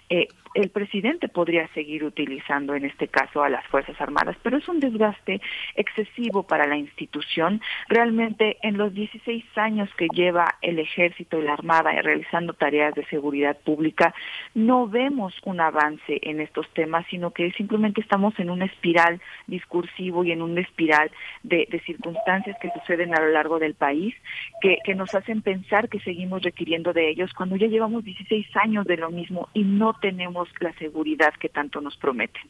[0.10, 0.28] eh,
[0.58, 4.80] el presidente podría seguir utilizando en este caso a las Fuerzas Armadas, pero es un
[4.80, 5.40] desgaste
[5.76, 7.62] excesivo para la institución.
[7.88, 13.06] Realmente en los 16 años que lleva el ejército y la Armada realizando tareas de
[13.06, 14.16] seguridad pública,
[14.56, 20.24] no vemos un avance en estos temas, sino que simplemente estamos en una espiral discursivo
[20.24, 21.12] y en una espiral
[21.44, 24.16] de, de circunstancias que suceden a lo largo del país
[24.62, 28.88] que, que nos hacen pensar que seguimos requiriendo de ellos cuando ya llevamos 16 años
[28.88, 32.44] de lo mismo y no tenemos la seguridad que tanto nos prometen.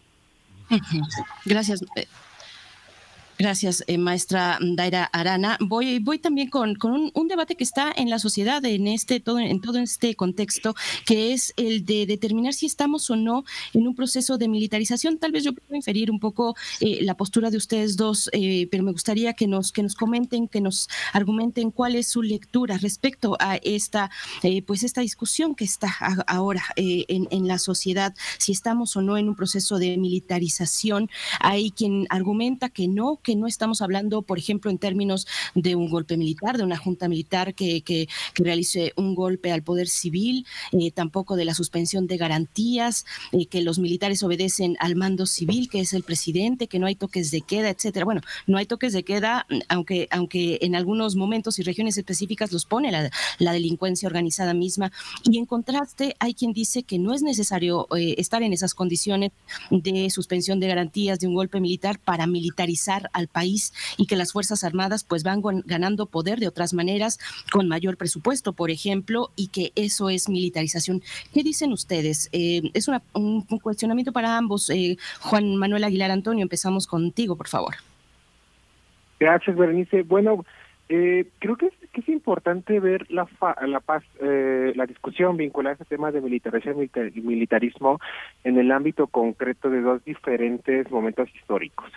[1.46, 1.84] Gracias.
[3.40, 5.58] Eh, Gracias, eh, maestra Daira Arana.
[5.62, 6.76] Voy, voy también con,
[7.14, 11.32] un, debate que está en la sociedad en este todo en todo este contexto, que
[11.32, 15.18] es el de determinar si estamos o no en un proceso de militarización.
[15.18, 18.84] Tal vez yo puedo inferir un poco eh, la postura de ustedes dos, eh, pero
[18.84, 23.38] me gustaría que nos que nos comenten, que nos argumenten cuál es su lectura respecto
[23.40, 24.12] a esta
[24.44, 29.02] eh, pues esta discusión que está a, ahora en, en la sociedad, si estamos o
[29.02, 31.10] no en un proceso de militarización.
[31.40, 35.90] Hay quien argumenta que no que no estamos hablando, por ejemplo, en términos de un
[35.90, 40.46] golpe militar, de una junta militar que, que, que realice un golpe al poder civil,
[40.72, 45.68] eh, tampoco de la suspensión de garantías, eh, que los militares obedecen al mando civil,
[45.68, 48.06] que es el presidente, que no hay toques de queda, etcétera.
[48.06, 52.66] Bueno, no hay toques de queda, aunque, aunque en algunos momentos y regiones específicas los
[52.66, 54.94] pone la, la delincuencia organizada misma.
[55.26, 59.32] Y en contraste, hay quien dice que no es necesario eh, estar en esas condiciones
[59.70, 64.32] de suspensión de garantías de un golpe militar para militarizar al país y que las
[64.32, 67.20] Fuerzas Armadas pues van ganando poder de otras maneras,
[67.52, 71.02] con mayor presupuesto, por ejemplo, y que eso es militarización.
[71.34, 72.30] ¿Qué dicen ustedes?
[72.32, 74.70] Eh, es una, un, cuestionamiento para ambos.
[74.70, 77.76] Eh, Juan Manuel Aguilar Antonio, empezamos contigo, por favor.
[79.20, 80.04] Gracias, Berenice.
[80.04, 80.46] Bueno,
[80.90, 85.72] eh, creo que que es importante ver la fa, la paz, eh, la discusión vinculada
[85.72, 88.00] a este tema de militarización y militarismo
[88.44, 91.90] en el ámbito concreto de dos diferentes momentos históricos.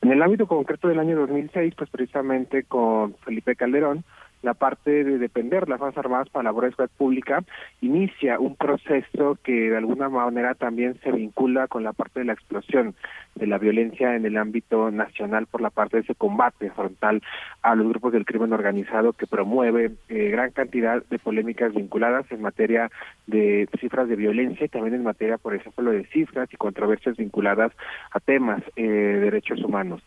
[0.00, 4.04] En el ámbito concreto del año 2006, pues precisamente con Felipe Calderón,
[4.44, 7.44] la parte de depender las Fuerzas Armadas para la seguridad pública
[7.80, 12.34] inicia un proceso que de alguna manera también se vincula con la parte de la
[12.34, 12.94] explosión
[13.34, 17.22] de la violencia en el ámbito nacional por la parte de ese combate frontal
[17.62, 22.42] a los grupos del crimen organizado que promueve eh, gran cantidad de polémicas vinculadas en
[22.42, 22.90] materia
[23.26, 27.72] de cifras de violencia y también en materia, por ejemplo, de cifras y controversias vinculadas
[28.12, 30.02] a temas eh, de derechos humanos.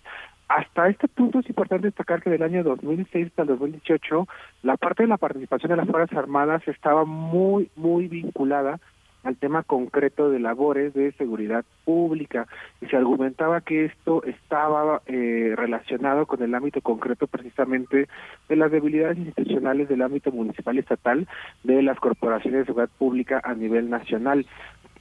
[0.48, 4.28] Hasta este punto es importante destacar que del año 2006 hasta el 2018
[4.64, 8.80] la parte de la participación de las Fuerzas Armadas estaba muy, muy vinculada
[9.24, 12.48] al tema concreto de labores de seguridad pública
[12.82, 18.08] y se argumentaba que esto estaba eh, relacionado con el ámbito concreto precisamente
[18.48, 21.28] de las debilidades institucionales del ámbito municipal y estatal
[21.64, 24.46] de las corporaciones de seguridad pública a nivel nacional.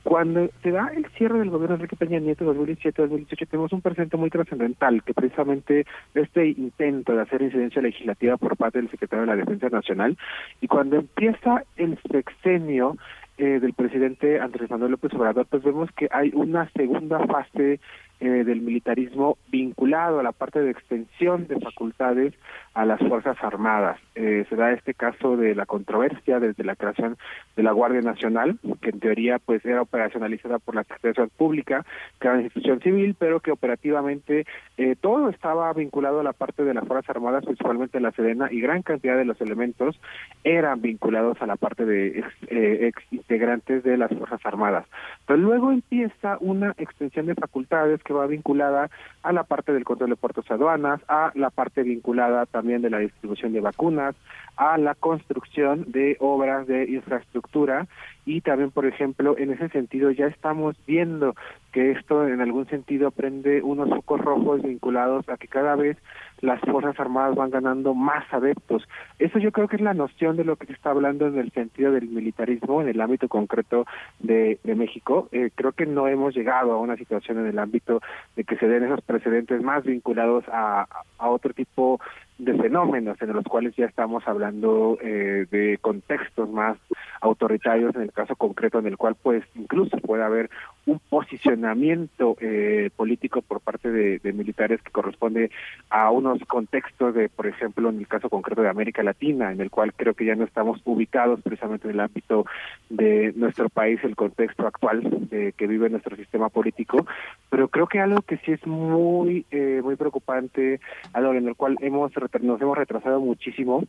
[0.06, 4.16] Cuando se da el cierre del gobierno de Enrique Peña Nieto 2017-2018, tenemos un presente
[4.16, 5.84] muy trascendental, que precisamente
[6.14, 10.16] este intento de hacer incidencia legislativa por parte del secretario de la Defensa Nacional,
[10.60, 12.96] y cuando empieza el sexenio
[13.36, 17.80] eh, del presidente Andrés Manuel López Obrador, pues vemos que hay una segunda fase
[18.20, 22.34] eh, del militarismo vinculado a la parte de extensión de facultades
[22.76, 23.98] a las Fuerzas Armadas.
[24.14, 27.16] Eh, se da este caso de la controversia desde la creación
[27.56, 31.86] de la Guardia Nacional, que en teoría pues era operacionalizada por la Secretaría Pública,
[32.20, 36.64] que era una institución civil, pero que operativamente eh, todo estaba vinculado a la parte
[36.64, 39.98] de las Fuerzas Armadas, principalmente la Sedena, y gran cantidad de los elementos
[40.44, 44.86] eran vinculados a la parte de ex, eh, ex integrantes de las Fuerzas Armadas.
[45.26, 48.88] Pero luego empieza una extensión de facultades que va vinculada
[49.22, 52.98] a la parte del control de puertos aduanas, a la parte vinculada también de la
[52.98, 54.14] distribución de vacunas,
[54.56, 57.86] a la construcción de obras de infraestructura
[58.26, 61.34] y también, por ejemplo, en ese sentido ya estamos viendo
[61.72, 65.96] que esto en algún sentido prende unos focos rojos vinculados a que cada vez
[66.40, 68.86] las Fuerzas Armadas van ganando más adeptos.
[69.18, 71.52] Eso yo creo que es la noción de lo que se está hablando en el
[71.52, 73.86] sentido del militarismo, en el ámbito concreto
[74.18, 75.28] de, de México.
[75.32, 78.00] Eh, creo que no hemos llegado a una situación en el ámbito
[78.34, 80.86] de que se den esos precedentes más vinculados a,
[81.18, 86.76] a otro tipo de fenómenos en los cuales ya estamos hablando eh, de contextos más
[87.20, 90.50] autoritarios en el caso concreto en el cual pues incluso puede haber
[90.84, 95.50] un posicionamiento eh, político por parte de, de, militares que corresponde
[95.88, 99.70] a unos contextos de por ejemplo en el caso concreto de América Latina en el
[99.70, 102.44] cual creo que ya no estamos ubicados precisamente en el ámbito
[102.90, 107.06] de nuestro país el contexto actual de, que vive nuestro sistema político.
[107.50, 110.80] Pero creo que algo que sí es muy eh, muy preocupante
[111.12, 113.84] algo en el cual hemos nos hemos retrasado muchísimo,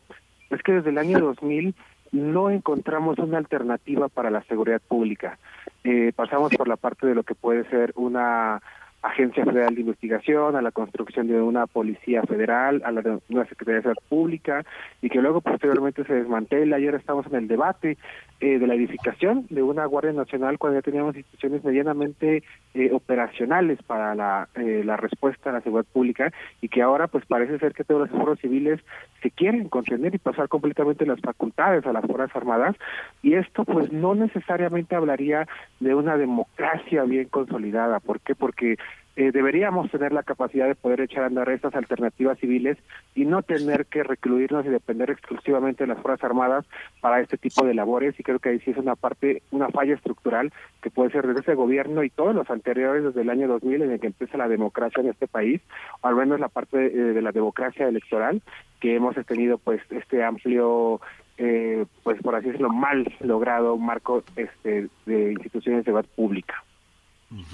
[0.50, 1.76] es que desde el año 2000
[2.12, 5.38] no encontramos una alternativa para la seguridad pública.
[5.84, 8.62] Eh, pasamos por la parte de lo que puede ser una
[9.08, 13.46] Agencia Federal de Investigación, a la construcción de una Policía Federal, a la de una
[13.46, 14.66] Secretaría de Seguridad Pública,
[15.02, 16.80] y que luego posteriormente se desmantela.
[16.80, 17.98] Y ahora estamos en el debate
[18.40, 22.44] eh, de la edificación de una Guardia Nacional cuando ya teníamos instituciones medianamente
[22.74, 26.32] eh, operacionales para la, eh, la respuesta a la seguridad pública,
[26.62, 28.80] y que ahora pues parece ser que todos los esfuerzos civiles
[29.22, 32.76] se quieren contener y pasar completamente las facultades a las Fuerzas Armadas,
[33.24, 35.48] y esto pues no necesariamente hablaría
[35.80, 38.00] de una democracia bien consolidada.
[38.00, 38.36] ¿Por qué?
[38.36, 38.78] Porque
[39.18, 42.78] eh, deberíamos tener la capacidad de poder echar a andar estas alternativas civiles
[43.16, 46.66] y no tener que recluirnos y depender exclusivamente de las Fuerzas Armadas
[47.02, 49.96] para este tipo de labores y creo que ahí sí es una parte, una falla
[49.96, 50.54] estructural
[50.84, 53.92] que puede ser desde ese gobierno y todos los anteriores desde el año 2000 en
[53.92, 55.62] el que empieza la democracia en este país,
[56.02, 58.44] o al menos la parte de, de la democracia electoral
[58.80, 61.02] que hemos tenido pues este amplio
[61.40, 66.64] eh, pues por así decirlo mal logrado marco este de instituciones de seguridad pública.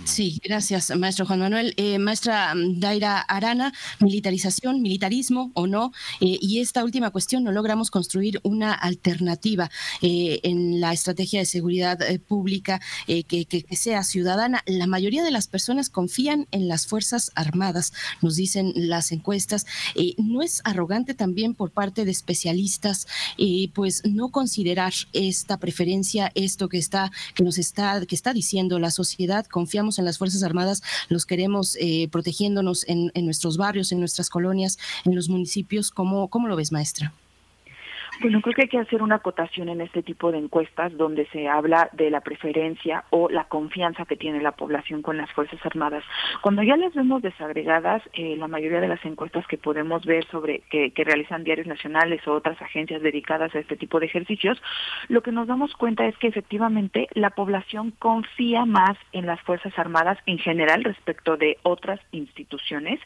[0.05, 1.73] Sí, gracias, maestro Juan Manuel.
[1.77, 5.91] Eh, maestra mm, Daira Arana, militarización, militarismo o no,
[6.21, 9.71] eh, y esta última cuestión, no logramos construir una alternativa
[10.03, 11.97] eh, en la estrategia de seguridad
[12.27, 14.61] pública que, sea ciudadana.
[14.67, 19.65] La mayoría de las personas confían en las Fuerzas Armadas, nos dicen las encuestas.
[20.17, 23.07] ¿No es arrogante también por parte de especialistas,
[23.73, 28.91] pues no considerar esta preferencia, esto que está, que nos está, que está diciendo la
[28.91, 29.45] sociedad?
[29.47, 33.99] Con confiamos en las Fuerzas Armadas, los queremos eh, protegiéndonos en, en, nuestros barrios, en
[34.01, 35.89] nuestras colonias, en los municipios.
[35.89, 37.13] ¿Cómo, cómo lo ves, maestra?
[38.21, 41.47] Bueno, creo que hay que hacer una acotación en este tipo de encuestas donde se
[41.47, 46.03] habla de la preferencia o la confianza que tiene la población con las Fuerzas Armadas.
[46.41, 50.59] Cuando ya las vemos desagregadas, eh, la mayoría de las encuestas que podemos ver sobre
[50.69, 54.61] que, que realizan diarios nacionales o otras agencias dedicadas a este tipo de ejercicios,
[55.09, 59.77] lo que nos damos cuenta es que efectivamente la población confía más en las Fuerzas
[59.77, 62.99] Armadas en general respecto de otras instituciones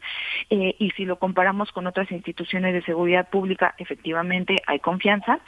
[0.50, 5.40] eh, y si lo comparamos con otras instituciones de seguridad pública, efectivamente hay confianza confianza,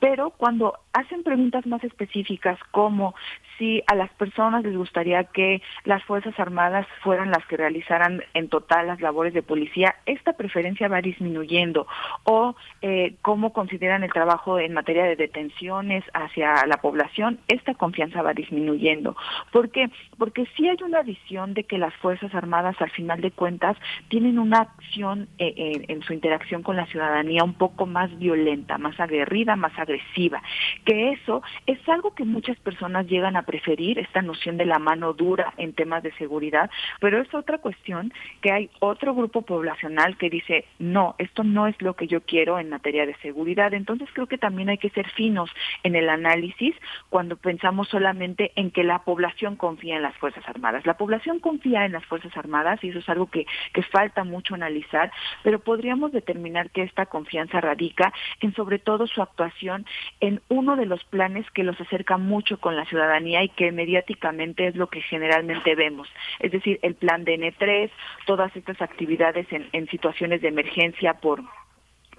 [0.00, 3.14] pero cuando hacen preguntas más específicas como
[3.58, 8.48] si a las personas les gustaría que las Fuerzas Armadas fueran las que realizaran en
[8.48, 11.86] total las labores de policía, esta preferencia va disminuyendo
[12.24, 18.22] o eh, cómo consideran el trabajo en materia de detenciones hacia la población, esta confianza
[18.22, 19.16] va disminuyendo.
[19.52, 19.90] ¿Por qué?
[20.18, 23.76] Porque sí hay una visión de que las Fuerzas Armadas al final de cuentas
[24.08, 28.93] tienen una acción eh, en su interacción con la ciudadanía un poco más violenta, más
[28.94, 30.42] más aguerrida, más agresiva,
[30.84, 35.12] que eso es algo que muchas personas llegan a preferir, esta noción de la mano
[35.12, 40.30] dura en temas de seguridad, pero es otra cuestión que hay otro grupo poblacional que
[40.30, 43.74] dice, no, esto no es lo que yo quiero en materia de seguridad.
[43.74, 45.50] Entonces creo que también hay que ser finos
[45.82, 46.74] en el análisis
[47.10, 50.86] cuando pensamos solamente en que la población confía en las Fuerzas Armadas.
[50.86, 54.54] La población confía en las Fuerzas Armadas y eso es algo que, que falta mucho
[54.54, 55.10] analizar,
[55.42, 59.86] pero podríamos determinar que esta confianza radica en sobre todo su actuación
[60.20, 64.68] en uno de los planes que los acerca mucho con la ciudadanía y que mediáticamente
[64.68, 66.08] es lo que generalmente vemos,
[66.40, 67.90] es decir, el plan de N3,
[68.26, 71.42] todas estas actividades en, en situaciones de emergencia por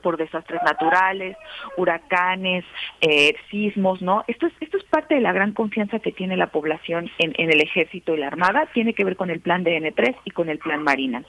[0.05, 1.35] por desastres naturales,
[1.77, 2.63] huracanes,
[3.01, 4.23] eh, sismos, ¿no?
[4.27, 7.59] Esto es, esto es parte de la gran confianza que tiene la población en, el
[7.59, 10.59] ejército y la armada, tiene que ver con el plan de N3 y con el
[10.59, 11.23] plan Marina.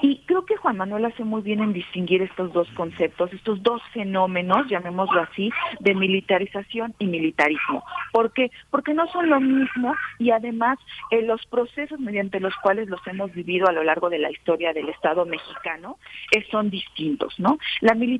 [0.00, 3.82] Y creo que Juan Manuel hace muy bien en distinguir estos dos conceptos, estos dos
[3.92, 5.50] fenómenos, llamémoslo así,
[5.80, 7.82] de militarización y militarismo.
[8.12, 8.52] ¿Por qué?
[8.70, 10.78] Porque no son lo mismo y además
[11.10, 14.72] eh, los procesos mediante los cuales los hemos vivido a lo largo de la historia
[14.72, 15.98] del Estado mexicano
[16.30, 17.58] eh, son distintos, ¿no?
[17.80, 18.19] La militarización,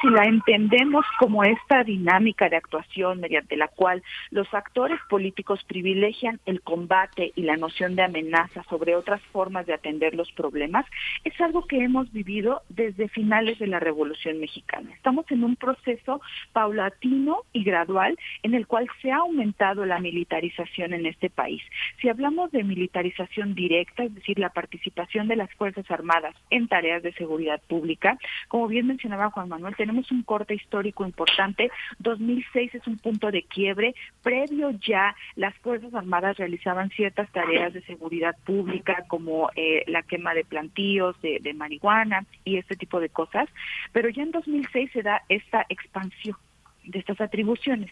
[0.00, 6.40] si la entendemos como esta dinámica de actuación mediante la cual los actores políticos privilegian
[6.46, 10.86] el combate y la noción de amenaza sobre otras formas de atender los problemas,
[11.24, 14.90] es algo que hemos vivido desde finales de la Revolución Mexicana.
[14.94, 16.20] Estamos en un proceso
[16.52, 21.62] paulatino y gradual en el cual se ha aumentado la militarización en este país.
[22.00, 27.02] Si hablamos de militarización directa, es decir, la participación de las Fuerzas Armadas en tareas
[27.02, 28.18] de seguridad pública,
[28.48, 31.70] como bien mencionaba Juan Manuel, tenemos un corte histórico importante.
[31.98, 33.94] 2006 es un punto de quiebre.
[34.22, 40.32] Previo ya las Fuerzas Armadas realizaban ciertas tareas de seguridad pública como eh, la quema
[40.34, 43.48] de plantíos, de, de marihuana y este tipo de cosas.
[43.92, 46.36] Pero ya en 2006 se da esta expansión
[46.84, 47.90] de estas atribuciones.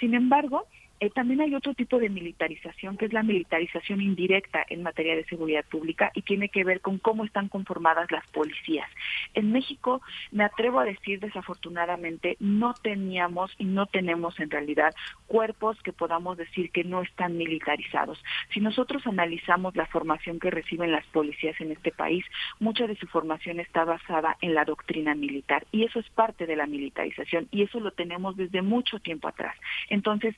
[0.00, 0.66] Sin embargo,
[1.00, 5.24] eh, también hay otro tipo de militarización, que es la militarización indirecta en materia de
[5.24, 8.88] seguridad pública y tiene que ver con cómo están conformadas las policías.
[9.34, 10.00] En México,
[10.30, 14.94] me atrevo a decir desafortunadamente, no teníamos y no tenemos en realidad
[15.26, 18.22] cuerpos que podamos decir que no están militarizados.
[18.54, 22.24] Si nosotros analizamos la formación que reciben las policías en este país,
[22.58, 26.56] mucha de su formación está basada en la doctrina militar y eso es parte de
[26.56, 29.56] la militarización y eso lo tenemos desde mucho tiempo atrás.
[29.88, 30.34] Entonces,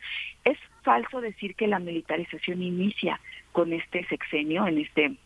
[0.51, 3.21] es falso decir que la militarización inicia
[3.53, 5.17] con este sexenio, en este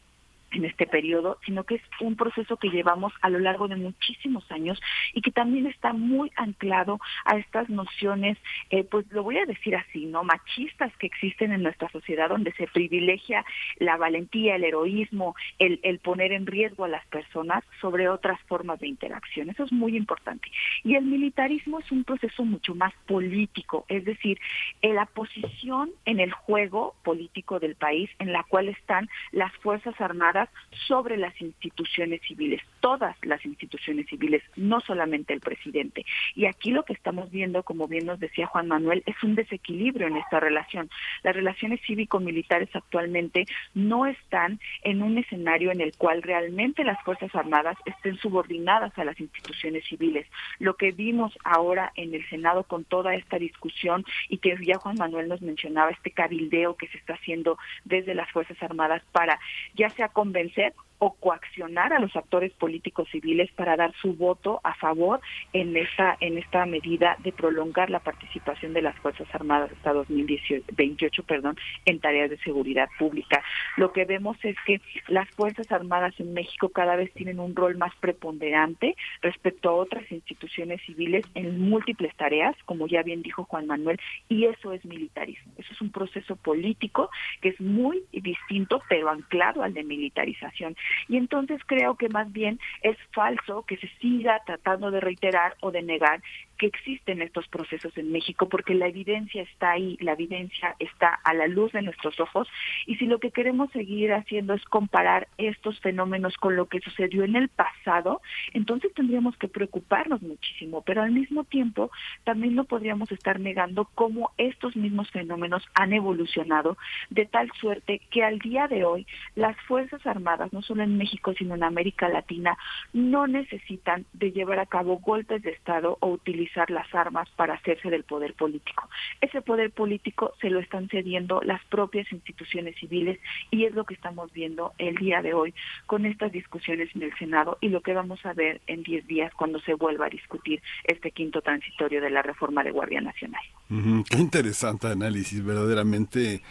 [0.52, 4.50] en este periodo, sino que es un proceso que llevamos a lo largo de muchísimos
[4.50, 4.80] años
[5.12, 8.38] y que también está muy anclado a estas nociones,
[8.70, 10.24] eh, pues lo voy a decir así, ¿no?
[10.24, 13.44] Machistas que existen en nuestra sociedad, donde se privilegia
[13.78, 18.80] la valentía, el heroísmo, el, el poner en riesgo a las personas sobre otras formas
[18.80, 19.50] de interacción.
[19.50, 20.50] Eso es muy importante.
[20.84, 24.38] Y el militarismo es un proceso mucho más político, es decir,
[24.82, 30.41] la posición en el juego político del país en la cual están las Fuerzas Armadas
[30.86, 36.04] sobre las instituciones civiles, todas las instituciones civiles, no solamente el presidente.
[36.34, 40.06] Y aquí lo que estamos viendo, como bien nos decía Juan Manuel, es un desequilibrio
[40.06, 40.90] en esta relación.
[41.22, 47.34] Las relaciones cívico-militares actualmente no están en un escenario en el cual realmente las Fuerzas
[47.34, 50.26] Armadas estén subordinadas a las instituciones civiles.
[50.58, 54.96] Lo que vimos ahora en el Senado con toda esta discusión y que ya Juan
[54.98, 59.38] Manuel nos mencionaba, este cabildeo que se está haciendo desde las Fuerzas Armadas para
[59.74, 60.72] ya sea convencer
[61.04, 65.20] o coaccionar a los actores políticos civiles para dar su voto a favor
[65.52, 71.24] en esta en esta medida de prolongar la participación de las fuerzas armadas hasta 2028,
[71.24, 71.56] perdón,
[71.86, 73.42] en tareas de seguridad pública.
[73.76, 77.76] Lo que vemos es que las fuerzas armadas en México cada vez tienen un rol
[77.76, 83.66] más preponderante respecto a otras instituciones civiles en múltiples tareas, como ya bien dijo Juan
[83.66, 83.98] Manuel,
[84.28, 85.52] y eso es militarismo.
[85.58, 87.10] Eso es un proceso político
[87.40, 90.76] que es muy distinto, pero anclado al de militarización.
[91.08, 95.70] Y entonces creo que más bien es falso que se siga tratando de reiterar o
[95.70, 96.22] de negar
[96.62, 101.34] que existen estos procesos en México porque la evidencia está ahí, la evidencia está a
[101.34, 102.46] la luz de nuestros ojos
[102.86, 107.24] y si lo que queremos seguir haciendo es comparar estos fenómenos con lo que sucedió
[107.24, 108.20] en el pasado,
[108.52, 111.90] entonces tendríamos que preocuparnos muchísimo, pero al mismo tiempo
[112.22, 116.78] también no podríamos estar negando cómo estos mismos fenómenos han evolucionado
[117.10, 121.34] de tal suerte que al día de hoy las Fuerzas Armadas, no solo en México
[121.36, 122.56] sino en América Latina,
[122.92, 127.90] no necesitan de llevar a cabo golpes de Estado o utilizar las armas para hacerse
[127.90, 128.88] del poder político.
[129.20, 133.18] Ese poder político se lo están cediendo las propias instituciones civiles
[133.50, 135.54] y es lo que estamos viendo el día de hoy
[135.86, 139.32] con estas discusiones en el Senado y lo que vamos a ver en 10 días
[139.34, 143.42] cuando se vuelva a discutir este quinto transitorio de la reforma de Guardia Nacional.
[143.68, 146.42] Qué interesante análisis, verdaderamente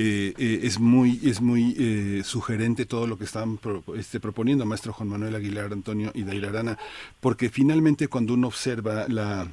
[0.00, 4.64] eh, eh, es muy es muy eh, sugerente todo lo que están pro- este, proponiendo
[4.64, 6.78] maestro Juan Manuel Aguilar, Antonio y Daira Arana,
[7.20, 9.48] porque finalmente cuando uno observa la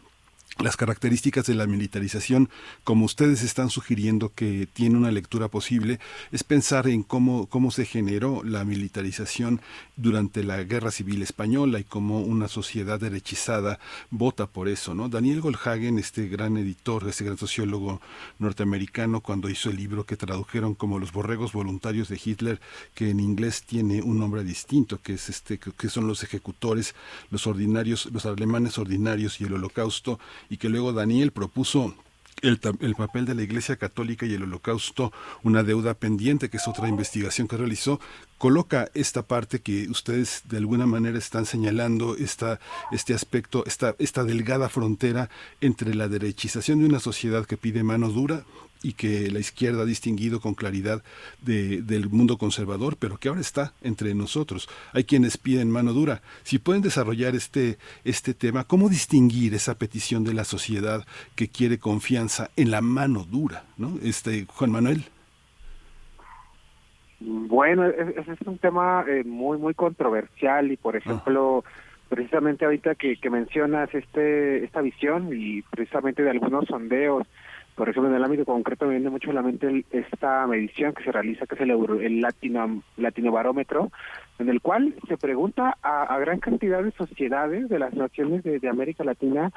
[0.59, 2.49] las características de la militarización,
[2.85, 5.99] como ustedes están sugiriendo que tiene una lectura posible,
[6.31, 9.59] es pensar en cómo, cómo se generó la militarización
[9.97, 13.79] durante la Guerra Civil Española y cómo una sociedad derechizada
[14.11, 14.95] vota por eso.
[14.95, 15.09] ¿no?
[15.09, 17.99] Daniel Goldhagen, este gran editor, este gran sociólogo
[18.39, 22.61] norteamericano, cuando hizo el libro que tradujeron como Los borregos voluntarios de Hitler,
[22.93, 26.95] que en inglés tiene un nombre distinto, que es este, que son los ejecutores,
[27.29, 30.19] los ordinarios, los alemanes ordinarios y el holocausto,
[30.49, 31.95] y que luego Daniel propuso
[32.41, 35.11] el, el papel de la Iglesia Católica y el Holocausto,
[35.43, 37.99] una deuda pendiente, que es otra investigación que realizó,
[38.37, 42.59] coloca esta parte que ustedes de alguna manera están señalando, esta,
[42.91, 45.29] este aspecto, esta, esta delgada frontera
[45.61, 48.43] entre la derechización de una sociedad que pide mano dura
[48.85, 51.01] y que la izquierda ha distinguido con claridad
[51.41, 54.67] de- del mundo conservador, pero que ahora está entre nosotros.
[54.93, 56.21] Hay quienes piden mano dura.
[56.43, 61.05] Si pueden desarrollar este, este tema, ¿cómo distinguir esa petición de la sociedad
[61.35, 63.63] que quiere confianza en la mano dura?
[63.77, 63.97] ¿no?
[64.03, 65.05] Este, Juan Manuel.
[67.19, 71.63] Bueno, e- ese es un tema eh, muy, muy controversial y, por ejemplo,
[72.09, 77.25] precisamente ahorita que, que mencionas este esta visión y precisamente de algunos sondeos,
[77.75, 81.03] por ejemplo, en el ámbito concreto me viene mucho a la mente esta medición que
[81.03, 83.91] se realiza, que es el, el Latino, Latinobarómetro,
[84.39, 88.65] en el cual se pregunta a, a gran cantidad de sociedades de las naciones de,
[88.69, 89.51] América Latina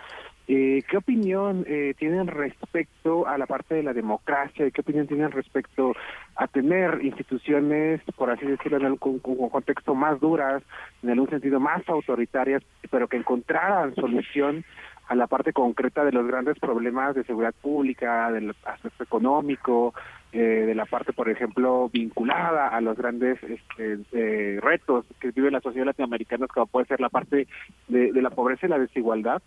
[0.47, 5.07] eh, qué opinión eh, tienen respecto a la parte de la democracia y qué opinión
[5.07, 5.95] tienen respecto
[6.37, 10.63] a tener instituciones, por así decirlo, en un contexto más duras,
[11.03, 14.65] en algún sentido más autoritarias, pero que encontraran solución
[15.09, 19.95] a la parte concreta de los grandes problemas de seguridad pública, del aspecto económico,
[20.33, 25.51] eh, de la parte, por ejemplo, vinculada a los grandes este, eh, retos que vive
[25.51, 27.49] la sociedad latinoamericana, como puede ser la parte
[27.89, 29.43] de, de la pobreza y la desigualdad.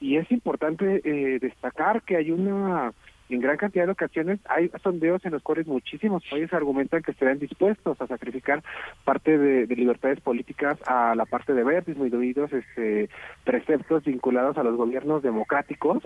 [0.00, 2.92] Y es importante eh, destacar que hay una,
[3.28, 7.38] en gran cantidad de ocasiones, hay sondeos en los cuales muchísimos países argumentan que estarían
[7.38, 8.62] dispuestos a sacrificar
[9.04, 13.08] parte de, de libertades políticas a la parte de ver disminuidos este,
[13.44, 16.02] preceptos vinculados a los gobiernos democráticos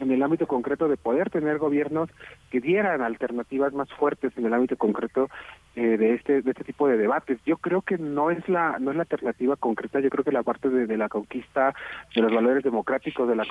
[0.00, 2.10] en el ámbito concreto de poder tener gobiernos
[2.50, 5.28] que dieran alternativas más fuertes en el ámbito concreto
[5.74, 7.38] eh, de este de este tipo de debates.
[7.46, 10.00] Yo creo que no es la no es la alternativa concreta.
[10.00, 11.74] Yo creo que la parte de la conquista
[12.14, 13.44] de los valores democráticos de la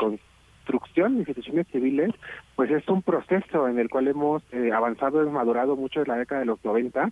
[0.66, 2.12] construcción de instituciones civiles,
[2.56, 6.18] pues es un proceso en el cual hemos eh, avanzado, hemos madurado mucho en la
[6.18, 7.10] década de los 90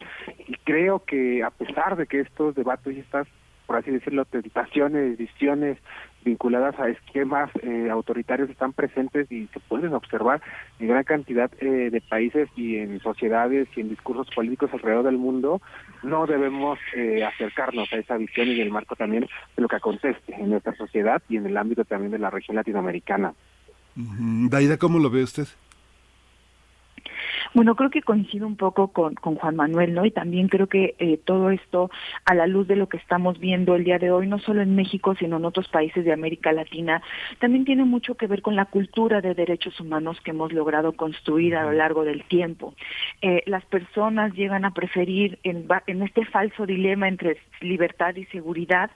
[0.47, 3.27] y creo que a pesar de que estos debates y estas
[3.74, 5.80] por así decirlo, tentaciones, visiones
[6.24, 10.44] vinculadas a esquemas eh, autoritarios están presentes y se pueden observar
[10.78, 15.18] en gran cantidad eh, de países y en sociedades y en discursos políticos alrededor del
[15.18, 15.60] mundo,
[16.04, 19.78] no debemos eh, acercarnos a esa visión y en el marco también de lo que
[19.78, 23.34] acontece en nuestra sociedad y en el ámbito también de la región latinoamericana.
[23.98, 24.50] Ujú.
[24.50, 25.48] Daira, ¿cómo lo ve usted?
[27.53, 30.05] Bueno, creo que coincido un poco con, con Juan Manuel, ¿no?
[30.05, 31.91] Y también creo que eh, todo esto,
[32.25, 34.75] a la luz de lo que estamos viendo el día de hoy, no solo en
[34.75, 37.03] México, sino en otros países de América Latina,
[37.39, 41.55] también tiene mucho que ver con la cultura de derechos humanos que hemos logrado construir
[41.55, 42.73] a lo largo del tiempo.
[43.21, 45.67] Eh, las personas llegan a preferir, en,
[46.01, 48.89] este falso dilema entre libertad y seguridad,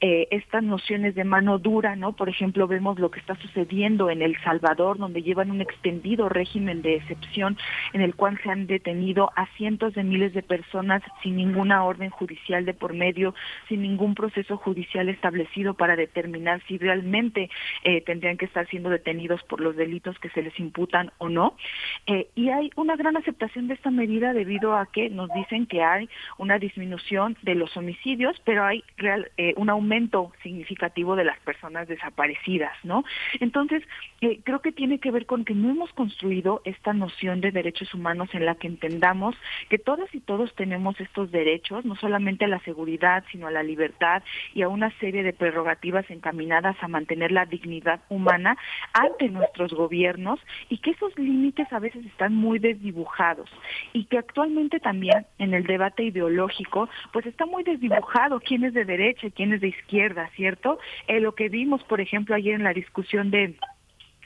[0.00, 2.12] eh, estas nociones de mano dura, ¿no?
[2.16, 6.82] Por ejemplo, vemos lo que está sucediendo en El Salvador, donde llevan un extendido régimen
[6.82, 7.56] de excepción
[7.92, 12.10] en el cual se han detenido a cientos de miles de personas sin ninguna orden
[12.10, 13.34] judicial de por medio,
[13.68, 17.50] sin ningún proceso judicial establecido para determinar si realmente
[17.84, 21.56] eh, tendrían que estar siendo detenidos por los delitos que se les imputan o no.
[22.06, 25.82] Eh, y hay una gran aceptación de esta medida debido a que nos dicen que
[25.82, 26.08] hay
[26.38, 31.88] una disminución de los homicidios, pero hay real, eh, un aumento significativo de las personas
[31.88, 33.04] desaparecidas, ¿no?
[33.40, 33.82] Entonces,
[34.20, 37.89] eh, creo que tiene que ver con que no hemos construido esta noción de derechos
[37.94, 39.34] humanos en la que entendamos
[39.68, 43.62] que todas y todos tenemos estos derechos, no solamente a la seguridad, sino a la
[43.62, 44.22] libertad
[44.54, 48.56] y a una serie de prerrogativas encaminadas a mantener la dignidad humana
[48.92, 53.50] ante nuestros gobiernos y que esos límites a veces están muy desdibujados
[53.92, 58.84] y que actualmente también en el debate ideológico pues está muy desdibujado quién es de
[58.84, 60.78] derecha y quién es de izquierda, ¿cierto?
[61.06, 63.54] Eh, lo que vimos, por ejemplo, ayer en la discusión de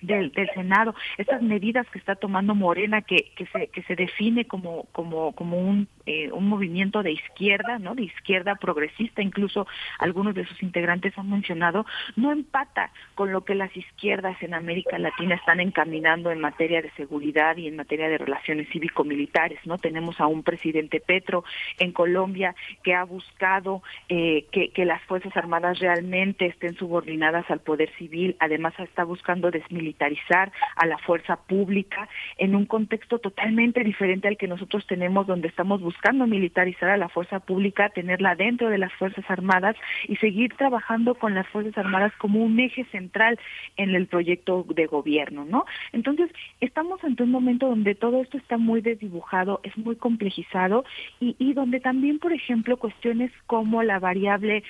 [0.06, 4.46] del, del Senado, estas medidas que está tomando Morena, que, que se que se define
[4.46, 7.94] como como como un eh, un movimiento de izquierda, ¿no?
[7.94, 9.66] De izquierda progresista, incluso
[9.98, 14.98] algunos de sus integrantes han mencionado, no empata con lo que las izquierdas en América
[14.98, 19.78] Latina están encaminando en materia de seguridad y en materia de relaciones cívico-militares, ¿no?
[19.78, 21.42] Tenemos a un presidente Petro
[21.78, 27.60] en Colombia que ha buscado eh, que, que las Fuerzas Armadas realmente estén subordinadas al
[27.60, 34.28] poder civil, además está buscando desmilitarizar a la fuerza pública en un contexto totalmente diferente
[34.28, 35.93] al que nosotros tenemos, donde estamos buscando
[36.26, 39.76] militarizar a la fuerza pública, tenerla dentro de las Fuerzas Armadas
[40.08, 43.38] y seguir trabajando con las Fuerzas Armadas como un eje central
[43.76, 45.64] en el proyecto de gobierno, ¿no?
[45.92, 46.30] Entonces,
[46.60, 50.84] estamos ante un momento donde todo esto está muy desdibujado, es muy complejizado
[51.20, 54.62] y, y donde también, por ejemplo, cuestiones como la variable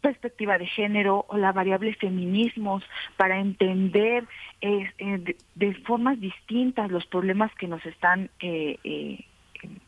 [0.00, 2.82] perspectiva de género o la variable feminismos
[3.16, 4.24] para entender
[4.60, 9.24] eh, eh, de, de, formas distintas los problemas que nos están eh, eh,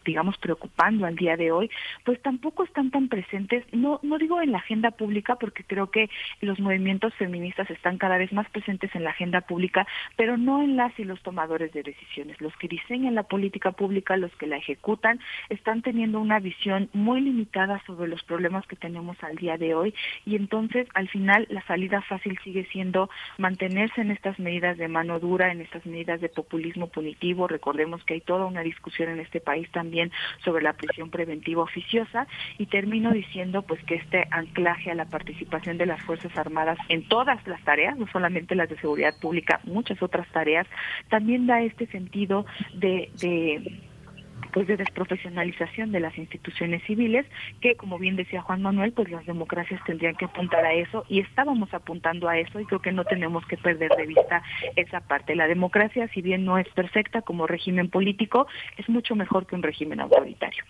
[0.04, 1.70] digamos preocupando al día de hoy,
[2.04, 6.10] pues tampoco están tan presentes, no no digo en la agenda pública porque creo que
[6.40, 10.76] los movimientos feministas están cada vez más presentes en la agenda pública, pero no en
[10.76, 14.56] las y los tomadores de decisiones, los que diseñan la política pública, los que la
[14.56, 19.74] ejecutan, están teniendo una visión muy limitada sobre los problemas que tenemos al día de
[19.74, 19.94] hoy
[20.26, 23.08] y entonces al final la salida fácil sigue siendo
[23.38, 28.14] mantenerse en estas medidas de mano dura, en estas medidas de populismo punitivo, recordemos que
[28.14, 29.91] hay toda una discusión en este país también
[30.44, 32.26] sobre la prisión preventiva oficiosa
[32.58, 37.08] y termino diciendo pues que este anclaje a la participación de las Fuerzas Armadas en
[37.08, 40.66] todas las tareas, no solamente las de seguridad pública, muchas otras tareas,
[41.08, 43.80] también da este sentido de, de
[44.52, 47.26] pues de desprofesionalización de las instituciones civiles
[47.60, 51.20] que como bien decía Juan Manuel pues las democracias tendrían que apuntar a eso y
[51.20, 54.42] estábamos apuntando a eso y creo que no tenemos que perder de vista
[54.76, 55.34] esa parte.
[55.34, 58.46] La democracia si bien no es perfecta como régimen político
[58.76, 60.64] es mucho mejor que un régimen autoritario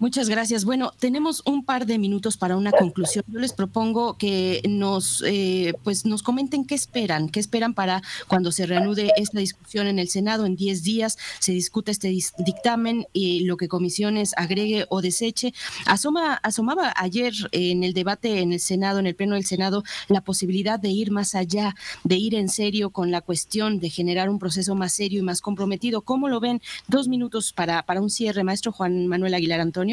[0.00, 0.64] Muchas gracias.
[0.64, 3.22] Bueno, tenemos un par de minutos para una conclusión.
[3.28, 8.50] Yo les propongo que nos, eh, pues nos comenten qué esperan, qué esperan para cuando
[8.50, 12.08] se reanude esta discusión en el Senado en 10 días, se discute este
[12.38, 15.52] dictamen y lo que comisiones agregue o deseche.
[15.84, 20.22] Asoma, asomaba ayer en el debate en el Senado, en el Pleno del Senado, la
[20.22, 21.74] posibilidad de ir más allá,
[22.04, 25.42] de ir en serio con la cuestión de generar un proceso más serio y más
[25.42, 26.00] comprometido.
[26.00, 26.62] ¿Cómo lo ven?
[26.88, 29.89] Dos minutos para, para un cierre, maestro Juan Manuel Aguilar Antonio.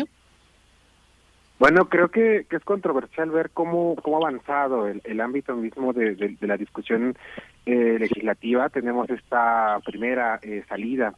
[1.59, 5.91] Bueno, creo que, que, es controversial ver cómo, cómo ha avanzado el, el ámbito mismo
[5.91, 7.17] de, la discusión
[7.65, 8.69] eh, legislativa.
[8.69, 11.15] Tenemos esta primera eh, salida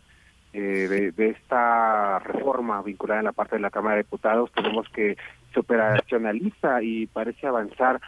[0.54, 4.50] eh, de, de, esta reforma vinculada en la parte de la Cámara de Diputados.
[4.54, 5.18] Tenemos que
[5.54, 8.00] se operacionaliza y parece avanzar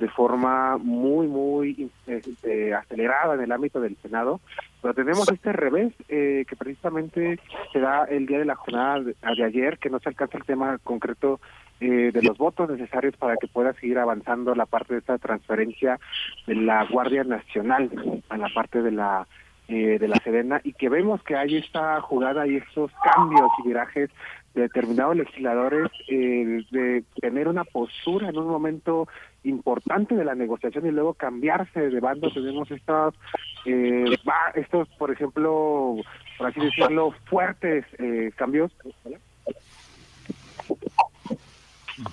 [0.00, 4.40] de forma muy, muy eh, acelerada en el ámbito del Senado,
[4.80, 7.38] pero tenemos este revés eh, que precisamente
[7.72, 10.44] se da el día de la jornada de, de ayer, que no se alcanza el
[10.44, 11.38] tema concreto
[11.80, 15.98] eh, de los votos necesarios para que pueda seguir avanzando la parte de esta transferencia
[16.46, 17.90] de la Guardia Nacional
[18.28, 19.26] a la parte de la
[19.72, 23.68] eh, de la Serena y que vemos que hay esta jugada y estos cambios y
[23.68, 24.10] virajes
[24.52, 29.06] de determinados legisladores eh, de tener una postura en un momento
[29.44, 33.14] importante de la negociación y luego cambiarse de bando tenemos estos
[33.64, 34.16] eh,
[34.54, 35.96] estos por ejemplo
[36.38, 38.72] por así decirlo fuertes eh, cambios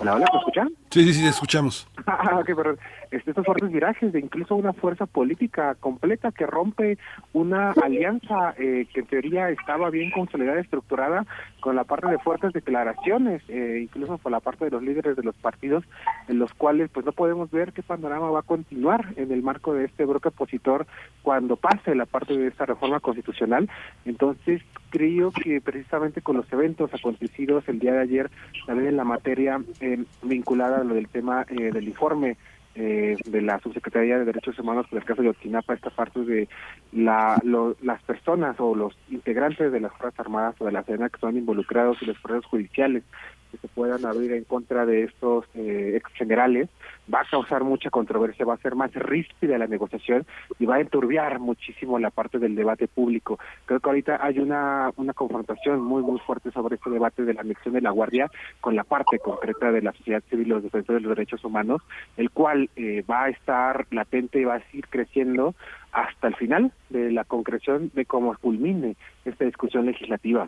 [0.00, 0.68] Hola, hola, ¿me escuchan?
[0.90, 1.88] Sí, sí, sí, escuchamos.
[2.06, 2.78] Ah, ok, perdón.
[3.10, 6.98] Este, estos fuertes virajes de incluso una fuerza política completa que rompe
[7.32, 11.26] una alianza eh, que en teoría estaba bien consolidada, estructurada,
[11.60, 15.22] con la parte de fuertes declaraciones, eh, incluso por la parte de los líderes de
[15.22, 15.84] los partidos,
[16.28, 19.74] en los cuales pues no podemos ver qué panorama va a continuar en el marco
[19.74, 20.86] de este bloque opositor
[21.22, 23.68] cuando pase la parte de esta reforma constitucional.
[24.04, 28.30] Entonces, creo que precisamente con los eventos acontecidos el día de ayer,
[28.66, 32.36] también en la materia eh, vinculada a lo del tema eh, del informe
[32.78, 36.48] eh, de la Subsecretaría de Derechos Humanos por el caso de Otinapa, esta parte de
[36.92, 41.08] la, lo, las personas o los integrantes de las Fuerzas Armadas o de la Sedena
[41.08, 43.02] que son involucrados en los procesos judiciales
[43.50, 46.68] que se puedan abrir en contra de estos eh, ex generales,
[47.12, 50.26] va a causar mucha controversia, va a ser más ríspida la negociación
[50.58, 53.38] y va a enturbiar muchísimo la parte del debate público.
[53.64, 57.40] Creo que ahorita hay una, una confrontación muy, muy fuerte sobre este debate de la
[57.40, 58.30] anexión de la Guardia
[58.60, 61.82] con la parte concreta de la sociedad civil y los defensores de los derechos humanos,
[62.16, 65.54] el cual eh, va a estar latente y va a seguir creciendo
[65.92, 70.46] hasta el final de la concreción de cómo culmine esta discusión legislativa.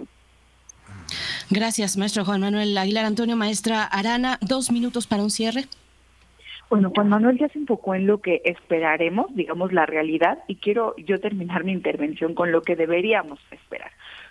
[1.52, 4.38] Gracias, maestro Juan Manuel Aguilar Antonio, maestra Arana.
[4.40, 5.64] Dos minutos para un cierre.
[6.68, 10.94] Bueno, Juan Manuel ya se enfocó en lo que esperaremos, digamos la realidad, y quiero
[10.96, 13.90] yo terminar mi intervención con lo que deberíamos esperar.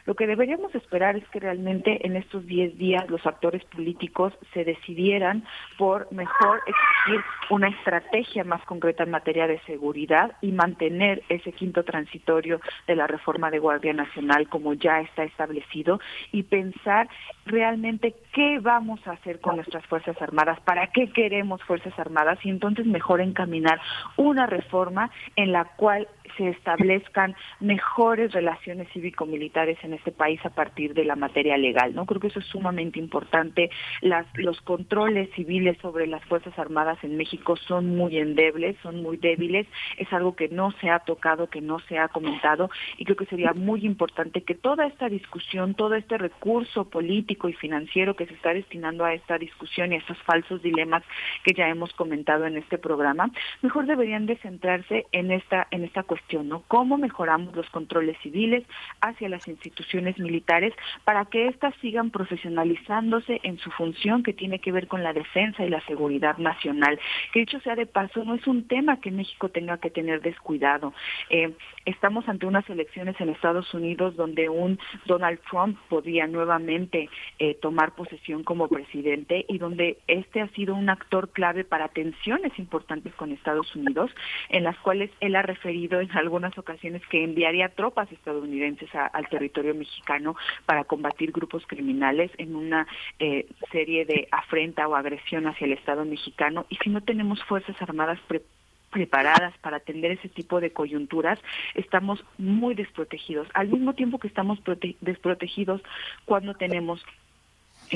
[0.09, 4.65] Lo que deberíamos esperar es que realmente en estos 10 días los actores políticos se
[4.65, 5.43] decidieran
[5.77, 11.83] por mejor exigir una estrategia más concreta en materia de seguridad y mantener ese quinto
[11.83, 15.99] transitorio de la reforma de Guardia Nacional como ya está establecido
[16.31, 17.07] y pensar
[17.49, 22.49] realmente qué vamos a hacer con nuestras Fuerzas Armadas, para qué queremos Fuerzas Armadas y
[22.49, 23.81] entonces mejor encaminar
[24.17, 26.07] una reforma en la cual
[26.37, 32.05] se establezcan mejores relaciones cívico-militares en este país a partir de la materia legal, ¿no?
[32.05, 33.69] Creo que eso es sumamente importante.
[34.01, 39.17] Las, los controles civiles sobre las Fuerzas Armadas en México son muy endebles, son muy
[39.17, 39.67] débiles,
[39.97, 43.25] es algo que no se ha tocado, que no se ha comentado y creo que
[43.25, 48.33] sería muy importante que toda esta discusión, todo este recurso político y financiero que se
[48.33, 51.03] está destinando a esta discusión y a estos falsos dilemas
[51.43, 56.03] que ya hemos comentado en este programa, mejor deberían de centrarse en esta en esta
[56.03, 56.63] cuestión, ¿no?
[56.67, 58.63] ¿Cómo mejoramos los controles civiles
[59.01, 64.71] hacia las instituciones militares para que éstas sigan profesionalizándose en su función que tiene que
[64.71, 66.99] ver con la defensa y la seguridad nacional?
[67.31, 70.93] Que dicho sea de paso, no es un tema que México tenga que tener descuidado.
[71.29, 71.53] Eh,
[71.85, 77.93] estamos ante unas elecciones en Estados Unidos donde un Donald Trump podría nuevamente eh, tomar
[77.95, 83.31] posesión como presidente y donde este ha sido un actor clave para tensiones importantes con
[83.31, 84.11] Estados Unidos,
[84.49, 89.27] en las cuales él ha referido en algunas ocasiones que enviaría tropas estadounidenses a- al
[89.29, 90.35] territorio mexicano
[90.65, 92.87] para combatir grupos criminales en una
[93.19, 96.65] eh, serie de afrenta o agresión hacia el Estado mexicano.
[96.69, 98.41] Y si no tenemos Fuerzas Armadas pre-
[98.89, 101.39] preparadas para atender ese tipo de coyunturas,
[101.75, 103.47] estamos muy desprotegidos.
[103.53, 105.81] Al mismo tiempo que estamos prote- desprotegidos
[106.25, 107.03] cuando tenemos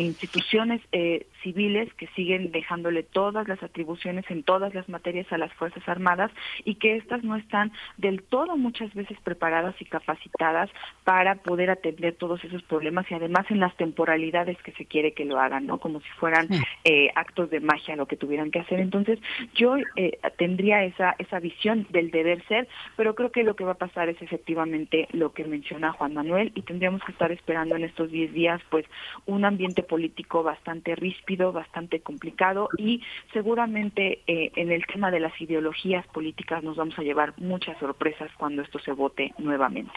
[0.02, 5.54] instituciones eh, civiles que siguen dejándole todas las atribuciones en todas las materias a las
[5.54, 6.32] Fuerzas Armadas
[6.64, 10.70] y que éstas no están del todo muchas veces preparadas y capacitadas
[11.04, 15.26] para poder atender todos esos problemas y además en las temporalidades que se quiere que
[15.26, 15.80] lo hagan, ¿no?
[15.80, 16.48] Como si fueran
[16.84, 18.80] eh, actos de magia lo que tuvieran que hacer.
[18.80, 19.20] Entonces,
[19.54, 23.74] yo eh, tendría esa, esa visión del deber ser, pero creo que lo que va
[23.74, 27.84] a pasar es efectivamente lo que menciona Juan Manuel y tendríamos que estar esperando en
[27.84, 28.86] estos 10 días, pues,
[29.26, 33.02] un ambiente político bastante ríspido, bastante complicado y
[33.32, 38.32] seguramente eh, en el tema de las ideologías políticas nos vamos a llevar muchas sorpresas
[38.38, 39.94] cuando esto se vote nuevamente.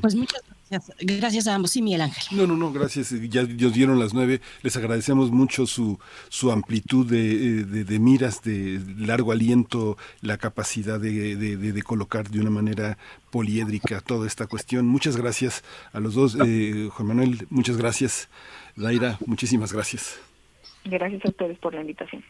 [0.00, 0.96] Pues muchas gracias.
[1.00, 1.70] Gracias a ambos.
[1.70, 2.24] Sí, Miguel Ángel.
[2.38, 3.10] No, no, no, gracias.
[3.30, 4.40] Ya nos dieron las nueve.
[4.62, 10.36] Les agradecemos mucho su, su amplitud de, eh, de- de miras, de largo aliento, la
[10.38, 12.98] capacidad de, de- de- de colocar de una manera
[13.30, 14.86] poliédrica toda esta cuestión.
[14.86, 15.62] Muchas gracias
[15.92, 16.36] a los dos.
[16.46, 18.28] Eh, Juan Manuel, muchas gracias.
[18.76, 20.18] Daira, muchísimas gracias.
[20.84, 22.22] Gracias a ustedes por la invitación.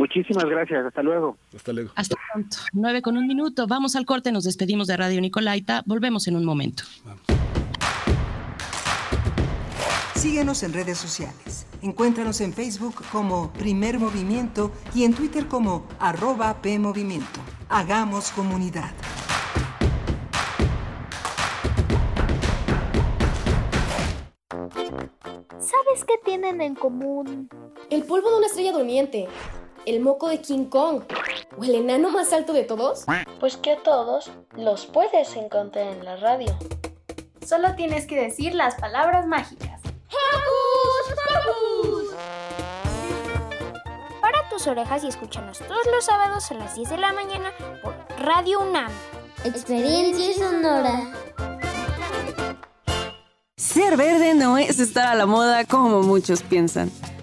[0.00, 0.86] Muchísimas gracias.
[0.86, 1.36] Hasta luego.
[1.54, 1.90] Hasta luego.
[1.94, 2.56] Hasta pronto.
[2.72, 3.66] Nueve con un minuto.
[3.66, 4.32] Vamos al corte.
[4.32, 5.82] Nos despedimos de Radio Nicolaita.
[5.84, 6.84] Volvemos en un momento.
[10.14, 11.66] Síguenos en redes sociales.
[11.82, 17.40] Encuéntranos en Facebook como Primer Movimiento y en Twitter como arroba PMovimiento.
[17.68, 18.94] Hagamos comunidad.
[25.58, 27.50] ¿Sabes qué tienen en común?
[27.90, 29.28] El polvo de una estrella durmiente,
[29.86, 31.02] el moco de King Kong
[31.56, 33.04] o el enano más alto de todos.
[33.38, 36.56] Pues que a todos los puedes encontrar en la radio.
[37.46, 39.80] Solo tienes que decir las palabras mágicas.
[44.20, 47.52] Para tus orejas y escúchanos todos los sábados a las 10 de la mañana
[47.82, 48.92] por Radio UNAM.
[49.44, 51.12] Experiencia sonora.
[53.56, 56.90] Ser verde no es estar a la moda como muchos piensan.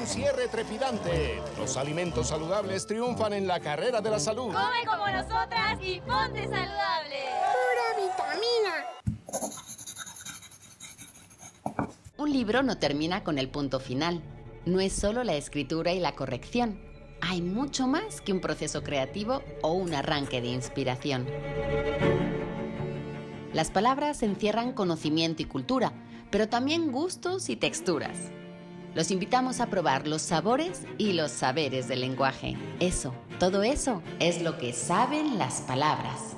[0.00, 1.42] Un cierre trepidante.
[1.58, 4.46] Los alimentos saludables triunfan en la carrera de la salud.
[4.46, 7.16] Come como nosotras y ponte saludable.
[7.52, 8.86] Pura vitamina.
[12.16, 14.22] Un libro no termina con el punto final.
[14.64, 16.80] no es solo la escritura y la corrección.
[17.20, 21.26] Hay mucho más que un proceso creativo o un arranque de inspiración.
[23.52, 25.92] Las palabras encierran conocimiento y cultura,
[26.30, 28.16] pero también gustos y texturas.
[28.94, 32.56] Los invitamos a probar los sabores y los saberes del lenguaje.
[32.80, 36.36] Eso, todo eso, es lo que saben las palabras.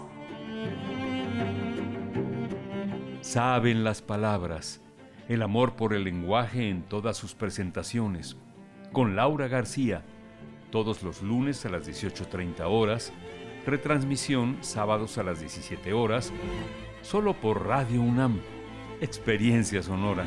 [3.22, 4.80] Saben las palabras,
[5.28, 8.36] el amor por el lenguaje en todas sus presentaciones.
[8.92, 10.04] Con Laura García,
[10.70, 13.12] todos los lunes a las 18.30 horas,
[13.64, 16.32] retransmisión sábados a las 17 horas,
[17.00, 18.40] solo por Radio UNAM.
[19.00, 20.26] Experiencia sonora.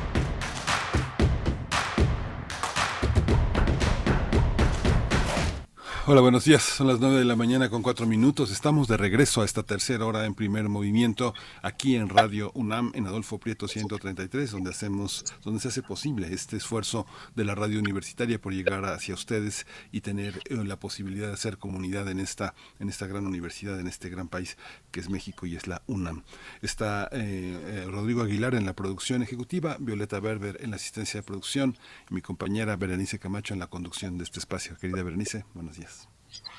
[6.11, 6.63] Hola, buenos días.
[6.63, 8.51] Son las 9 de la mañana con cuatro minutos.
[8.51, 13.07] Estamos de regreso a esta tercera hora en primer movimiento aquí en Radio UNAM en
[13.07, 18.41] Adolfo Prieto 133, donde hacemos, donde se hace posible este esfuerzo de la radio universitaria
[18.41, 22.89] por llegar hacia ustedes y tener eh, la posibilidad de hacer comunidad en esta, en
[22.89, 24.57] esta gran universidad, en este gran país
[24.91, 26.23] que es México y es la UNAM.
[26.61, 31.23] Está eh, eh, Rodrigo Aguilar en la producción ejecutiva, Violeta Berber en la asistencia de
[31.25, 31.77] producción
[32.09, 34.75] y mi compañera Berenice Camacho en la conducción de este espacio.
[34.75, 36.00] Querida Berenice, buenos días.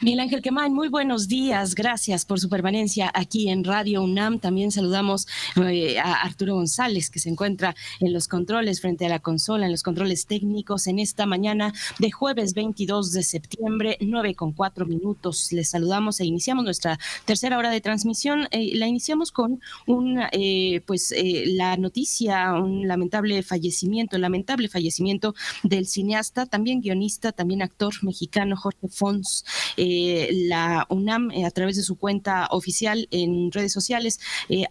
[0.02, 1.76] Miguel Ángel Quemain, muy buenos días.
[1.76, 4.40] Gracias por su permanencia aquí en Radio UNAM.
[4.40, 5.28] También saludamos
[5.64, 9.70] eh, a Arturo González, que se encuentra en los controles frente a la consola, en
[9.70, 15.52] los controles técnicos en esta mañana de jueves 22 de septiembre, 9 con 4 minutos.
[15.52, 18.48] Les saludamos e iniciamos nuestra tercera hora de transmisión.
[18.50, 21.14] Eh, la iniciamos con un, eh, pues,
[21.46, 28.88] la noticia, un lamentable fallecimiento, lamentable fallecimiento del cineasta, también guionista, también actor mexicano Jorge
[28.88, 29.44] Fons.
[29.76, 34.64] Eh, la UNAM, eh, a través de su cuenta oficial en redes sociales, eh,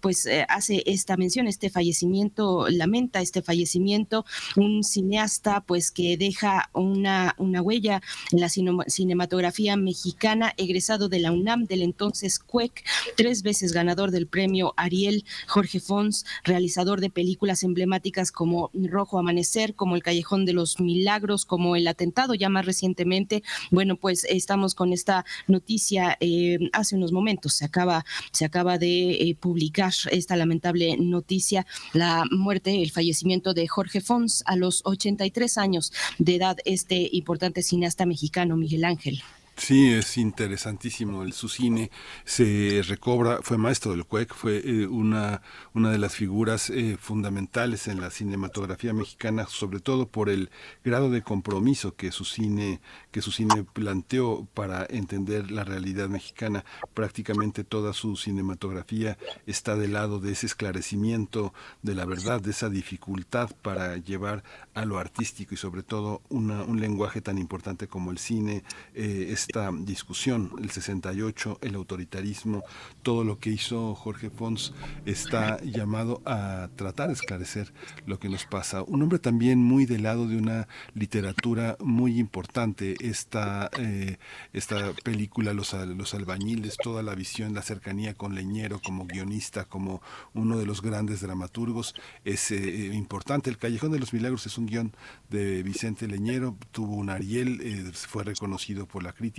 [0.00, 4.24] pues hace esta mención, este fallecimiento, lamenta este fallecimiento,
[4.56, 8.02] un cineasta pues que deja una, una huella
[8.32, 12.84] en la cinematografía mexicana, egresado de la UNAM, del entonces CUEC,
[13.16, 19.74] tres veces ganador del premio Ariel, Jorge Fons, realizador de películas emblemáticas como Rojo Amanecer,
[19.74, 24.74] como El Callejón de los Milagros, como El Atentado, ya más recientemente, bueno, pues estamos
[24.74, 27.54] con esta noticia eh, hace unos momentos.
[27.54, 33.68] Se acaba, se acaba de eh, publicar esta lamentable noticia, la muerte, el fallecimiento de
[33.68, 39.22] Jorge Fons a los 83 años de edad, este importante cineasta mexicano, Miguel Ángel.
[39.56, 41.22] Sí, es interesantísimo.
[41.22, 41.90] El, su cine
[42.24, 45.42] se recobra, fue maestro del CUEC, fue eh, una,
[45.74, 50.50] una de las figuras eh, fundamentales en la cinematografía mexicana, sobre todo por el
[50.84, 52.80] grado de compromiso que su cine,
[53.12, 56.64] que su cine planteó para entender la realidad mexicana.
[56.92, 62.68] Prácticamente toda su cinematografía está del lado de ese esclarecimiento de la verdad, de esa
[62.70, 64.42] dificultad para llevar
[64.74, 68.64] a lo artístico y sobre todo una, un lenguaje tan importante como el cine.
[68.94, 72.62] Eh, esta discusión, el 68, el autoritarismo,
[73.02, 74.72] todo lo que hizo Jorge Fons
[75.04, 77.72] está llamado a tratar de esclarecer
[78.06, 78.82] lo que nos pasa.
[78.82, 84.16] Un hombre también muy del lado de una literatura muy importante, esta, eh,
[84.52, 90.00] esta película Los, los albañiles, toda la visión, la cercanía con Leñero como guionista, como
[90.32, 91.94] uno de los grandes dramaturgos,
[92.24, 93.50] es eh, importante.
[93.50, 94.92] El Callejón de los Milagros es un guion
[95.28, 99.33] de Vicente Leñero, tuvo un Ariel, eh, fue reconocido por la crítica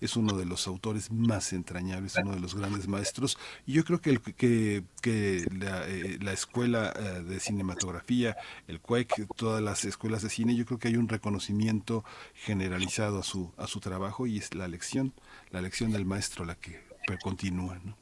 [0.00, 3.38] es uno de los autores más entrañables, uno de los grandes maestros.
[3.66, 8.36] Y yo creo que, el, que, la, eh, la, escuela eh, de cinematografía,
[8.68, 12.04] el CUEC, todas las escuelas de cine, yo creo que hay un reconocimiento
[12.34, 15.12] generalizado a su, a su trabajo y es la lección,
[15.50, 16.80] la lección del maestro la que
[17.22, 17.80] continúa.
[17.84, 17.96] ¿no?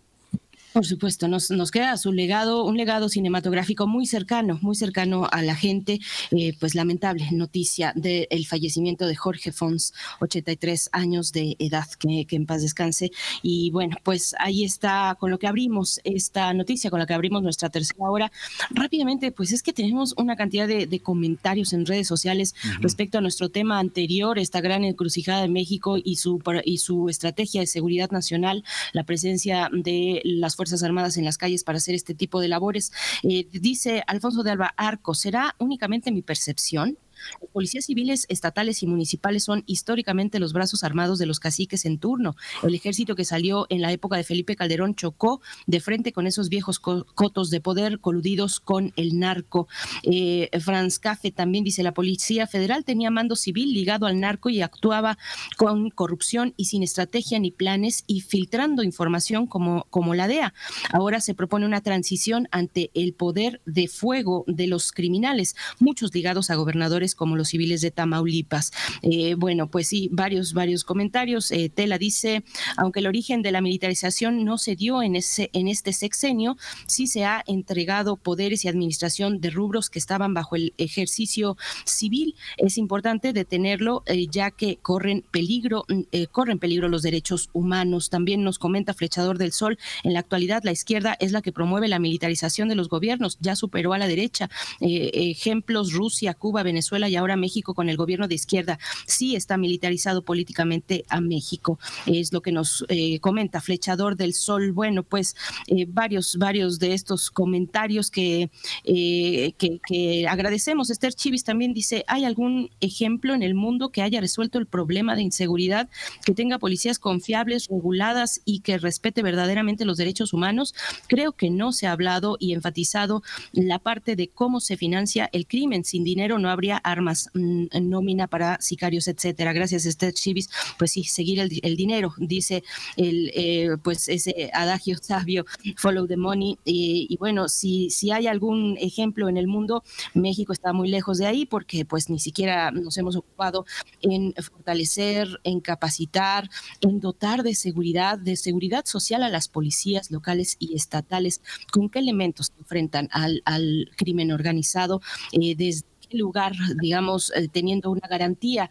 [0.73, 5.43] Por supuesto, nos, nos queda su legado, un legado cinematográfico muy cercano, muy cercano a
[5.43, 6.01] la gente.
[6.31, 12.37] Eh, pues lamentable noticia del fallecimiento de Jorge Fons, 83 años de edad, que, que,
[12.37, 13.11] en paz descanse.
[13.43, 17.43] Y bueno, pues ahí está con lo que abrimos esta noticia, con la que abrimos
[17.43, 18.33] nuestra tercera hora.
[18.71, 22.83] Rápidamente, pues es que tenemos una cantidad de, de comentarios en redes sociales uh -huh.
[22.83, 27.61] respecto a nuestro tema anterior, esta gran encrucijada de México y su, y su estrategia
[27.61, 32.15] de seguridad nacional, la presencia de las Fuerzas Armadas en las calles para hacer este
[32.15, 32.93] tipo de labores.
[33.23, 36.99] Eh, dice Alfonso de Alba Arco, ¿será únicamente mi percepción?
[37.41, 41.99] Los policías civiles, estatales y municipales son históricamente los brazos armados de los caciques en
[41.99, 42.37] turno.
[42.63, 46.49] El ejército que salió en la época de Felipe Calderón chocó de frente con esos
[46.49, 49.69] viejos cotos de poder coludidos con el narco.
[50.03, 54.63] Eh, Franz Café también dice, la Policía Federal tenía mando civil ligado al narco y
[54.63, 55.19] actuaba
[55.57, 60.55] con corrupción y sin estrategia ni planes y filtrando información como, como la DEA.
[60.93, 66.51] Ahora se propone una transición ante el poder de fuego de los criminales, muchos ligados
[66.51, 68.73] a gobernadores como los civiles de Tamaulipas.
[69.03, 71.51] Eh, bueno, pues sí, varios, varios comentarios.
[71.51, 72.45] Eh, Tela dice,
[72.77, 76.57] aunque el origen de la militarización no se dio en, ese, en este sexenio,
[76.87, 82.35] sí se ha entregado poderes y administración de rubros que estaban bajo el ejercicio civil.
[82.57, 88.11] Es importante detenerlo eh, ya que corren peligro, mm, corren peligro los derechos humanos.
[88.11, 91.89] También nos comenta Flechador del Sol, en la actualidad la izquierda es la que promueve
[91.89, 94.51] la militarización de los gobiernos, ya superó a la derecha.
[94.81, 98.79] ejemplos, Rusia, Cuba, Venezuela y ahora México con el gobierno de izquierda.
[99.07, 101.79] Sí está militarizado políticamente a México.
[102.07, 104.73] Es lo que nos eh, comenta Flechador del Sol.
[104.73, 108.51] Bueno, pues eh, varios, varios de estos comentarios que,
[108.85, 110.91] eh, que, que, agradecemos.
[110.91, 115.15] Esther Chivis también dice, ¿hay algún ejemplo en el mundo que haya resuelto el problema
[115.15, 115.89] de inseguridad,
[116.25, 120.75] que tenga policías confiables, reguladas y que respete verdaderamente los derechos humanos?
[121.07, 123.23] Creo que no se ha hablado y enfatizado
[123.53, 125.85] la parte de cómo se financia el crimen.
[125.85, 129.53] Sin dinero no habría armas, mm, nómina para sicarios, etcétera.
[129.53, 130.49] Gracias, Esther Chivis.
[130.79, 132.63] Pues sí, seguir el, dinero, dice
[132.97, 135.45] el, eh, pues ese adagio sabio,
[135.77, 136.59] follow the money.
[136.65, 139.83] Y, y, bueno, si, si hay algún ejemplo en el mundo,
[140.15, 143.65] México está muy lejos de ahí porque pues ni siquiera nos hemos ocupado
[144.03, 146.51] en fortalecer, en capacitar,
[146.81, 151.41] en dotar de seguridad, de seguridad social a las policías locales y estatales.
[151.73, 155.01] ¿Con qué elementos se enfrentan al, al crimen organizado
[155.33, 158.71] eh, desde lugar, digamos, eh, teniendo una garantía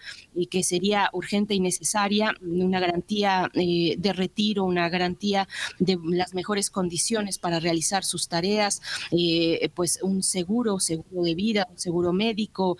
[0.49, 5.47] que sería urgente y necesaria, una garantía eh, de retiro, una garantía
[5.79, 8.81] de las mejores condiciones para realizar sus tareas,
[9.11, 12.77] eh, pues un seguro, seguro de vida, un seguro médico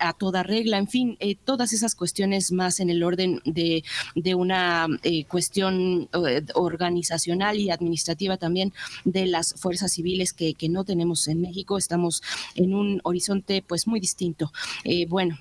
[0.00, 4.86] a toda regla, en fin, todas esas cuestiones más en el orden de, de una
[5.28, 6.08] cuestión
[6.54, 8.72] organizacional y administrativa también
[9.04, 11.78] de las fuerzas civiles que, que no tenemos en México.
[11.78, 12.22] Estamos
[12.54, 14.52] en un horizonte pues muy distinto.
[14.84, 15.38] Eh, bueno,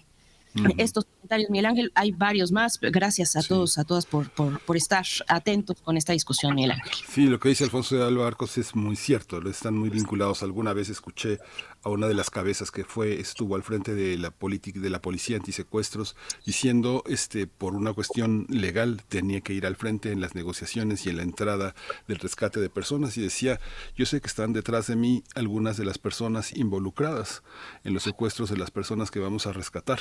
[0.56, 0.74] uh -huh.
[0.78, 2.80] estos comentarios, Miguel Ángel, hay varios más.
[2.80, 3.50] Gracias a sí.
[3.50, 6.92] todos, a todas por, por, por, estar atentos con esta discusión, Miguel Ángel.
[7.10, 10.44] Sí, lo que dice Alfonso de Alba Arcos es muy cierto, están muy vinculados.
[10.44, 11.40] Alguna vez escuché
[11.88, 15.02] a una de las cabezas que fue, estuvo al frente de la política de la
[15.02, 20.36] policía antisecuestros, diciendo este por una cuestión legal tenía que ir al frente en las
[20.36, 21.76] negociaciones y en la entrada
[22.08, 23.62] del rescate de personas y decía,
[23.96, 27.42] yo sé que están detrás de mí algunas de las personas involucradas
[27.86, 30.00] en los secuestros de las personas que vamos a rescatar.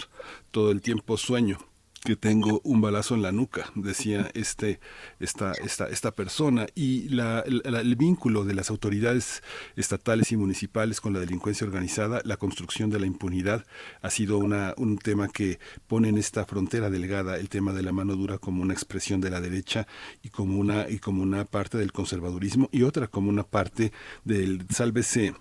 [0.51, 1.59] Todo el tiempo sueño
[2.07, 4.79] que tengo un balazo en la nuca, decía este,
[5.19, 9.43] esta, esta, esta persona, y la, el vínculo de las autoridades
[9.75, 13.67] estatales y municipales con la delincuencia organizada, la construcción de la impunidad,
[14.03, 15.59] ha sido una, un tema que
[15.89, 19.31] pone en esta frontera delgada el tema de la mano dura como una expresión de
[19.31, 19.89] la derecha
[20.23, 23.91] y como una, y como una parte del conservadurismo y otra como una parte
[24.25, 25.35] del sálvese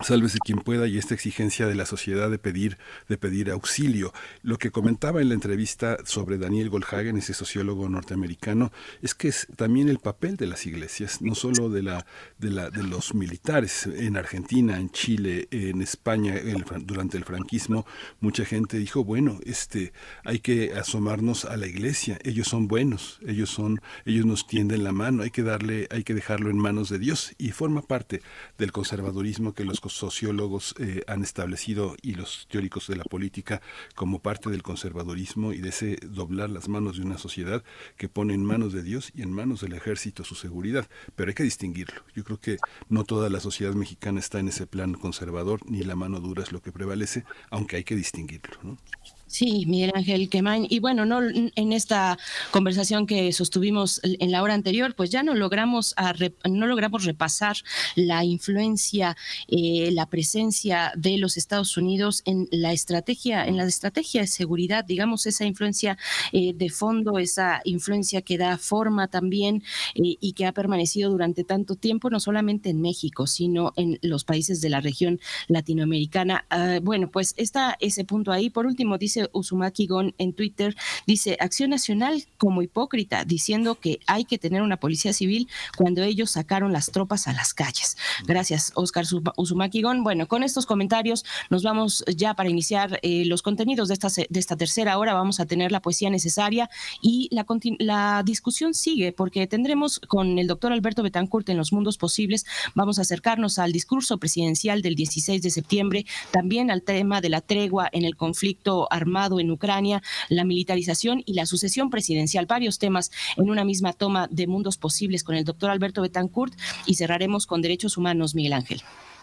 [0.00, 2.78] sálvese quien pueda y esta exigencia de la sociedad de pedir
[3.08, 4.12] de pedir auxilio.
[4.42, 9.46] Lo que comentaba en la entrevista sobre Daniel Goldhagen ese sociólogo norteamericano es que es
[9.56, 12.06] también el papel de las iglesias no solo de la
[12.38, 16.34] de la de los militares en Argentina en Chile en España
[16.80, 17.86] durante el franquismo
[18.20, 19.92] mucha gente dijo bueno este
[20.24, 24.92] hay que asomarnos a la iglesia ellos son buenos ellos son ellos nos tienden la
[24.92, 28.22] mano hay que darle hay que dejarlo en manos de Dios y forma parte
[28.58, 33.60] del conservadurismo que los sociólogos eh, han establecido y los teóricos de la política
[33.94, 37.62] como parte del conservadurismo y de ese doblar las manos de una sociedad
[37.96, 40.88] que pone en manos de Dios y en manos del ejército su seguridad.
[41.14, 42.02] Pero hay que distinguirlo.
[42.14, 42.56] Yo creo que
[42.88, 46.52] no toda la sociedad mexicana está en ese plan conservador, ni la mano dura es
[46.52, 48.56] lo que prevalece, aunque hay que distinguirlo.
[48.62, 48.78] ¿no?
[49.28, 50.66] Sí, Miguel Ángel Quemain.
[50.70, 52.16] Y bueno, no en esta
[52.52, 56.14] conversación que sostuvimos en la hora anterior, pues ya no logramos a,
[56.48, 57.56] no logramos repasar
[57.96, 59.16] la influencia,
[59.48, 64.84] eh, la presencia de los Estados Unidos en la estrategia, en la estrategia de seguridad,
[64.84, 65.98] digamos esa influencia
[66.32, 69.64] eh, de fondo, esa influencia que da forma también
[69.96, 74.22] eh, y que ha permanecido durante tanto tiempo, no solamente en México, sino en los
[74.24, 76.46] países de la región latinoamericana.
[76.50, 78.50] Uh, bueno, pues está ese punto ahí.
[78.50, 80.76] Por último, dice Uzumaki Gon en Twitter
[81.06, 86.30] dice, Acción Nacional como hipócrita, diciendo que hay que tener una policía civil cuando ellos
[86.32, 87.96] sacaron las tropas a las calles.
[88.26, 89.04] Gracias, Oscar
[89.36, 90.04] Uzumaki Gon.
[90.04, 94.40] Bueno, con estos comentarios nos vamos ya para iniciar eh, los contenidos de esta, de
[94.40, 95.14] esta tercera hora.
[95.14, 96.68] Vamos a tener la poesía necesaria
[97.00, 97.46] y la,
[97.78, 102.44] la discusión sigue porque tendremos con el doctor Alberto Betancourt en los mundos posibles,
[102.74, 107.40] vamos a acercarnos al discurso presidencial del 16 de septiembre, también al tema de la
[107.40, 113.10] tregua en el conflicto armado en Ucrania, la militarización y la sucesión presidencial, varios temas
[113.36, 116.54] en una misma toma de mundos posibles con el doctor Alberto Betancourt
[116.86, 118.82] y cerraremos con derechos humanos, Miguel Ángel.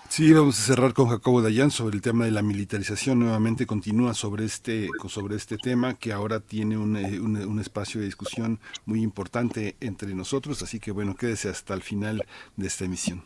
[0.10, 3.20] Sí, vamos a cerrar con Jacobo Dayan sobre el tema de la militarización.
[3.20, 8.00] Nuevamente continúa sobre este, sobre este tema que ahora tiene un, eh, un, un, espacio
[8.00, 10.62] de discusión muy importante entre nosotros.
[10.62, 12.24] Así que bueno, quédese hasta el final
[12.56, 13.24] de esta emisión.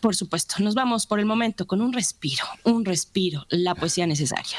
[0.00, 4.58] Por supuesto, nos vamos por el momento con un respiro, un respiro, la poesía necesaria.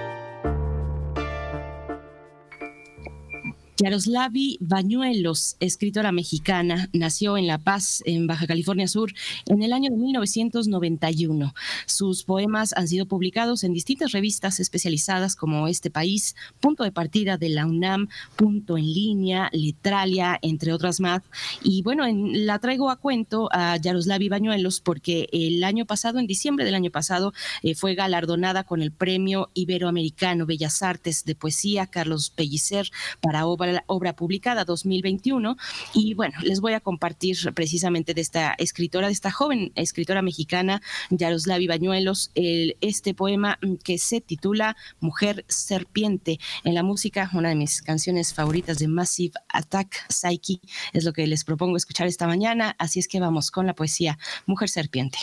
[3.81, 9.11] Yaroslavi Bañuelos, escritora mexicana, nació en La Paz, en Baja California Sur,
[9.47, 11.55] en el año de 1991.
[11.87, 17.37] Sus poemas han sido publicados en distintas revistas especializadas como Este País, Punto de Partida
[17.37, 21.23] de la UNAM, Punto en Línea, Letralia, entre otras más.
[21.63, 26.27] Y bueno, en, la traigo a cuento a Yaroslavi Bañuelos porque el año pasado, en
[26.27, 27.33] diciembre del año pasado,
[27.63, 32.91] eh, fue galardonada con el Premio Iberoamericano Bellas Artes de Poesía Carlos Pellicer
[33.21, 35.57] para obra la obra publicada 2021
[35.93, 40.81] y bueno, les voy a compartir precisamente de esta escritora, de esta joven escritora mexicana,
[41.09, 46.39] Yaroslavi Bañuelos, el, este poema que se titula Mujer Serpiente.
[46.63, 50.59] En la música, una de mis canciones favoritas de Massive Attack, Psyche,
[50.93, 54.17] es lo que les propongo escuchar esta mañana, así es que vamos con la poesía
[54.45, 55.17] Mujer Serpiente.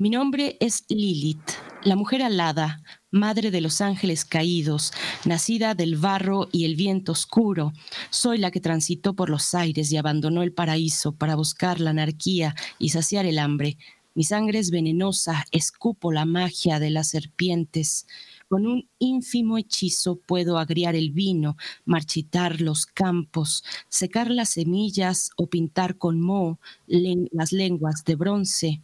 [0.00, 1.50] Mi nombre es Lilith,
[1.84, 4.94] la mujer alada, madre de los ángeles caídos,
[5.26, 7.74] nacida del barro y el viento oscuro.
[8.08, 12.54] Soy la que transitó por los aires y abandonó el paraíso para buscar la anarquía
[12.78, 13.76] y saciar el hambre.
[14.14, 18.06] Mi sangre es venenosa, escupo la magia de las serpientes.
[18.48, 25.48] Con un ínfimo hechizo puedo agriar el vino, marchitar los campos, secar las semillas o
[25.48, 28.80] pintar con moho las lenguas de bronce.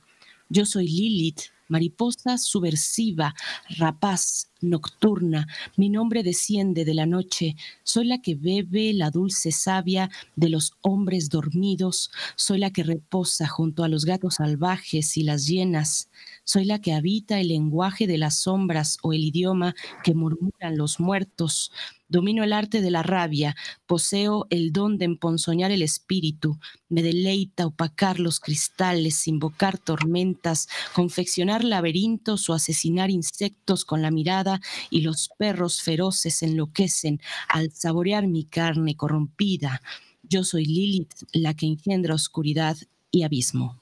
[0.48, 3.34] Yo soy Lilith, mariposa subversiva,
[3.78, 5.46] rapaz, nocturna,
[5.76, 10.74] mi nombre desciende de la noche, soy la que bebe la dulce savia de los
[10.82, 16.10] hombres dormidos, soy la que reposa junto a los gatos salvajes y las hienas,
[16.44, 19.74] soy la que habita el lenguaje de las sombras o el idioma
[20.04, 21.72] que murmuran los muertos,
[22.08, 23.56] Domino el arte de la rabia,
[23.86, 26.58] poseo el don de emponzoñar el espíritu,
[26.88, 34.60] me deleita opacar los cristales, invocar tormentas, confeccionar laberintos o asesinar insectos con la mirada
[34.88, 39.82] y los perros feroces enloquecen al saborear mi carne corrompida.
[40.22, 42.76] Yo soy Lilith, la que engendra oscuridad
[43.10, 43.80] y abismo.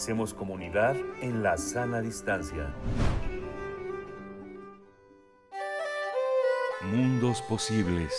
[0.00, 2.74] Hacemos comunidad en la sana distancia.
[6.90, 8.10] Mundos posibles.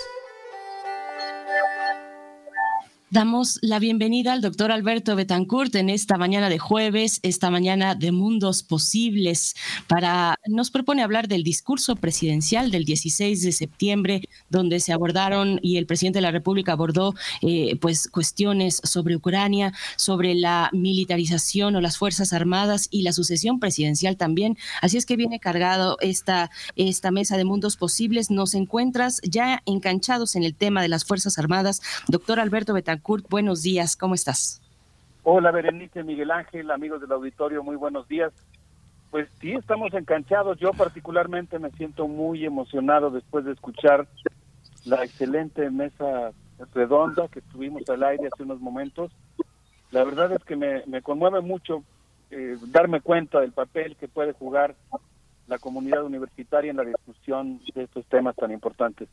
[3.09, 8.13] Damos la bienvenida al doctor Alberto Betancourt en esta mañana de jueves, esta mañana de
[8.13, 9.55] mundos posibles,
[9.87, 15.77] para nos propone hablar del discurso presidencial del 16 de septiembre, donde se abordaron y
[15.77, 21.81] el presidente de la República abordó eh, pues cuestiones sobre Ucrania, sobre la militarización o
[21.81, 24.57] las fuerzas armadas y la sucesión presidencial también.
[24.81, 28.29] Así es que viene cargado esta esta mesa de mundos posibles.
[28.31, 33.61] Nos encuentras ya enganchados en el tema de las fuerzas armadas, doctor Alberto Betancourt buenos
[33.61, 34.61] días, ¿cómo estás?
[35.23, 38.33] Hola Berenice, Miguel Ángel, amigos del auditorio, muy buenos días.
[39.11, 40.57] Pues sí, estamos enganchados.
[40.57, 44.07] Yo particularmente me siento muy emocionado después de escuchar
[44.85, 46.31] la excelente mesa
[46.73, 49.11] redonda que tuvimos al aire hace unos momentos.
[49.91, 51.83] La verdad es que me, conmueve mucho
[52.29, 54.75] eh, darme cuenta del papel que puede jugar
[55.47, 59.09] la comunidad universitaria en la discusión de estos temas tan importantes.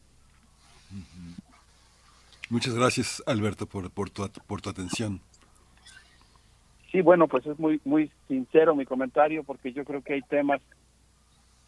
[2.48, 5.20] Muchas gracias, Alberto, por, por, tu, por tu atención.
[6.90, 10.60] Sí, bueno, pues es muy muy sincero mi comentario porque yo creo que hay temas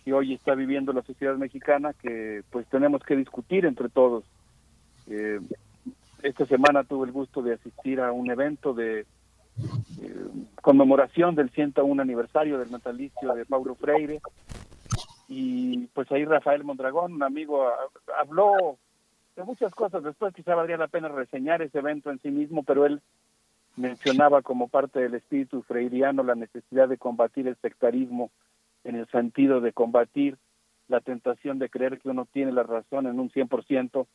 [0.04, 4.24] que hoy está viviendo la sociedad mexicana que pues tenemos que discutir entre todos.
[5.08, 5.40] Eh,
[6.22, 9.06] esta semana tuve el gusto de asistir a un evento de eh,
[10.62, 14.20] conmemoración del 101 aniversario del natalicio de Paulo Freire
[15.28, 17.70] y pues ahí Rafael Mondragón, un amigo,
[18.18, 18.78] habló
[19.36, 20.02] de muchas cosas.
[20.02, 23.00] Después quizá valdría la pena reseñar ese evento en sí mismo, pero él
[23.76, 28.30] mencionaba como parte del espíritu freiriano la necesidad de combatir el sectarismo
[28.84, 30.36] en el sentido de combatir
[30.88, 34.06] la tentación de creer que uno tiene la razón en un 100%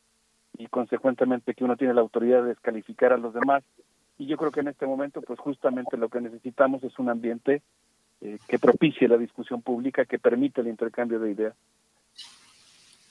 [0.58, 3.64] y consecuentemente que uno tiene la autoridad de descalificar a los demás.
[4.18, 7.62] Y yo creo que en este momento, pues justamente lo que necesitamos es un ambiente
[8.20, 11.54] eh, que propicie la discusión pública, que permite el intercambio de ideas.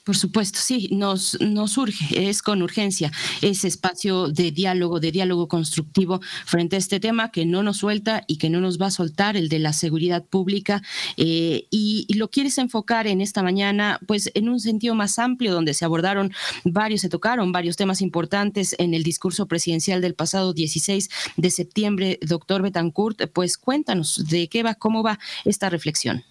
[0.05, 3.11] Por supuesto, sí, nos, nos surge, es con urgencia
[3.41, 8.23] ese espacio de diálogo, de diálogo constructivo frente a este tema que no nos suelta
[8.27, 10.83] y que no nos va a soltar, el de la seguridad pública.
[11.17, 15.51] Eh, y, y, lo quieres enfocar en esta mañana, pues en un sentido más amplio,
[15.51, 16.31] donde se abordaron
[16.63, 22.19] varios, se tocaron varios temas importantes en el discurso presidencial del pasado 16 de septiembre.
[22.21, 26.23] Doctor Betancourt, pues cuéntanos de qué va, cómo va esta reflexión.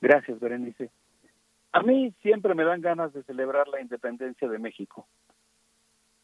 [0.00, 0.90] Gracias, Berenice.
[1.76, 5.06] A mí siempre me dan ganas de celebrar la independencia de México,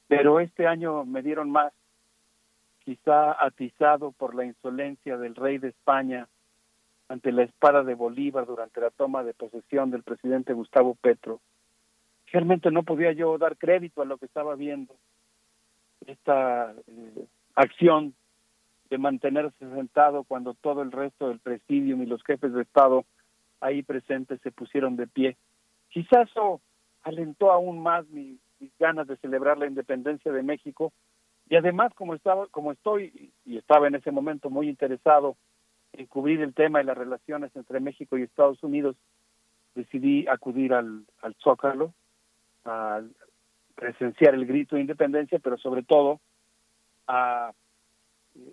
[0.09, 1.75] pero este año me dieron más,
[2.79, 6.27] quizá atizado por la insolencia del rey de España
[7.09, 11.43] ante la espada de Bolívar durante la toma de posesión del presidente Gustavo Petro.
[12.29, 14.97] Realmente no podía yo dar crédito a lo que estaba viendo,
[16.07, 18.15] esta eh, acción
[18.89, 23.05] de mantenerse sentado cuando todo el resto del presidium y los jefes de Estado
[23.63, 25.37] ahí presentes se pusieron de pie.
[25.89, 26.61] Quizás eso
[27.03, 30.93] alentó aún más mi, mis ganas de celebrar la independencia de México
[31.49, 35.37] y además como estaba como estoy y estaba en ese momento muy interesado
[35.93, 38.97] en cubrir el tema de las relaciones entre México y Estados Unidos
[39.75, 41.93] decidí acudir al, al Zócalo
[42.65, 43.03] a
[43.75, 46.21] presenciar el grito de independencia pero sobre todo
[47.09, 47.53] a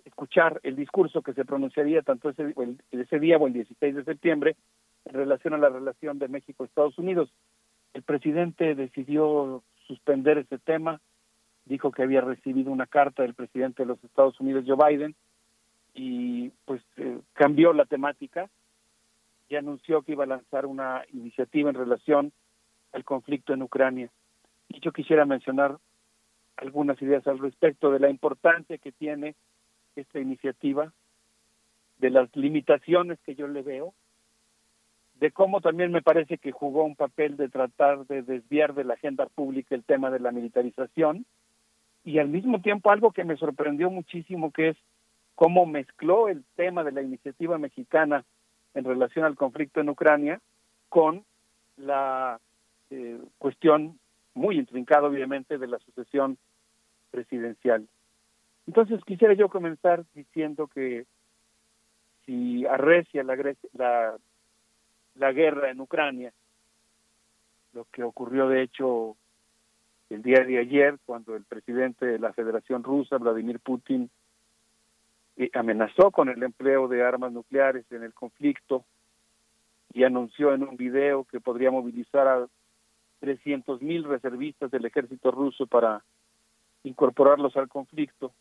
[0.04, 2.52] escuchar el discurso que se pronunciaría tanto ese,
[2.90, 4.56] ese día o el 16 de septiembre
[5.04, 7.32] en relación a la relación de México-Estados Unidos.
[7.94, 11.00] El presidente decidió suspender ese tema,
[11.64, 15.14] dijo que había recibido una carta del presidente de los Estados Unidos, Joe Biden,
[15.94, 18.48] y pues eh, cambió la temática
[19.48, 22.32] y anunció que iba a lanzar una iniciativa en relación
[22.92, 24.10] al conflicto en Ucrania.
[24.68, 25.78] Y yo quisiera mencionar
[26.56, 29.34] algunas ideas al respecto de la importancia que tiene
[29.96, 30.92] esta iniciativa,
[31.98, 33.92] de las limitaciones que yo le veo,
[35.20, 38.94] de cómo también me parece que jugó un papel de tratar de desviar de la
[38.94, 41.26] agenda pública el tema de la militarización
[42.04, 44.76] y al mismo tiempo algo que me sorprendió muchísimo que es
[45.34, 48.24] cómo mezcló el tema de la iniciativa mexicana
[48.72, 50.40] en relación al conflicto en Ucrania
[50.88, 51.22] con
[51.76, 52.40] la
[52.88, 53.98] eh, cuestión
[54.32, 56.38] muy intrincada obviamente de la sucesión
[57.10, 57.86] presidencial.
[58.66, 61.04] Entonces quisiera yo comenzar diciendo que
[62.24, 63.36] si arrecia la,
[63.74, 64.16] la
[65.14, 66.32] la guerra en Ucrania,
[67.72, 69.16] lo que ocurrió de hecho
[70.10, 74.10] el día de ayer cuando el presidente de la Federación Rusa, Vladimir Putin,
[75.36, 78.84] eh, amenazó con el empleo de armas nucleares en el conflicto
[79.92, 82.48] y anunció en un video que podría movilizar a
[83.20, 86.02] 300 mil reservistas del ejército ruso para
[86.82, 88.32] incorporarlos al conflicto.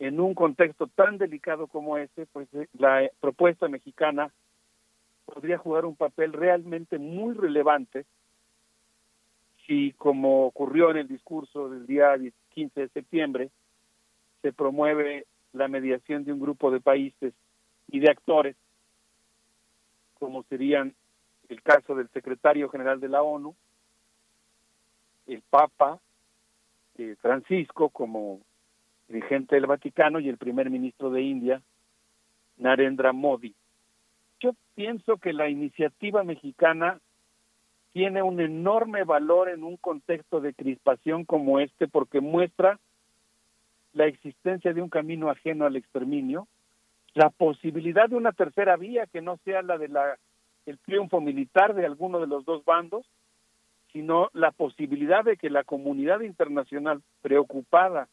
[0.00, 4.32] en un contexto tan delicado como este, pues eh, la propuesta mexicana
[5.24, 8.04] podría jugar un papel realmente muy relevante
[9.66, 12.14] si, como ocurrió en el discurso del día
[12.50, 13.50] 15 de septiembre,
[14.42, 17.32] se promueve la mediación de un grupo de países
[17.88, 18.56] y de actores,
[20.18, 20.94] como serían
[21.48, 23.54] el caso del secretario general de la ONU,
[25.26, 25.98] el Papa
[26.98, 28.40] eh, Francisco como
[29.08, 31.62] dirigente del Vaticano y el primer ministro de India,
[32.56, 33.54] Narendra Modi.
[34.44, 37.00] Yo pienso que la iniciativa mexicana
[37.94, 42.78] tiene un enorme valor en un contexto de crispación como este porque muestra
[43.94, 46.46] la existencia de un camino ajeno al exterminio,
[47.14, 50.18] la posibilidad de una tercera vía que no sea la de la
[50.66, 53.06] el triunfo militar de alguno de los dos bandos,
[53.94, 58.08] sino la posibilidad de que la comunidad internacional preocupada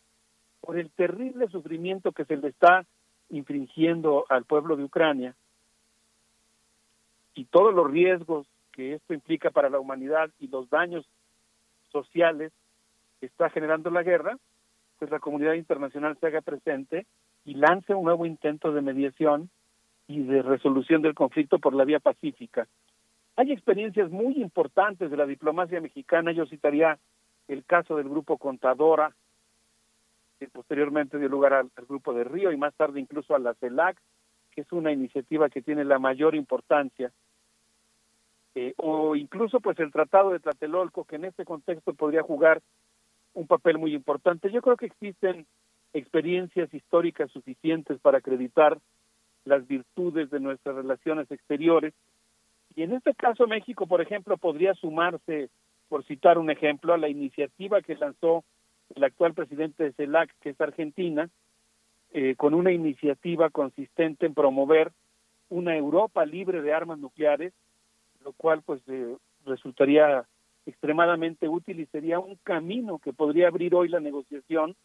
[0.61, 2.85] por el terrible sufrimiento que se le está
[3.29, 5.35] infringiendo al pueblo de Ucrania
[7.33, 11.05] y todos los riesgos que esto implica para la humanidad y los daños
[11.91, 12.51] sociales
[13.19, 14.37] que está generando la guerra,
[14.99, 17.05] pues la comunidad internacional se haga presente
[17.45, 19.49] y lance un nuevo intento de mediación
[20.07, 22.67] y de resolución del conflicto por la vía pacífica.
[23.35, 26.99] Hay experiencias muy importantes de la diplomacia mexicana, yo citaría
[27.47, 29.15] el caso del grupo Contadora,
[30.39, 33.97] que posteriormente dio lugar al, grupo de Río y más tarde incluso a la CELAC,
[34.51, 37.11] que es una iniciativa que tiene la mayor importancia,
[38.55, 42.61] eh, o incluso pues el Tratado de Tlatelolco, que en este contexto podría jugar
[43.33, 44.51] un papel muy importante.
[44.51, 45.45] Yo creo que existen
[45.93, 48.79] experiencias históricas suficientes para acreditar
[49.45, 51.93] las virtudes de nuestras relaciones exteriores.
[52.75, 55.49] Y en este caso México, por ejemplo, podría sumarse,
[55.89, 58.43] por citar un ejemplo, a la iniciativa que lanzó
[58.95, 61.29] el actual presidente de CELAC, que es Argentina,
[62.13, 64.91] eh, con una iniciativa consistente en promover
[65.49, 67.53] una Europa libre de armas nucleares,
[68.23, 70.25] lo cual pues eh, resultaría
[70.65, 74.75] extremadamente útil y sería un camino que podría abrir hoy la negociación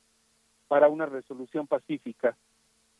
[0.69, 2.37] para una resolución pacífica.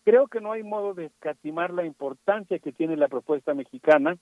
[0.05, 4.17] Creo que no hay modo de escatimar la importancia que tiene la propuesta mexicana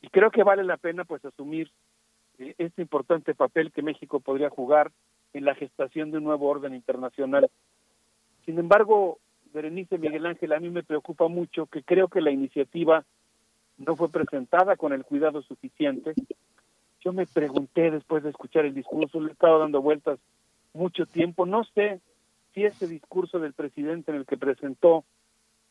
[0.00, 1.70] y creo que vale la pena pues asumir
[2.38, 4.90] eh, este importante papel que México podría jugar
[5.32, 7.48] en la gestación de un nuevo orden internacional.
[8.44, 9.18] Sin embargo,
[9.52, 13.04] Berenice Miguel Ángel, a mí me preocupa mucho que creo que la iniciativa
[13.86, 16.14] no fue presentada con el cuidado suficiente
[17.02, 20.20] yo me pregunté después de escuchar el discurso, le he estado dando vueltas
[20.72, 22.00] mucho tiempo, no sé
[22.54, 25.04] si ese discurso del presidente en el que presentó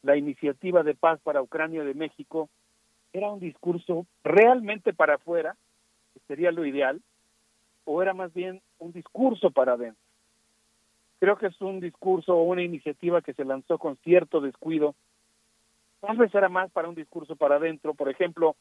[0.03, 2.49] la iniciativa de paz para Ucrania de México
[3.13, 5.55] era un discurso realmente para afuera,
[6.13, 7.01] que sería lo ideal,
[7.85, 10.01] o era más bien un discurso para adentro.
[11.19, 14.95] Creo que es un discurso o una iniciativa que se lanzó con cierto descuido.
[16.01, 17.93] Tal vez era más para un discurso para adentro.
[17.93, 18.55] Por ejemplo,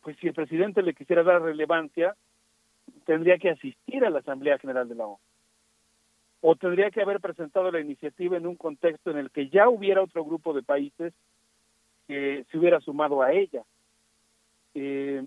[0.00, 2.16] pues si el presidente le quisiera dar relevancia,
[3.04, 5.18] tendría que asistir a la Asamblea General de la ONU.
[6.40, 10.02] O tendría que haber presentado la iniciativa en un contexto en el que ya hubiera
[10.02, 11.12] otro grupo de países
[12.06, 13.62] que se hubiera sumado a ella.
[14.74, 15.24] Eh,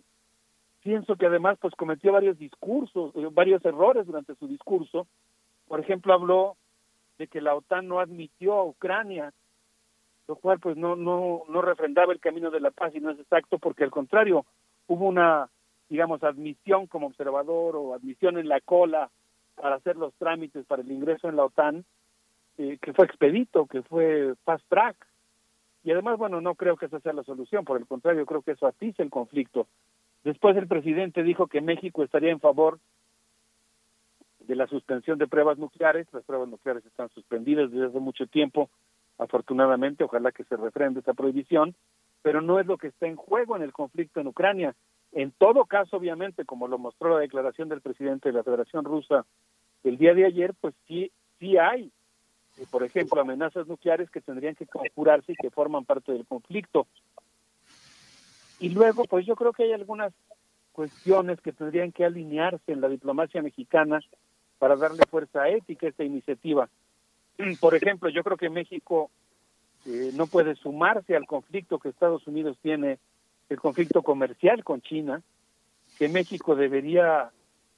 [0.81, 5.07] pienso que además pues cometió varios discursos, eh, varios errores durante su discurso.
[5.67, 6.57] Por ejemplo, habló
[7.17, 9.33] de que la OTAN no admitió a Ucrania,
[10.29, 13.19] lo cual pues no no no refrendaba el camino de la paz y no es
[13.19, 14.45] exacto porque al contrario,
[14.85, 15.49] hubo una,
[15.89, 19.09] digamos, admisión como observador o admisión en la cola
[19.55, 21.83] para hacer los trámites para el ingreso en la OTAN,
[22.59, 24.95] eh, que fue expedito, que fue fast track.
[25.83, 28.51] Y además, bueno, no creo que esa sea la solución, por el contrario, creo que
[28.51, 29.65] eso atiza el conflicto.
[30.23, 32.77] Después el presidente dijo que México estaría en favor
[34.41, 36.05] de la suspensión de pruebas nucleares.
[36.13, 38.69] Las pruebas nucleares están suspendidas desde hace mucho tiempo,
[39.19, 41.75] afortunadamente, ojalá que se refrende esa prohibición
[42.21, 44.75] pero no es lo que está en juego en el conflicto en Ucrania.
[45.11, 49.25] En todo caso, obviamente, como lo mostró la declaración del presidente de la Federación Rusa
[49.83, 51.91] el día de ayer, pues sí, sí hay,
[52.57, 56.85] eh, por ejemplo, amenazas nucleares que tendrían que conjurarse y que forman parte del conflicto.
[58.59, 60.13] Y luego, pues yo creo que hay algunas
[60.73, 64.01] cuestiones que tendrían que alinearse en la diplomacia mexicana
[64.59, 66.69] para darle fuerza ética a esta iniciativa.
[67.59, 69.09] Por ejemplo, yo creo que México
[69.85, 72.99] no puede sumarse al conflicto que Estados Unidos tiene,
[73.47, 75.23] el conflicto comercial con China,
[75.97, 77.31] que México debería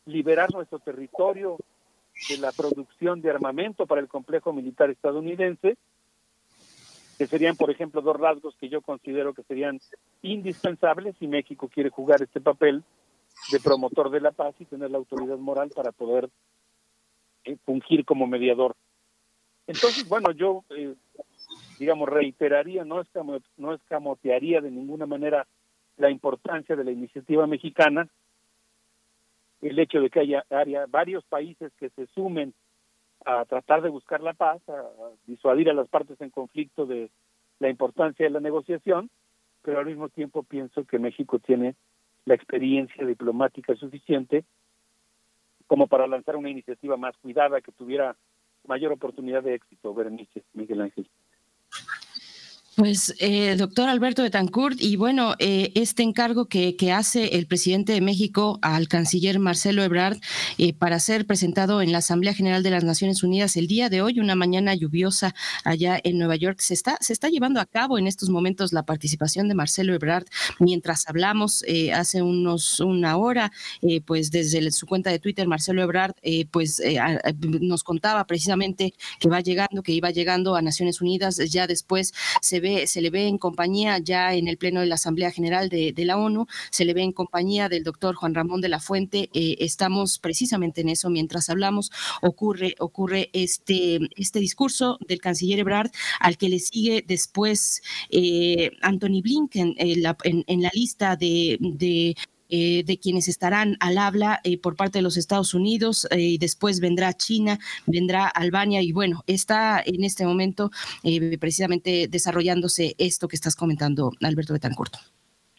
[0.05, 1.57] liberar nuestro territorio
[2.29, 5.77] de la producción de armamento para el complejo militar estadounidense,
[7.17, 9.79] que serían, por ejemplo, dos rasgos que yo considero que serían
[10.23, 12.83] indispensables si México quiere jugar este papel
[13.51, 16.29] de promotor de la paz y tener la autoridad moral para poder
[17.45, 18.75] eh, fungir como mediador.
[19.67, 20.95] Entonces, bueno, yo, eh,
[21.79, 23.03] digamos, reiteraría, no,
[23.57, 25.47] no escamotearía de ninguna manera
[25.97, 28.07] la importancia de la iniciativa mexicana,
[29.61, 32.53] el hecho de que haya, haya varios países que se sumen
[33.25, 34.83] a tratar de buscar la paz, a
[35.27, 37.11] disuadir a las partes en conflicto de
[37.59, 39.11] la importancia de la negociación,
[39.61, 41.75] pero al mismo tiempo pienso que México tiene
[42.25, 44.43] la experiencia diplomática suficiente
[45.67, 48.15] como para lanzar una iniciativa más cuidada que tuviera
[48.67, 51.09] mayor oportunidad de éxito, Berenice, Miguel Ángel.
[52.81, 58.01] Pues, eh, doctor Alberto Betancourt, y bueno, eh, este encargo que, hace el presidente de
[58.01, 60.17] México al canciller Marcelo Ebrard
[60.57, 64.01] eh, para ser presentado en la Asamblea General de las Naciones Unidas el día de
[64.01, 67.99] hoy, una mañana lluviosa allá en Nueva York, se está, se está llevando a cabo
[67.99, 70.25] en estos momentos la participación de Marcelo Ebrard.
[70.57, 73.51] Mientras hablamos eh, hace unos una hora,
[73.83, 76.15] eh, pues desde su cuenta de Twitter, Marcelo Ebrard,
[76.49, 76.81] pues
[77.37, 82.11] nos contaba precisamente que va llegando, que iba llegando a Naciones Unidas, ya después
[82.41, 85.93] se se le ve en compañía ya en el Pleno de la Asamblea General de,
[85.97, 89.29] la ONU, se le ve en compañía del doctor Juan Ramón de la Fuente.
[89.33, 91.09] Eh, estamos precisamente en eso.
[91.09, 91.91] Mientras hablamos,
[92.21, 99.21] ocurre, ocurre este, este discurso del canciller Ebrard, al que le sigue después eh, Anthony
[99.21, 101.57] Blinken en la, lista de
[102.53, 106.37] eh, de quienes estarán al habla eh, por parte de los Estados Unidos eh, y
[106.37, 107.57] después vendrá China,
[107.87, 110.69] vendrá Albania y bueno, está en este momento
[111.39, 114.95] precisamente desarrollándose esto que estás comentando, Alberto Betancourt.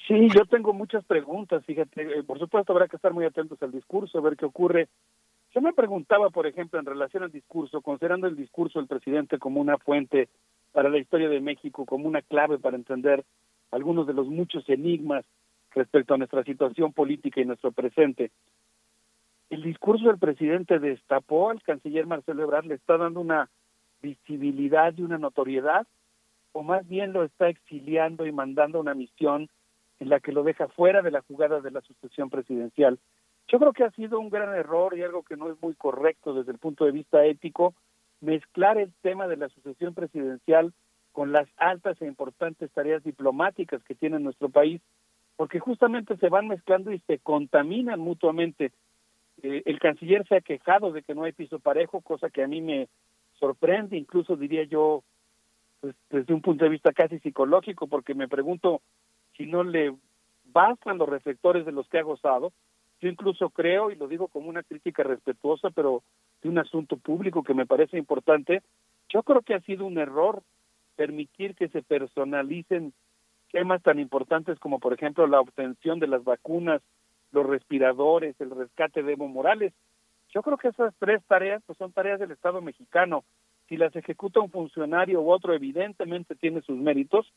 [0.06, 4.18] Sí, yo tengo muchas preguntas, fíjate, por supuesto habrá que estar muy atentos al discurso,
[4.18, 4.88] a ver qué ocurre.
[5.54, 9.62] Yo me preguntaba, por ejemplo, en relación al discurso, considerando el discurso del presidente como
[9.62, 10.28] una fuente
[10.72, 13.24] para la historia de México, como una clave para entender
[13.70, 15.24] algunos de los muchos enigmas
[15.74, 18.30] respecto a nuestra situación política y nuestro presente.
[19.50, 23.50] El discurso del presidente destapó al canciller Marcelo Ebrard, le está dando una
[24.00, 25.86] visibilidad y una notoriedad,
[26.52, 29.48] o más bien lo está exiliando y mandando una misión
[30.00, 32.98] en la que lo deja fuera de la jugada de la sucesión presidencial.
[33.48, 36.34] Yo creo que ha sido un gran error y algo que no es muy correcto
[36.34, 37.74] desde el punto de vista ético,
[38.20, 40.72] mezclar el tema de la sucesión presidencial
[41.12, 44.80] con las altas e importantes tareas diplomáticas que tiene nuestro país
[45.42, 48.70] porque justamente se van mezclando y se contaminan mutuamente.
[49.42, 52.46] Eh, el canciller se ha quejado de que no hay piso parejo, cosa que a
[52.46, 52.86] mí me
[53.40, 55.02] sorprende, incluso diría yo,
[55.80, 58.82] pues, desde un punto de vista casi psicológico, porque me pregunto
[59.36, 59.92] si no le
[60.44, 62.52] bastan los reflectores de los que ha gozado.
[63.00, 66.04] Yo incluso creo, y lo digo como una crítica respetuosa, pero
[66.40, 68.62] de un asunto público que me parece importante,
[69.08, 70.44] yo creo que ha sido un error
[70.94, 72.92] permitir que se personalicen
[73.52, 76.82] temas tan importantes como, por ejemplo, la obtención de las vacunas,
[77.30, 79.72] los respiradores, el rescate de Evo Morales.
[80.34, 83.24] Yo creo que esas tres tareas pues, son tareas del Estado mexicano.
[83.68, 87.32] Si las ejecuta un funcionario u otro, evidentemente tiene sus méritos,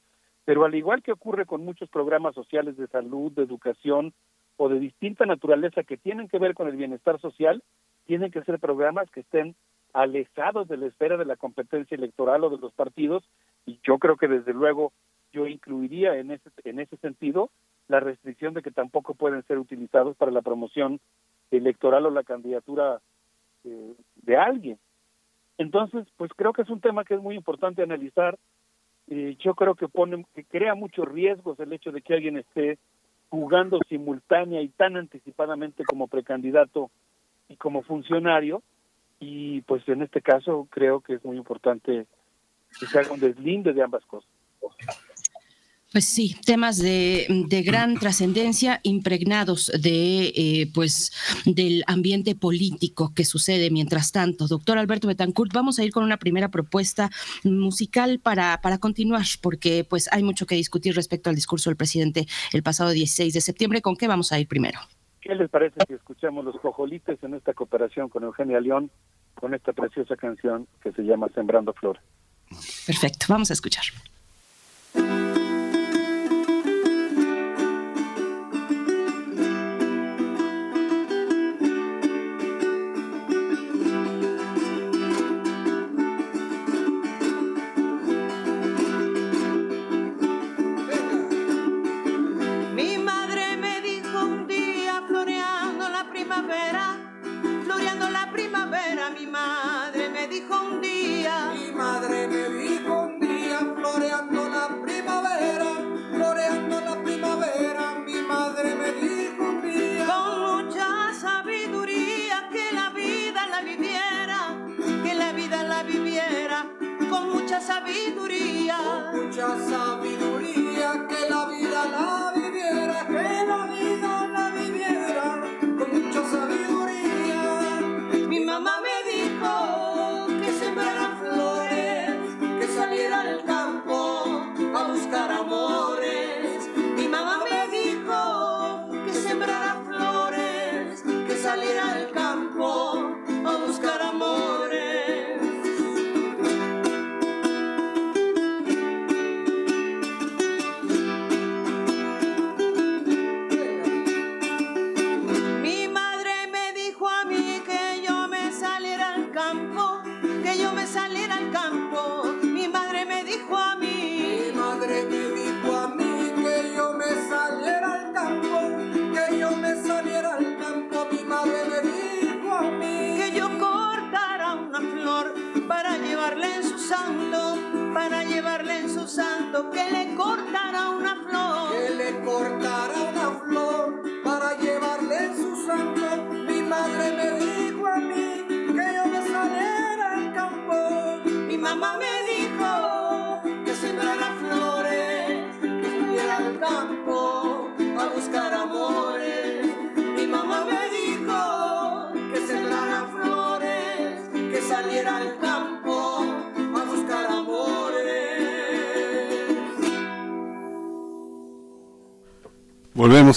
[0.45, 4.13] pero al igual que ocurre con muchos programas sociales de salud, de educación
[4.57, 7.61] o de distinta naturaleza que tienen que ver con el bienestar social,
[8.05, 9.55] tienen que ser programas que estén
[9.93, 13.23] alejados de la esfera de la competencia electoral o de los partidos,
[13.65, 14.91] y yo creo que desde luego
[15.35, 17.49] yo incluiría en ese, en ese sentido
[17.87, 20.99] la restricción de que tampoco pueden ser utilizados para la promoción
[21.51, 23.01] electoral o la candidatura
[23.63, 24.79] eh, de alguien.
[25.57, 28.37] Entonces, pues creo que es un tema que es muy importante analizar.
[29.07, 32.79] Eh, yo creo que pone, que crea muchos riesgos el hecho de que alguien esté
[33.29, 36.89] jugando simultánea y tan anticipadamente como precandidato
[37.49, 38.63] y como funcionario.
[39.19, 42.07] Y pues en este caso creo que es muy importante
[42.79, 44.29] que se haga un deslinde de ambas cosas.
[45.95, 47.25] Pues sí, temas de,
[47.65, 51.13] gran trascendencia impregnados de eh, pues
[51.45, 54.47] del ambiente político que sucede mientras tanto.
[54.47, 57.09] Doctor Alberto Betancourt, vamos a ir con una primera propuesta
[57.45, 62.25] musical para, para continuar, porque pues hay mucho que discutir respecto al discurso del presidente
[62.51, 63.81] el pasado 16 de septiembre.
[63.81, 64.81] ¿Con qué vamos a ir primero?
[65.21, 68.91] ¿Qué les parece si escuchamos los cojolites en esta cooperación con Eugenia León
[69.33, 72.03] con esta preciosa canción que se llama Sembrando Flores?
[72.85, 73.85] Perfecto, vamos a escuchar.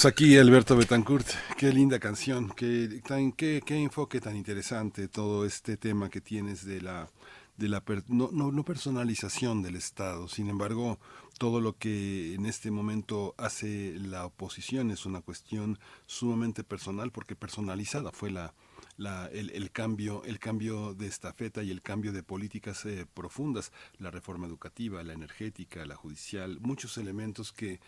[0.05, 1.27] Aquí, Alberto Betancourt.
[1.57, 3.01] Qué linda canción, qué,
[3.37, 7.11] qué, qué enfoque tan interesante todo este tema que tienes de la,
[7.57, 10.29] de la per- no, no, no personalización del Estado.
[10.29, 10.99] Sin embargo,
[11.39, 17.35] todo lo que en este momento hace la oposición es una cuestión sumamente personal, porque
[17.35, 18.55] personalizada fue la,
[18.99, 23.73] la- el, el cambio, el cambio de estafeta y el cambio de políticas eh, profundas,
[23.99, 27.81] la reforma educativa, la energética, la judicial, muchos elementos que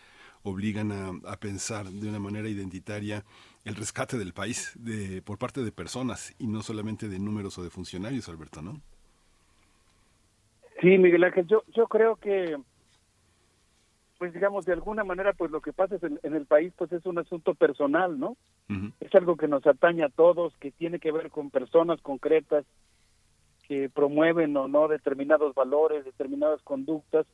[0.43, 3.23] obligan a, a pensar de una manera identitaria
[3.65, 7.63] el rescate del país de, por parte de personas y no solamente de números o
[7.63, 8.81] de funcionarios, Alberto, ¿no?
[10.81, 12.57] Sí, Miguel Ángel, yo, yo creo que,
[14.17, 16.91] pues digamos, de alguna manera, pues lo que pasa es en, en el país, pues
[16.91, 18.35] es un asunto personal, ¿no?
[19.01, 22.63] Es algo que nos atañe a todos, que tiene que ver con personas concretas
[23.67, 27.25] que promueven o no determinados valores, determinadas conductas.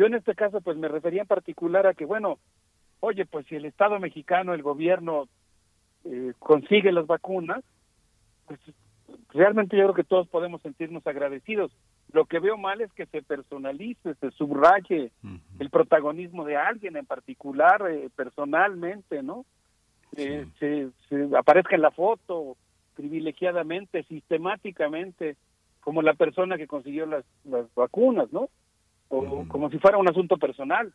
[0.00, 2.38] Yo en este caso, pues me refería en particular a que, bueno,
[3.00, 5.28] oye, pues si el Estado mexicano, el gobierno
[6.06, 7.62] eh, consigue las vacunas,
[8.46, 8.58] pues
[9.28, 11.70] realmente yo creo que todos podemos sentirnos agradecidos.
[12.12, 15.12] Lo que veo mal es que se personalice, se subraye
[15.58, 19.44] el protagonismo de alguien en particular, eh, personalmente, ¿no?
[20.16, 22.56] Eh, se, se aparezca en la foto
[22.96, 25.36] privilegiadamente, sistemáticamente,
[25.80, 28.48] como la persona que consiguió las, las vacunas, ¿no?
[29.10, 30.92] O como si fuera un asunto personal.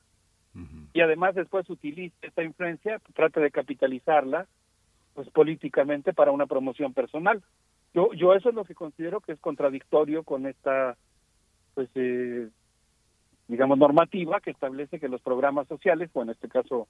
[0.94, 4.48] Y además después utilice esta influencia, trata de capitalizarla,
[5.14, 7.44] pues políticamente para una promoción personal.
[7.94, 10.96] Yo, yo eso es lo que considero que es contradictorio con esta,
[11.74, 12.48] pues, eh,
[13.50, 16.88] digamos, normativa que establece que los programas sociales, o en este caso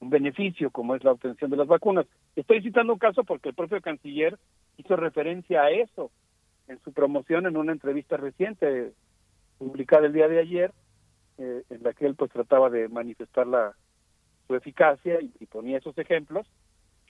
[0.00, 2.06] un beneficio como es la obtención de las vacunas.
[2.36, 4.38] Estoy citando un caso porque el propio canciller
[4.76, 6.12] hizo referencia a eso
[6.68, 8.92] en su promoción en una entrevista reciente
[9.58, 10.72] publicada el día de ayer,
[11.38, 13.74] eh, en la que él pues trataba de manifestar la,
[14.46, 16.46] su eficacia y, y ponía esos ejemplos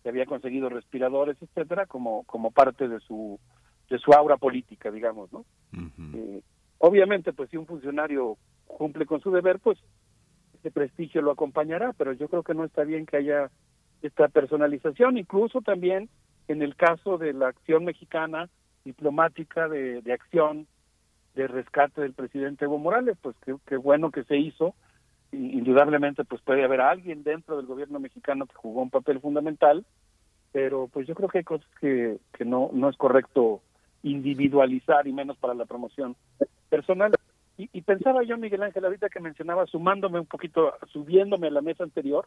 [0.02, 3.38] que había conseguido respiradores, etcétera, como como parte de su
[3.88, 5.44] de su aura política, digamos, ¿no?
[6.14, 6.42] Eh,
[6.78, 8.36] obviamente, pues si un funcionario
[8.66, 9.78] cumple con su deber, pues
[10.58, 13.50] ese prestigio lo acompañará, pero yo creo que no está bien que haya
[14.02, 16.08] esta personalización, incluso también
[16.48, 18.48] en el caso de la acción mexicana
[18.84, 20.66] diplomática de, de acción
[21.38, 24.74] de rescate del presidente Evo Morales, pues qué, qué bueno que se hizo,
[25.30, 29.86] indudablemente pues puede haber alguien dentro del gobierno mexicano que jugó un papel fundamental,
[30.50, 33.62] pero pues yo creo que hay cosas que, que no, no es correcto
[34.02, 36.16] individualizar y menos para la promoción
[36.68, 37.12] personal.
[37.56, 41.60] Y, y pensaba yo, Miguel Ángel, ahorita que mencionaba, sumándome un poquito, subiéndome a la
[41.60, 42.26] mesa anterior,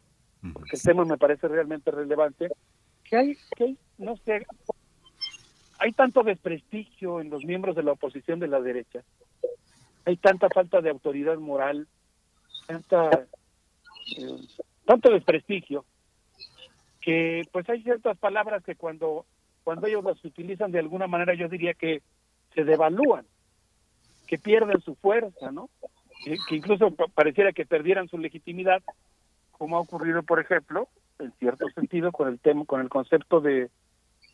[0.53, 2.49] porque el tema me parece realmente relevante,
[3.03, 4.45] que hay, que hay, no sé,
[5.81, 9.01] hay tanto desprestigio en los miembros de la oposición de la derecha,
[10.05, 11.87] hay tanta falta de autoridad moral,
[12.67, 13.09] tanta,
[14.15, 14.37] eh,
[14.85, 15.83] tanto desprestigio,
[17.01, 19.25] que pues hay ciertas palabras que cuando,
[19.63, 22.03] cuando ellos las utilizan de alguna manera yo diría que
[22.53, 23.25] se devalúan,
[24.27, 25.69] que pierden su fuerza, ¿no?
[26.23, 28.83] Que, que incluso pa- pareciera que perdieran su legitimidad,
[29.51, 30.87] como ha ocurrido, por ejemplo,
[31.17, 33.71] en cierto sentido, con el tema, con el concepto de,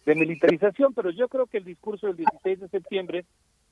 [0.08, 3.26] de militarización, pero yo creo que el discurso del 16 de septiembre,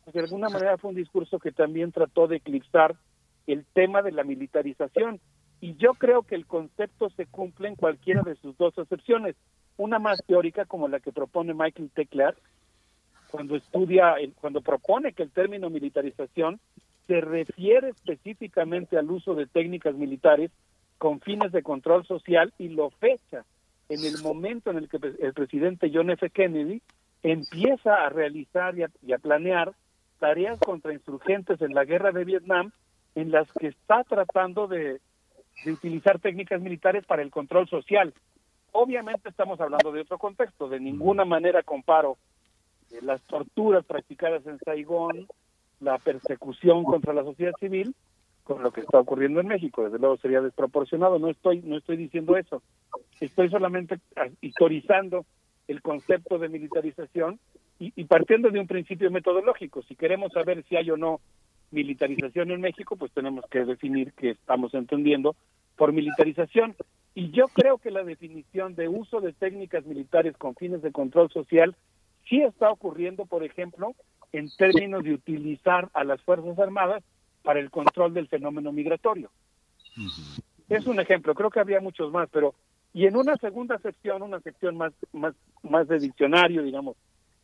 [0.03, 2.97] pues, de alguna manera fue un discurso que también trató de eclipsar
[3.47, 5.21] el tema de la militarización.
[5.61, 9.37] Y yo creo que el concepto se cumple en cualquiera de sus dos excepciones.
[9.77, 12.09] Una más teórica, como la que propone Michael T.
[13.31, 16.59] Cuando estudia, cuando propone que el término militarización
[17.07, 20.51] se refiere específicamente al uso de técnicas militares
[20.97, 23.45] con fines de control social y lo fecha
[23.89, 26.29] en el momento en el que el presidente John F.
[26.29, 26.81] Kennedy
[27.23, 29.73] empieza a realizar y a, planear
[30.19, 32.71] tareas contra insurgentes en la guerra de Vietnam
[33.15, 34.99] en las que está tratando de,
[35.63, 38.13] de utilizar técnicas militares para el control social.
[38.71, 42.17] Obviamente estamos hablando de otro contexto, de ninguna manera comparo
[42.91, 45.27] eh, las torturas practicadas en Saigón,
[45.79, 47.95] la persecución contra la sociedad civil
[48.45, 49.83] con lo que está ocurriendo en México.
[49.83, 52.61] Desde luego sería desproporcionado, no estoy no estoy diciendo eso.
[53.19, 53.99] Estoy solamente
[54.39, 55.25] historizando
[55.67, 57.39] el concepto de militarización
[57.79, 59.81] y, y, partiendo de un principio metodológico.
[59.81, 61.19] Si queremos saber si hay o no
[61.71, 65.35] militarización en México, pues tenemos que definir qué estamos entendiendo
[65.75, 66.75] por militarización.
[67.15, 71.31] Y yo creo que la definición de uso de técnicas militares con fines de control
[71.31, 71.75] social
[72.29, 73.95] sí está ocurriendo, por ejemplo,
[74.31, 77.03] en términos de utilizar a las Fuerzas Armadas
[77.45, 79.31] para el control del fenómeno migratorio.
[80.67, 82.55] Es un ejemplo, creo que había muchos más, pero
[82.91, 85.33] y en una segunda sección, una sección más más
[85.63, 86.97] más de diccionario, digamos,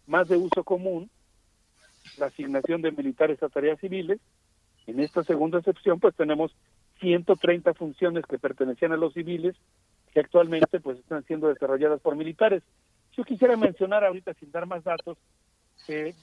[0.07, 1.09] más de uso común,
[2.17, 4.19] la asignación de militares a tareas civiles.
[4.87, 6.51] En esta segunda sección, pues tenemos
[6.99, 9.55] 130 funciones que pertenecían a los civiles
[10.13, 12.63] que actualmente pues están siendo desarrolladas por militares.
[13.15, 15.17] Yo quisiera mencionar ahorita, sin dar más datos,
[15.85, 16.15] que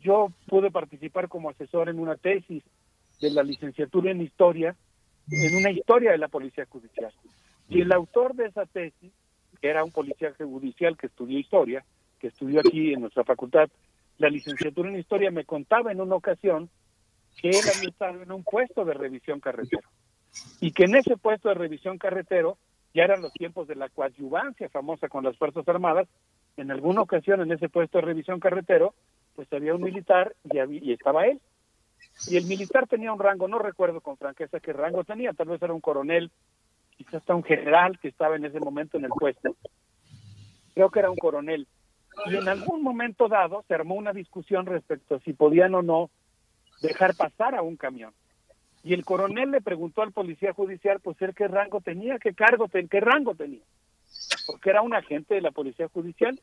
[0.00, 2.62] yo pude participar como asesor en una tesis
[3.20, 4.76] de la licenciatura en historia,
[5.30, 7.12] en una historia de la policía judicial.
[7.68, 9.12] Y el autor de esa tesis,
[9.60, 11.84] que era un policía judicial que estudió historia,
[12.18, 13.68] que estudió aquí en nuestra facultad,
[14.18, 16.68] la licenciatura en historia, me contaba en una ocasión
[17.40, 19.88] que él había estado en un puesto de revisión carretero
[20.60, 22.58] y que en ese puesto de revisión carretero
[22.92, 26.08] ya eran los tiempos de la coadyuvancia famosa con las Fuerzas Armadas.
[26.56, 28.94] En alguna ocasión en ese puesto de revisión carretero,
[29.36, 31.40] pues había un militar y, y estaba él.
[32.28, 35.62] Y el militar tenía un rango, no recuerdo con franqueza qué rango tenía, tal vez
[35.62, 36.30] era un coronel,
[36.96, 39.56] quizás hasta un general que estaba en ese momento en el puesto.
[40.74, 41.66] Creo que era un coronel.
[42.26, 46.10] Y en algún momento dado se armó una discusión respecto a si podían o no
[46.82, 48.12] dejar pasar a un camión.
[48.82, 52.68] Y el coronel le preguntó al policía judicial, pues él qué rango tenía, qué cargo,
[52.68, 53.62] qué rango tenía.
[54.46, 56.40] Porque era un agente de la policía judicial.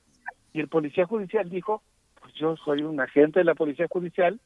[0.54, 1.82] Y el policía judicial dijo,
[2.20, 4.40] pues yo soy un agente de la policía judicial,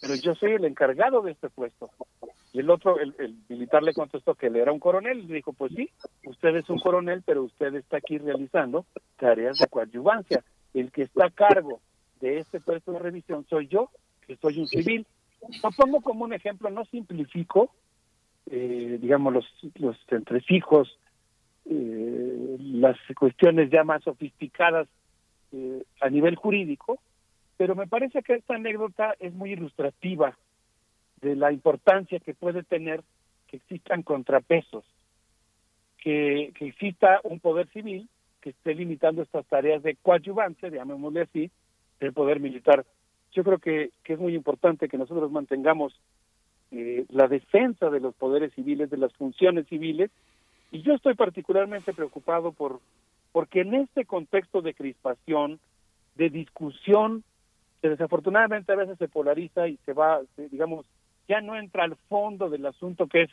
[0.00, 1.90] pero yo soy el encargado de este puesto.
[2.52, 5.26] Y el otro, el, militar le contestó que él era un coronel.
[5.26, 5.90] Le dijo, pues sí,
[6.24, 8.86] usted es un coronel, pero usted está aquí realizando
[9.18, 10.42] tareas de coadyuvancia.
[10.72, 11.80] El que está a cargo
[12.20, 13.90] de este puesto de revisión soy yo,
[14.26, 15.06] que soy un civil
[15.62, 17.70] lo pongo como un ejemplo, no simplifico,
[18.50, 19.46] eh, digamos, los,
[19.76, 20.98] los entresijos,
[21.66, 24.88] eh, las cuestiones ya más sofisticadas
[25.52, 26.98] eh, a nivel jurídico,
[27.58, 30.38] pero me parece que esta anécdota es muy ilustrativa
[31.20, 33.02] de la importancia que puede tener
[33.48, 34.84] que existan contrapesos,
[35.98, 38.08] que, que exista un poder civil
[38.40, 41.50] que esté limitando estas tareas de coadyuvancia, llamémosle así,
[42.00, 42.86] del poder militar.
[43.32, 45.92] Yo creo que, es muy importante que nosotros mantengamos
[46.70, 50.10] eh, la defensa de los poderes civiles, de las funciones civiles,
[50.70, 52.80] y yo estoy particularmente preocupado por
[53.32, 55.60] porque en este contexto de crispación,
[56.16, 57.24] de discusión,
[57.80, 60.86] que desafortunadamente a veces se polariza y se va, digamos,
[61.28, 63.30] ya no entra al fondo del asunto que es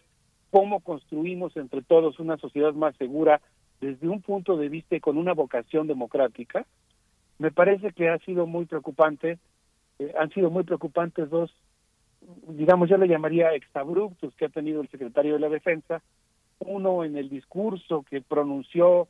[0.51, 3.41] cómo construimos entre todos una sociedad más segura
[3.81, 6.65] desde un punto de vista y con una vocación democrática,
[7.39, 9.37] me parece que ha sido muy preocupante
[9.99, 11.53] eh, han sido muy preocupantes dos,
[12.47, 16.01] digamos, yo le llamaría exabruptos que ha tenido el secretario de la Defensa.
[16.59, 19.07] Uno en el discurso que pronunció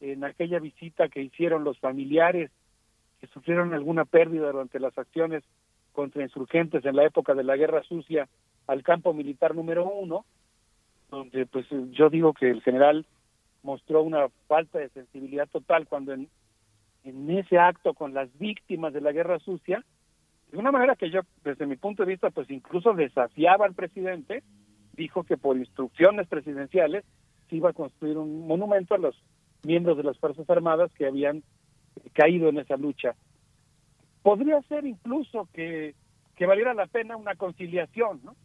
[0.00, 2.50] en aquella visita que hicieron los familiares
[3.22, 5.44] que sufrieron alguna pérdida durante las acciones
[5.92, 8.28] contra insurgentes en la época de la Guerra Sucia
[8.66, 10.24] al campo militar número uno,
[11.08, 13.06] donde pues yo digo que el general
[13.62, 16.28] mostró una falta de sensibilidad total cuando en,
[17.30, 19.84] ese acto con las víctimas de la Guerra Sucia
[20.50, 24.42] de una manera que yo, desde mi punto de vista, pues incluso desafiaba al presidente,
[24.94, 27.04] dijo que por instrucciones presidenciales
[27.48, 29.14] se iba a construir un monumento a los
[29.62, 31.44] miembros de las Fuerzas Armadas que habían
[32.12, 33.14] caído en esa lucha.
[34.22, 35.94] Podría ser incluso que,
[36.36, 38.36] que valiera la pena una conciliación, ¿no?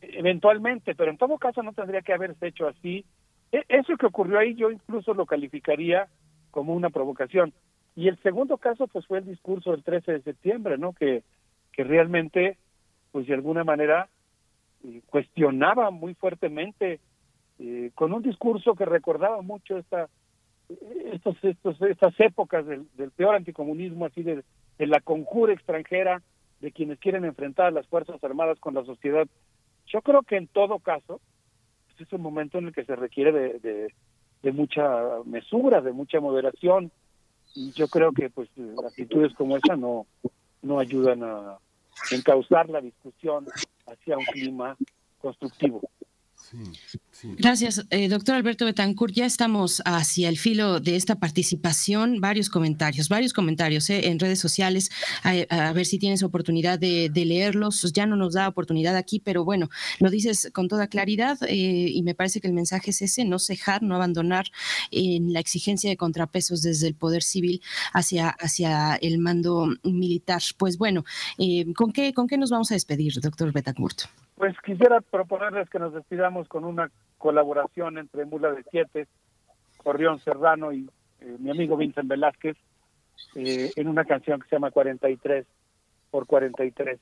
[0.00, 3.04] Eventualmente, pero en todo caso no tendría que haberse hecho así.
[3.52, 6.08] E, eso que ocurrió ahí yo incluso lo calificaría
[6.50, 7.52] como una provocación.
[7.96, 10.92] Y el segundo caso pues fue el discurso del 13 de septiembre, ¿no?
[10.92, 11.22] Que,
[11.72, 12.58] que realmente,
[13.12, 14.08] pues de alguna manera,
[14.84, 17.00] eh, cuestionaba muy fuertemente
[17.58, 20.08] eh, con un discurso que recordaba mucho esta
[21.12, 24.44] estos, estos estas épocas del, del peor anticomunismo así de,
[24.78, 26.22] de la conjura extranjera
[26.60, 29.26] de quienes quieren enfrentar a las fuerzas armadas con la sociedad
[29.86, 31.20] yo creo que en todo caso
[31.86, 33.92] pues, es un momento en el que se requiere de,
[34.52, 36.90] mucha mesura de mucha moderación
[37.54, 38.48] y yo creo que pues
[38.86, 40.06] actitudes como esa no
[40.62, 41.58] no ayudan a
[42.10, 43.46] encauzar la discusión
[43.86, 44.76] hacia un clima
[45.18, 45.80] constructivo.
[47.38, 49.14] Gracias, eh, doctor Alberto Betancourt.
[49.14, 52.20] Ya estamos hacia el filo de esta participación.
[52.20, 54.90] Varios comentarios, varios comentarios eh, en redes sociales.
[55.22, 57.92] A, ver si tienes oportunidad de, leerlos.
[57.92, 62.02] Ya no nos da oportunidad aquí, pero bueno, lo dices con toda claridad eh, y
[62.02, 64.46] me parece que el mensaje es ese: no cejar, no abandonar
[64.90, 70.42] en la exigencia de contrapesos desde el poder civil hacia, hacia el mando militar.
[70.58, 71.04] Pues bueno,
[71.74, 74.02] ¿con, qué, ¿con qué nos vamos a despedir, doctor Betancourt?
[74.36, 79.06] Pues quisiera proponerles que nos despidamos con una colaboración entre Mula de Siete,
[79.78, 80.88] Corrión Serrano y
[81.20, 82.56] eh, mi amigo Vincent Velázquez
[83.36, 85.46] eh, en una canción que se llama 43
[86.10, 87.00] por 43.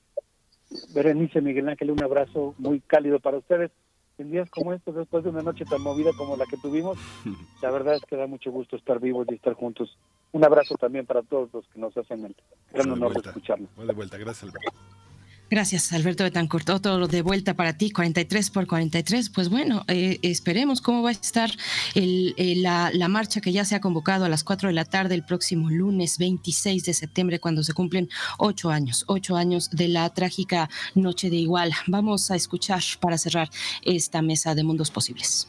[0.95, 3.71] Berenice Miguel Ángel, un abrazo muy cálido para ustedes.
[4.19, 6.99] En días como estos, después de una noche tan movida como la que tuvimos,
[7.63, 9.99] la verdad es que da mucho gusto estar vivos y estar juntos.
[10.33, 12.37] Un abrazo también para todos los que nos hacen el
[12.73, 13.69] gran honor de escucharnos.
[13.77, 14.73] de vuelta, gracias Alberto.
[15.53, 16.65] Gracias, Alberto Betancourt.
[16.65, 19.29] Todo de vuelta para ti, 43 por 43.
[19.29, 21.51] Pues bueno, eh, esperemos cómo va a estar
[21.95, 25.25] la, la, marcha que ya se ha convocado a las 4 de la tarde el
[25.25, 28.09] próximo lunes 26 de septiembre, cuando se cumplen
[28.39, 31.75] ocho años, ocho años de la trágica Noche de Igual.
[31.87, 33.51] Vamos a escuchar para cerrar
[33.83, 35.49] esta mesa de mundos posibles.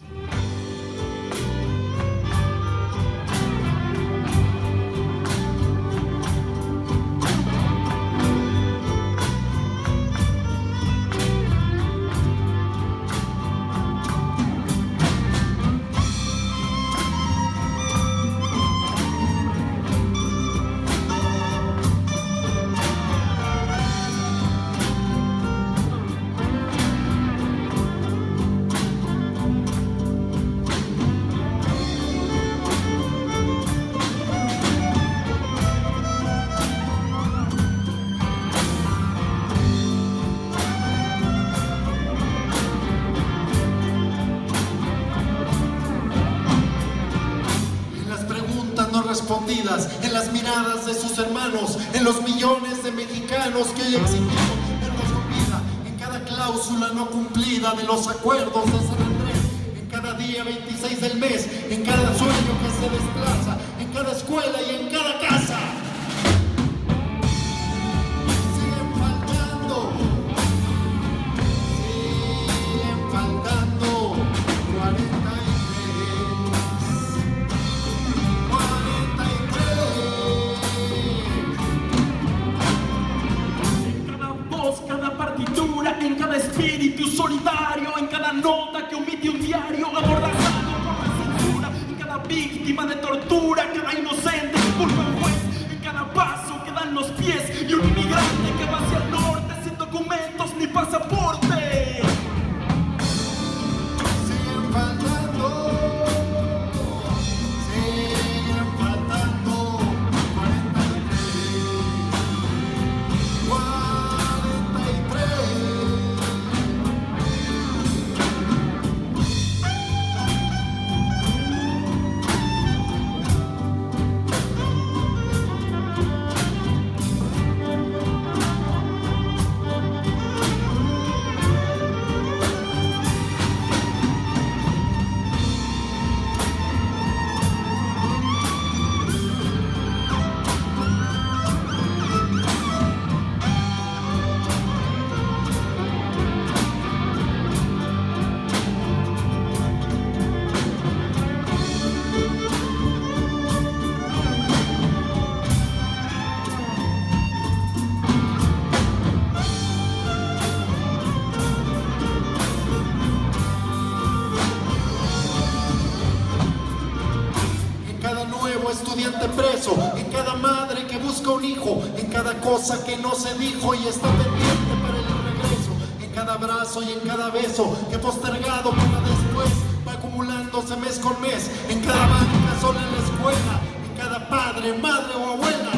[171.24, 175.06] Busca un hijo, en cada cosa que no se dijo y está pendiente para el
[175.32, 175.72] regreso,
[176.02, 179.50] en cada abrazo y en cada beso que postergado para después
[179.88, 184.78] va acumulándose mes con mes, en cada banca sola en la escuela, en cada padre,
[184.80, 185.72] madre o abuela.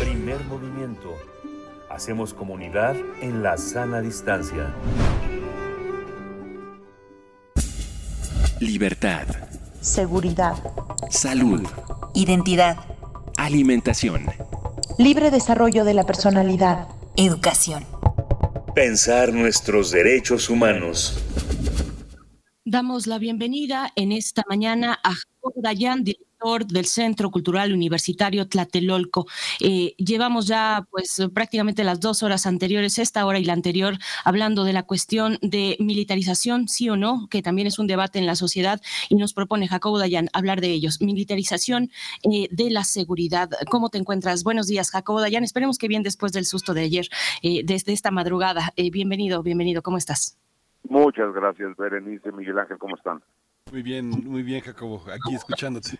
[0.00, 1.14] Primer movimiento.
[1.88, 4.74] Hacemos comunidad en la sana distancia.
[8.58, 9.26] Libertad.
[9.80, 10.56] Seguridad.
[11.10, 11.62] Salud.
[12.16, 12.78] Identidad.
[13.36, 14.24] Alimentación.
[14.96, 16.88] Libre desarrollo de la personalidad.
[17.14, 17.84] Educación.
[18.74, 21.22] Pensar nuestros derechos humanos.
[22.64, 29.26] Damos la bienvenida en esta mañana a Jacobo Dayan, director del Centro Cultural Universitario Tlatelolco.
[29.60, 34.62] Eh, llevamos ya pues prácticamente las dos horas anteriores, esta hora y la anterior, hablando
[34.62, 38.36] de la cuestión de militarización, sí o no, que también es un debate en la
[38.36, 41.00] sociedad y nos propone Jacobo Dayan hablar de ellos.
[41.00, 41.90] Militarización
[42.22, 43.50] eh, de la seguridad.
[43.68, 44.44] ¿Cómo te encuentras?
[44.44, 45.42] Buenos días, Jacobo Dayan.
[45.42, 47.08] Esperemos que bien después del susto de ayer,
[47.42, 48.72] eh, desde esta madrugada.
[48.76, 49.82] bienvenido, bienvenido.
[49.82, 50.38] ¿Cómo estás?
[50.88, 53.20] Muchas gracias, Berenice, Miguel Ángel, ¿cómo están?
[53.72, 55.98] Muy bien, muy bien, Jacobo, aquí escuchándote.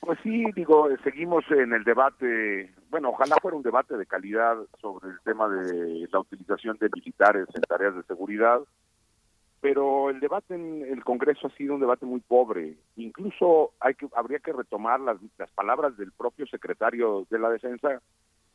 [0.00, 5.10] Pues sí, digo, seguimos en el debate, bueno, ojalá fuera un debate de calidad sobre
[5.10, 8.60] el tema de la utilización de militares en tareas de seguridad,
[9.60, 12.76] pero el debate en el Congreso ha sido un debate muy pobre.
[12.96, 18.00] Incluso hay que habría que retomar las, las palabras del propio secretario de la Defensa,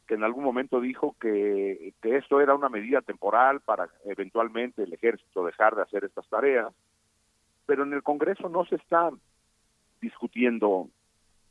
[0.07, 4.93] que en algún momento dijo que, que esto era una medida temporal para eventualmente el
[4.93, 6.73] ejército dejar de hacer estas tareas,
[7.65, 9.09] pero en el Congreso no se está
[10.01, 10.87] discutiendo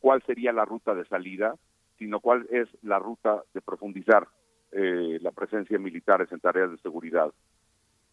[0.00, 1.54] cuál sería la ruta de salida,
[1.98, 4.26] sino cuál es la ruta de profundizar
[4.72, 7.32] eh, la presencia de militares en tareas de seguridad.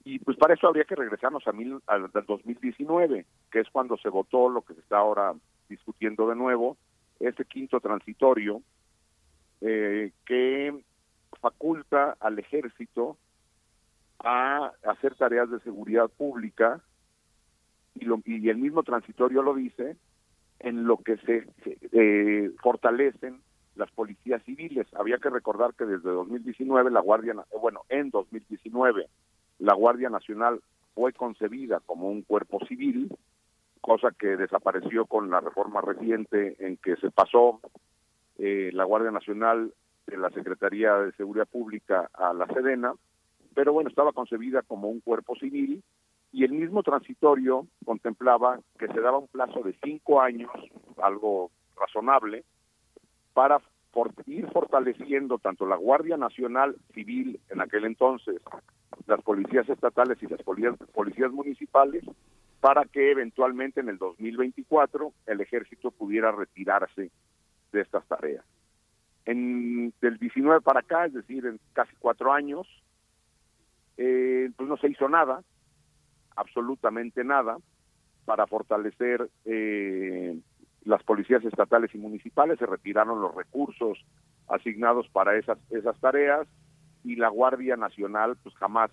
[0.03, 4.09] Y pues para eso habría que regresarnos a mil, al 2019, que es cuando se
[4.09, 5.33] votó lo que se está ahora
[5.69, 6.77] discutiendo de nuevo,
[7.19, 8.61] ese quinto transitorio
[9.61, 10.74] eh, que
[11.41, 13.17] faculta al ejército
[14.19, 16.82] a hacer tareas de seguridad pública
[17.95, 19.98] y, lo, y el mismo transitorio lo dice
[20.60, 21.48] en lo que se,
[21.92, 23.42] eh, fortalecen
[23.76, 24.88] las policías civiles.
[24.95, 29.08] Había que recordar que desde 2019 la Guardia, bueno, en 2019
[29.60, 30.61] la Guardia Nacional
[30.95, 33.16] fue concebida como un cuerpo civil,
[33.82, 37.60] cosa que desapareció con la reforma reciente en que se pasó
[38.40, 39.74] eh, la Guardia Nacional
[40.08, 42.94] de la Secretaría de Seguridad Pública a la Sedena,
[43.53, 45.84] pero bueno, estaba concebida como un cuerpo civil
[46.32, 50.52] y el mismo transitorio contemplaba que se daba un plazo de cinco años,
[51.02, 52.44] algo razonable,
[53.34, 53.60] para
[54.26, 58.42] ir fortaleciendo tanto la Guardia Nacional Civil en aquel entonces,
[59.08, 62.04] las policías estatales y las policías, municipales,
[62.60, 67.10] para que eventualmente en el 2024 el ejército pudiera retirarse
[67.72, 68.46] de estas tareas.
[69.26, 72.68] En, del 19 para acá, es decir, en casi cuatro años,
[73.98, 75.44] eh, pues no se hizo nada,
[76.38, 77.57] absolutamente nada
[78.25, 80.40] para fortalecer eh,
[80.85, 83.98] las policías estatales y municipales, se retiraron los recursos
[84.48, 86.48] asignados para esas, esas tareas
[87.03, 88.91] y la Guardia Nacional pues jamás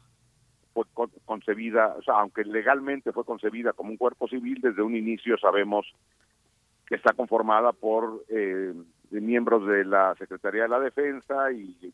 [0.72, 0.84] fue
[1.24, 5.86] concebida, o sea, aunque legalmente fue concebida como un cuerpo civil, desde un inicio sabemos
[6.86, 8.74] que está conformada por eh,
[9.10, 11.92] miembros de la Secretaría de la Defensa y,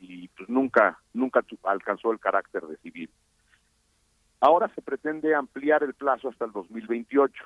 [0.00, 3.10] y pues nunca nunca alcanzó el carácter de civil.
[4.42, 7.44] Ahora se pretende ampliar el plazo hasta el 2028,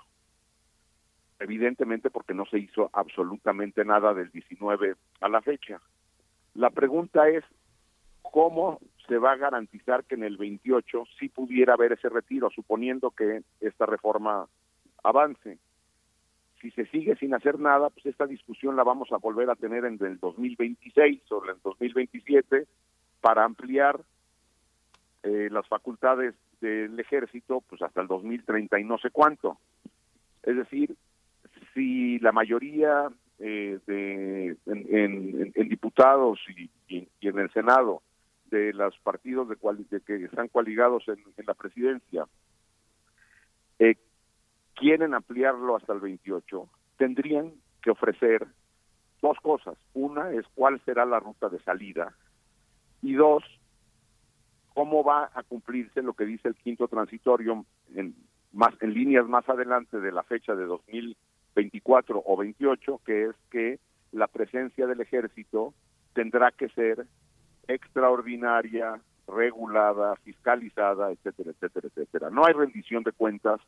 [1.40, 5.78] evidentemente porque no se hizo absolutamente nada del 19 a la fecha.
[6.54, 7.44] La pregunta es,
[8.22, 13.10] ¿cómo se va a garantizar que en el 28 sí pudiera haber ese retiro, suponiendo
[13.10, 14.46] que esta reforma
[15.04, 15.58] avance?
[16.62, 19.84] Si se sigue sin hacer nada, pues esta discusión la vamos a volver a tener
[19.84, 22.66] en el 2026 o en el 2027
[23.20, 24.00] para ampliar
[25.24, 29.58] eh, las facultades del ejército pues hasta el 2030 y no sé cuánto.
[30.42, 30.96] Es decir,
[31.74, 36.40] si la mayoría eh, de, en, diputados
[36.88, 38.02] y, en el Senado
[38.46, 39.56] de los partidos de,
[39.90, 42.26] de que están coaligados en, la presidencia
[43.78, 43.96] eh,
[44.74, 47.52] quieren ampliarlo hasta el 28, tendrían
[47.82, 48.46] que ofrecer
[49.20, 49.76] dos cosas.
[49.94, 52.14] Una es cuál será la ruta de salida
[53.02, 53.42] y dos,
[54.76, 57.64] cómo va a cumplirse lo que dice el quinto transitorio
[57.94, 58.14] en
[58.52, 63.80] más en líneas más adelante de la fecha de 2024 o 28, que es que
[64.12, 65.72] la presencia del ejército
[66.12, 67.06] tendrá que ser
[67.68, 72.30] extraordinaria, regulada, fiscalizada, etcétera, etcétera, etcétera.
[72.30, 73.60] No hay rendición de cuentas,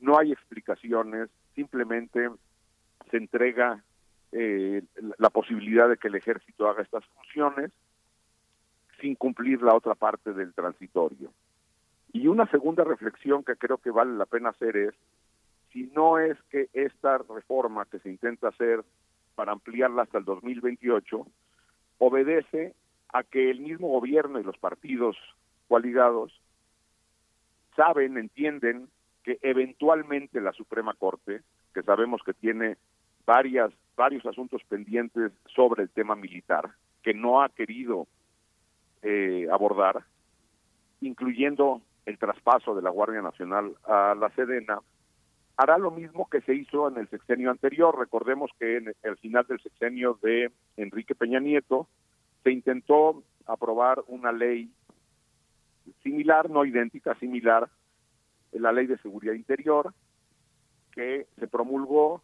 [0.00, 2.28] no hay explicaciones, simplemente
[3.08, 3.84] se entrega
[4.32, 4.82] eh,
[5.16, 7.70] la posibilidad de que el ejército haga estas funciones
[9.00, 11.32] sin cumplir la otra parte del transitorio.
[12.12, 14.94] Y una segunda reflexión que creo que vale la pena hacer es,
[15.72, 18.82] si no es que esta reforma que se intenta hacer
[19.34, 21.26] para ampliarla hasta el 2028
[21.98, 22.74] obedece
[23.12, 25.16] a que el mismo gobierno y los partidos
[25.68, 26.32] coaligados
[27.76, 28.88] saben, entienden
[29.22, 32.76] que eventualmente la Suprema Corte, que sabemos que tiene
[33.24, 36.70] varias varios asuntos pendientes sobre el tema militar
[37.02, 38.06] que no ha querido
[39.02, 40.04] eh, abordar,
[41.00, 44.80] incluyendo el traspaso de la Guardia Nacional a la Sedena,
[45.56, 47.98] hará lo mismo que se hizo en el sexenio anterior.
[47.98, 51.86] Recordemos que en el final del sexenio de Enrique Peña Nieto
[52.42, 54.70] se intentó aprobar una ley
[56.02, 57.68] similar, no idéntica, similar,
[58.52, 59.92] la ley de seguridad interior,
[60.92, 62.22] que se promulgó,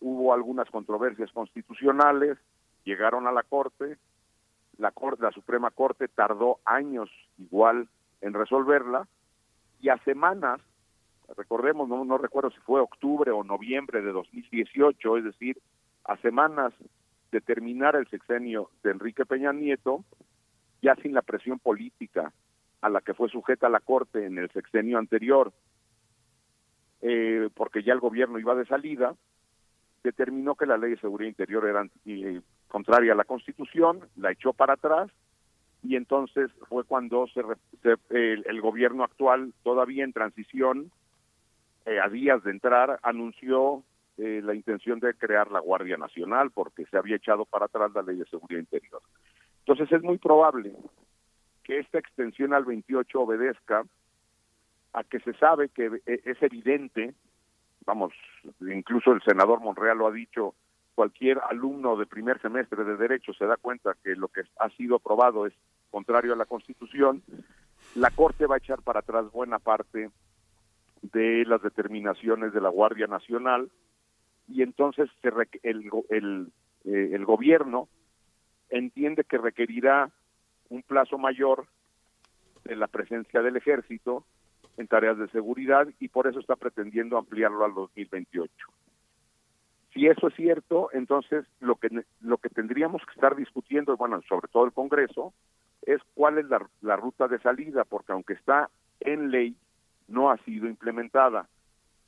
[0.00, 2.38] hubo algunas controversias constitucionales,
[2.84, 3.96] llegaron a la Corte,
[4.78, 7.88] la, corte, la Suprema Corte tardó años igual
[8.20, 9.06] en resolverla,
[9.80, 10.60] y a semanas
[11.36, 15.58] recordemos, no, no recuerdo si fue octubre o noviembre de 2018, es decir,
[16.04, 16.72] a semanas
[17.32, 20.04] de terminar el sexenio de Enrique Peña Nieto,
[20.82, 22.32] ya sin la presión política
[22.80, 25.52] a la que fue sujeta la Corte en el sexenio anterior,
[27.00, 29.14] eh, porque ya el gobierno iba de salida,
[30.02, 32.40] determinó que la ley de seguridad interior era eh,
[32.74, 35.08] contraria a la Constitución, la echó para atrás
[35.84, 37.40] y entonces fue cuando se,
[38.10, 40.90] el, gobierno actual, todavía en transición,
[41.86, 43.84] eh, a días de entrar, anunció
[44.18, 48.02] eh, la intención de crear la Guardia Nacional porque se había echado para atrás la
[48.02, 49.02] ley de seguridad interior.
[49.60, 50.74] Entonces es muy probable
[51.62, 53.84] que esta extensión al 28 obedezca
[54.94, 57.14] a que se sabe que eh, es evidente,
[57.86, 58.12] vamos,
[58.62, 60.56] incluso el senador Monreal lo ha dicho,
[60.94, 64.96] cualquier alumno de primer semestre de Derecho se da cuenta que lo que ha sido
[64.96, 65.54] aprobado es
[65.90, 67.22] contrario a la Constitución,
[67.94, 70.10] la Corte va a echar para atrás buena parte
[71.02, 73.70] de las determinaciones de la Guardia Nacional
[74.48, 75.28] y entonces se
[75.62, 76.52] el, el,
[76.84, 77.88] eh, el gobierno
[78.70, 80.10] entiende que requerirá
[80.68, 81.66] un plazo mayor
[82.64, 84.24] de la presencia del ejército
[84.76, 88.50] en tareas de seguridad y por eso está pretendiendo ampliarlo al 2028.
[89.94, 91.88] Si eso es cierto, entonces lo que
[92.20, 95.32] lo que tendríamos que estar discutiendo, bueno, sobre todo el Congreso,
[95.82, 99.56] es cuál es la, la ruta de salida, porque aunque está en ley,
[100.08, 101.48] no ha sido implementada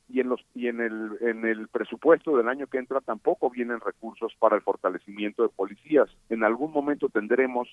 [0.09, 3.79] y en los y en el en el presupuesto del año que entra tampoco vienen
[3.79, 6.09] recursos para el fortalecimiento de policías.
[6.29, 7.67] En algún momento tendremos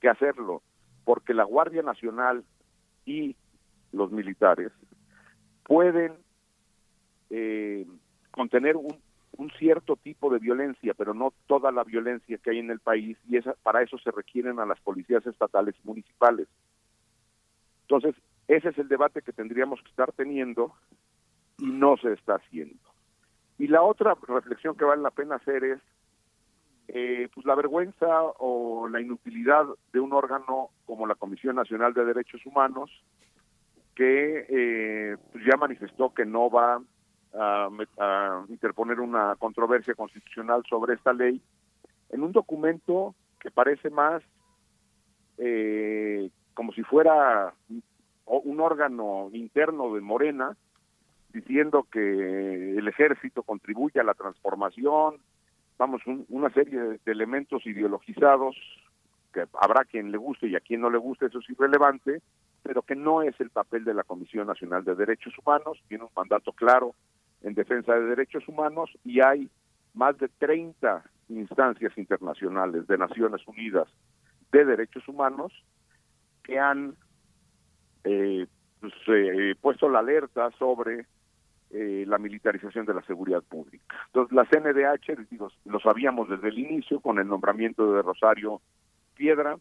[0.00, 0.62] que hacerlo
[1.04, 2.44] porque la Guardia Nacional
[3.04, 3.36] y
[3.92, 4.72] los militares
[5.64, 6.14] pueden
[7.30, 7.86] eh,
[8.30, 8.96] contener un,
[9.36, 13.18] un cierto tipo de violencia, pero no toda la violencia que hay en el país
[13.28, 16.48] y esa, para eso se requieren a las policías estatales y municipales.
[17.82, 18.14] Entonces,
[18.48, 20.72] ese es el debate que tendríamos que estar teniendo
[21.58, 22.78] y no se está haciendo.
[23.58, 25.80] Y la otra reflexión que vale la pena hacer es
[26.88, 32.04] eh, pues la vergüenza o la inutilidad de un órgano como la Comisión Nacional de
[32.04, 32.90] Derechos Humanos
[33.94, 36.80] que eh, pues ya manifestó que no va
[37.34, 41.40] a, a, interponer una controversia constitucional sobre esta ley
[42.10, 44.22] en un documento que parece más
[45.38, 47.52] eh, como si fuera
[48.24, 50.56] un órgano interno de Morena
[51.32, 55.18] diciendo que el ejército contribuye a la transformación,
[55.78, 58.56] vamos, una serie de, elementos ideologizados
[59.34, 62.22] que habrá quien le guste y a quien no le guste, eso es irrelevante,
[62.62, 66.10] pero que no es el papel de la Comisión Nacional de Derechos Humanos, tiene un
[66.16, 66.94] mandato claro
[67.46, 69.48] en defensa de derechos humanos y hay
[69.94, 73.86] más de 30 instancias internacionales de Naciones Unidas
[74.50, 75.52] de derechos humanos
[76.42, 76.96] que han
[78.02, 78.46] eh,
[78.80, 81.06] pues, eh, puesto la alerta sobre
[81.70, 83.94] eh, la militarización de la seguridad pública.
[84.06, 88.60] Entonces, la CNDH, digo, lo sabíamos desde el inicio con el nombramiento de Rosario
[89.14, 89.56] Piedra,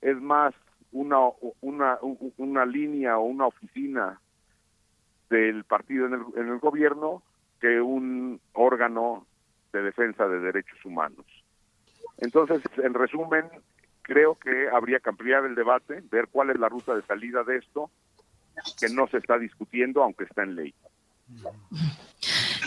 [0.00, 0.54] es más
[0.90, 1.18] una,
[1.60, 1.98] una,
[2.36, 4.20] una línea o una oficina
[5.30, 7.22] del partido en el, en el gobierno
[7.60, 9.26] que un órgano
[9.72, 11.26] de defensa de derechos humanos.
[12.18, 13.44] Entonces, en resumen,
[14.02, 17.58] creo que habría que ampliar el debate, ver cuál es la ruta de salida de
[17.58, 17.90] esto,
[18.80, 20.74] que no se está discutiendo, aunque está en ley.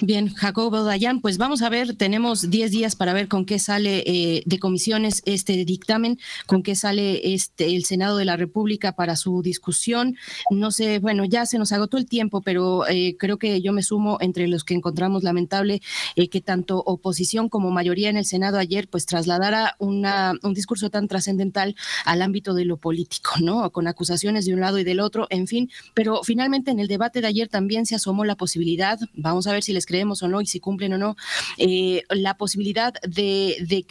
[0.01, 4.03] Bien, Jacobo Dayan, pues vamos a ver, tenemos 10 días para ver con qué sale
[4.05, 9.17] eh, de comisiones este dictamen, con qué sale este el Senado de la República para
[9.17, 10.15] su discusión.
[10.51, 13.83] No sé, bueno, ya se nos agotó el tiempo, pero eh, creo que yo me
[13.83, 15.81] sumo entre los que encontramos lamentable
[16.15, 20.89] eh, que tanto oposición como mayoría en el Senado ayer pues trasladara una, un discurso
[20.89, 23.69] tan trascendental al ámbito de lo político, ¿no?
[23.71, 27.19] Con acusaciones de un lado y del otro, en fin, pero finalmente en el debate
[27.19, 30.39] de ayer también se asomó la posibilidad, vamos a ver si les creemos o no
[30.39, 31.15] y si cumplen o no,
[31.57, 33.83] eh, la posibilidad de, de,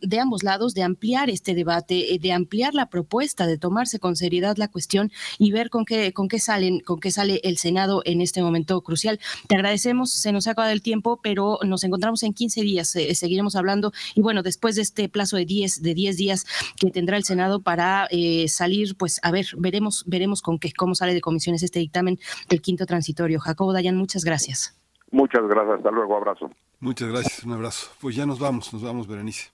[0.00, 4.14] de, ambos lados de ampliar este debate, eh, de ampliar la propuesta, de tomarse con
[4.14, 8.02] seriedad la cuestión y ver con qué, con qué salen, con qué sale el Senado
[8.04, 9.18] en este momento crucial.
[9.48, 13.12] Te agradecemos, se nos ha acabado el tiempo, pero nos encontramos en 15 días, eh,
[13.16, 16.46] seguiremos hablando y bueno, después de este plazo de 10, de 10 días
[16.76, 18.08] que tendrá el Senado para
[18.46, 22.62] salir, pues a ver, veremos, veremos con qué, cómo sale de comisiones este dictamen del
[22.62, 23.40] quinto transitorio.
[23.40, 24.79] Jacobo Dayan, muchas gracias.
[25.10, 26.50] Muchas gracias, hasta luego, abrazo.
[26.78, 27.88] Muchas gracias, un abrazo.
[28.00, 29.50] Pues ya nos vamos, nos vamos, Berenice.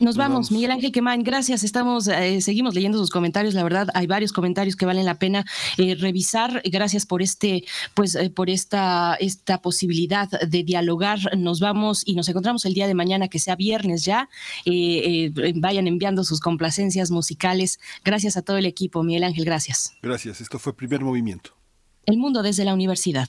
[0.00, 0.50] Nos, vamos.
[0.50, 1.62] Miguel Ángel Quemain, gracias.
[1.62, 3.54] Estamos, eh, seguimos leyendo sus comentarios.
[3.54, 5.44] La verdad, hay varios comentarios que valen la pena
[5.78, 6.62] eh, revisar.
[6.64, 11.18] Gracias por este, pues, eh, por esta, esta posibilidad de dialogar.
[11.36, 14.28] Nos vamos y nos encontramos el día de mañana, que sea viernes ya.
[15.54, 17.78] vayan enviando sus complacencias musicales.
[18.04, 19.04] Gracias a todo el equipo.
[19.04, 19.96] Miguel Ángel, gracias.
[20.02, 20.40] Gracias.
[20.40, 21.50] Esto fue Primer Movimiento.
[22.04, 23.28] El mundo desde la universidad.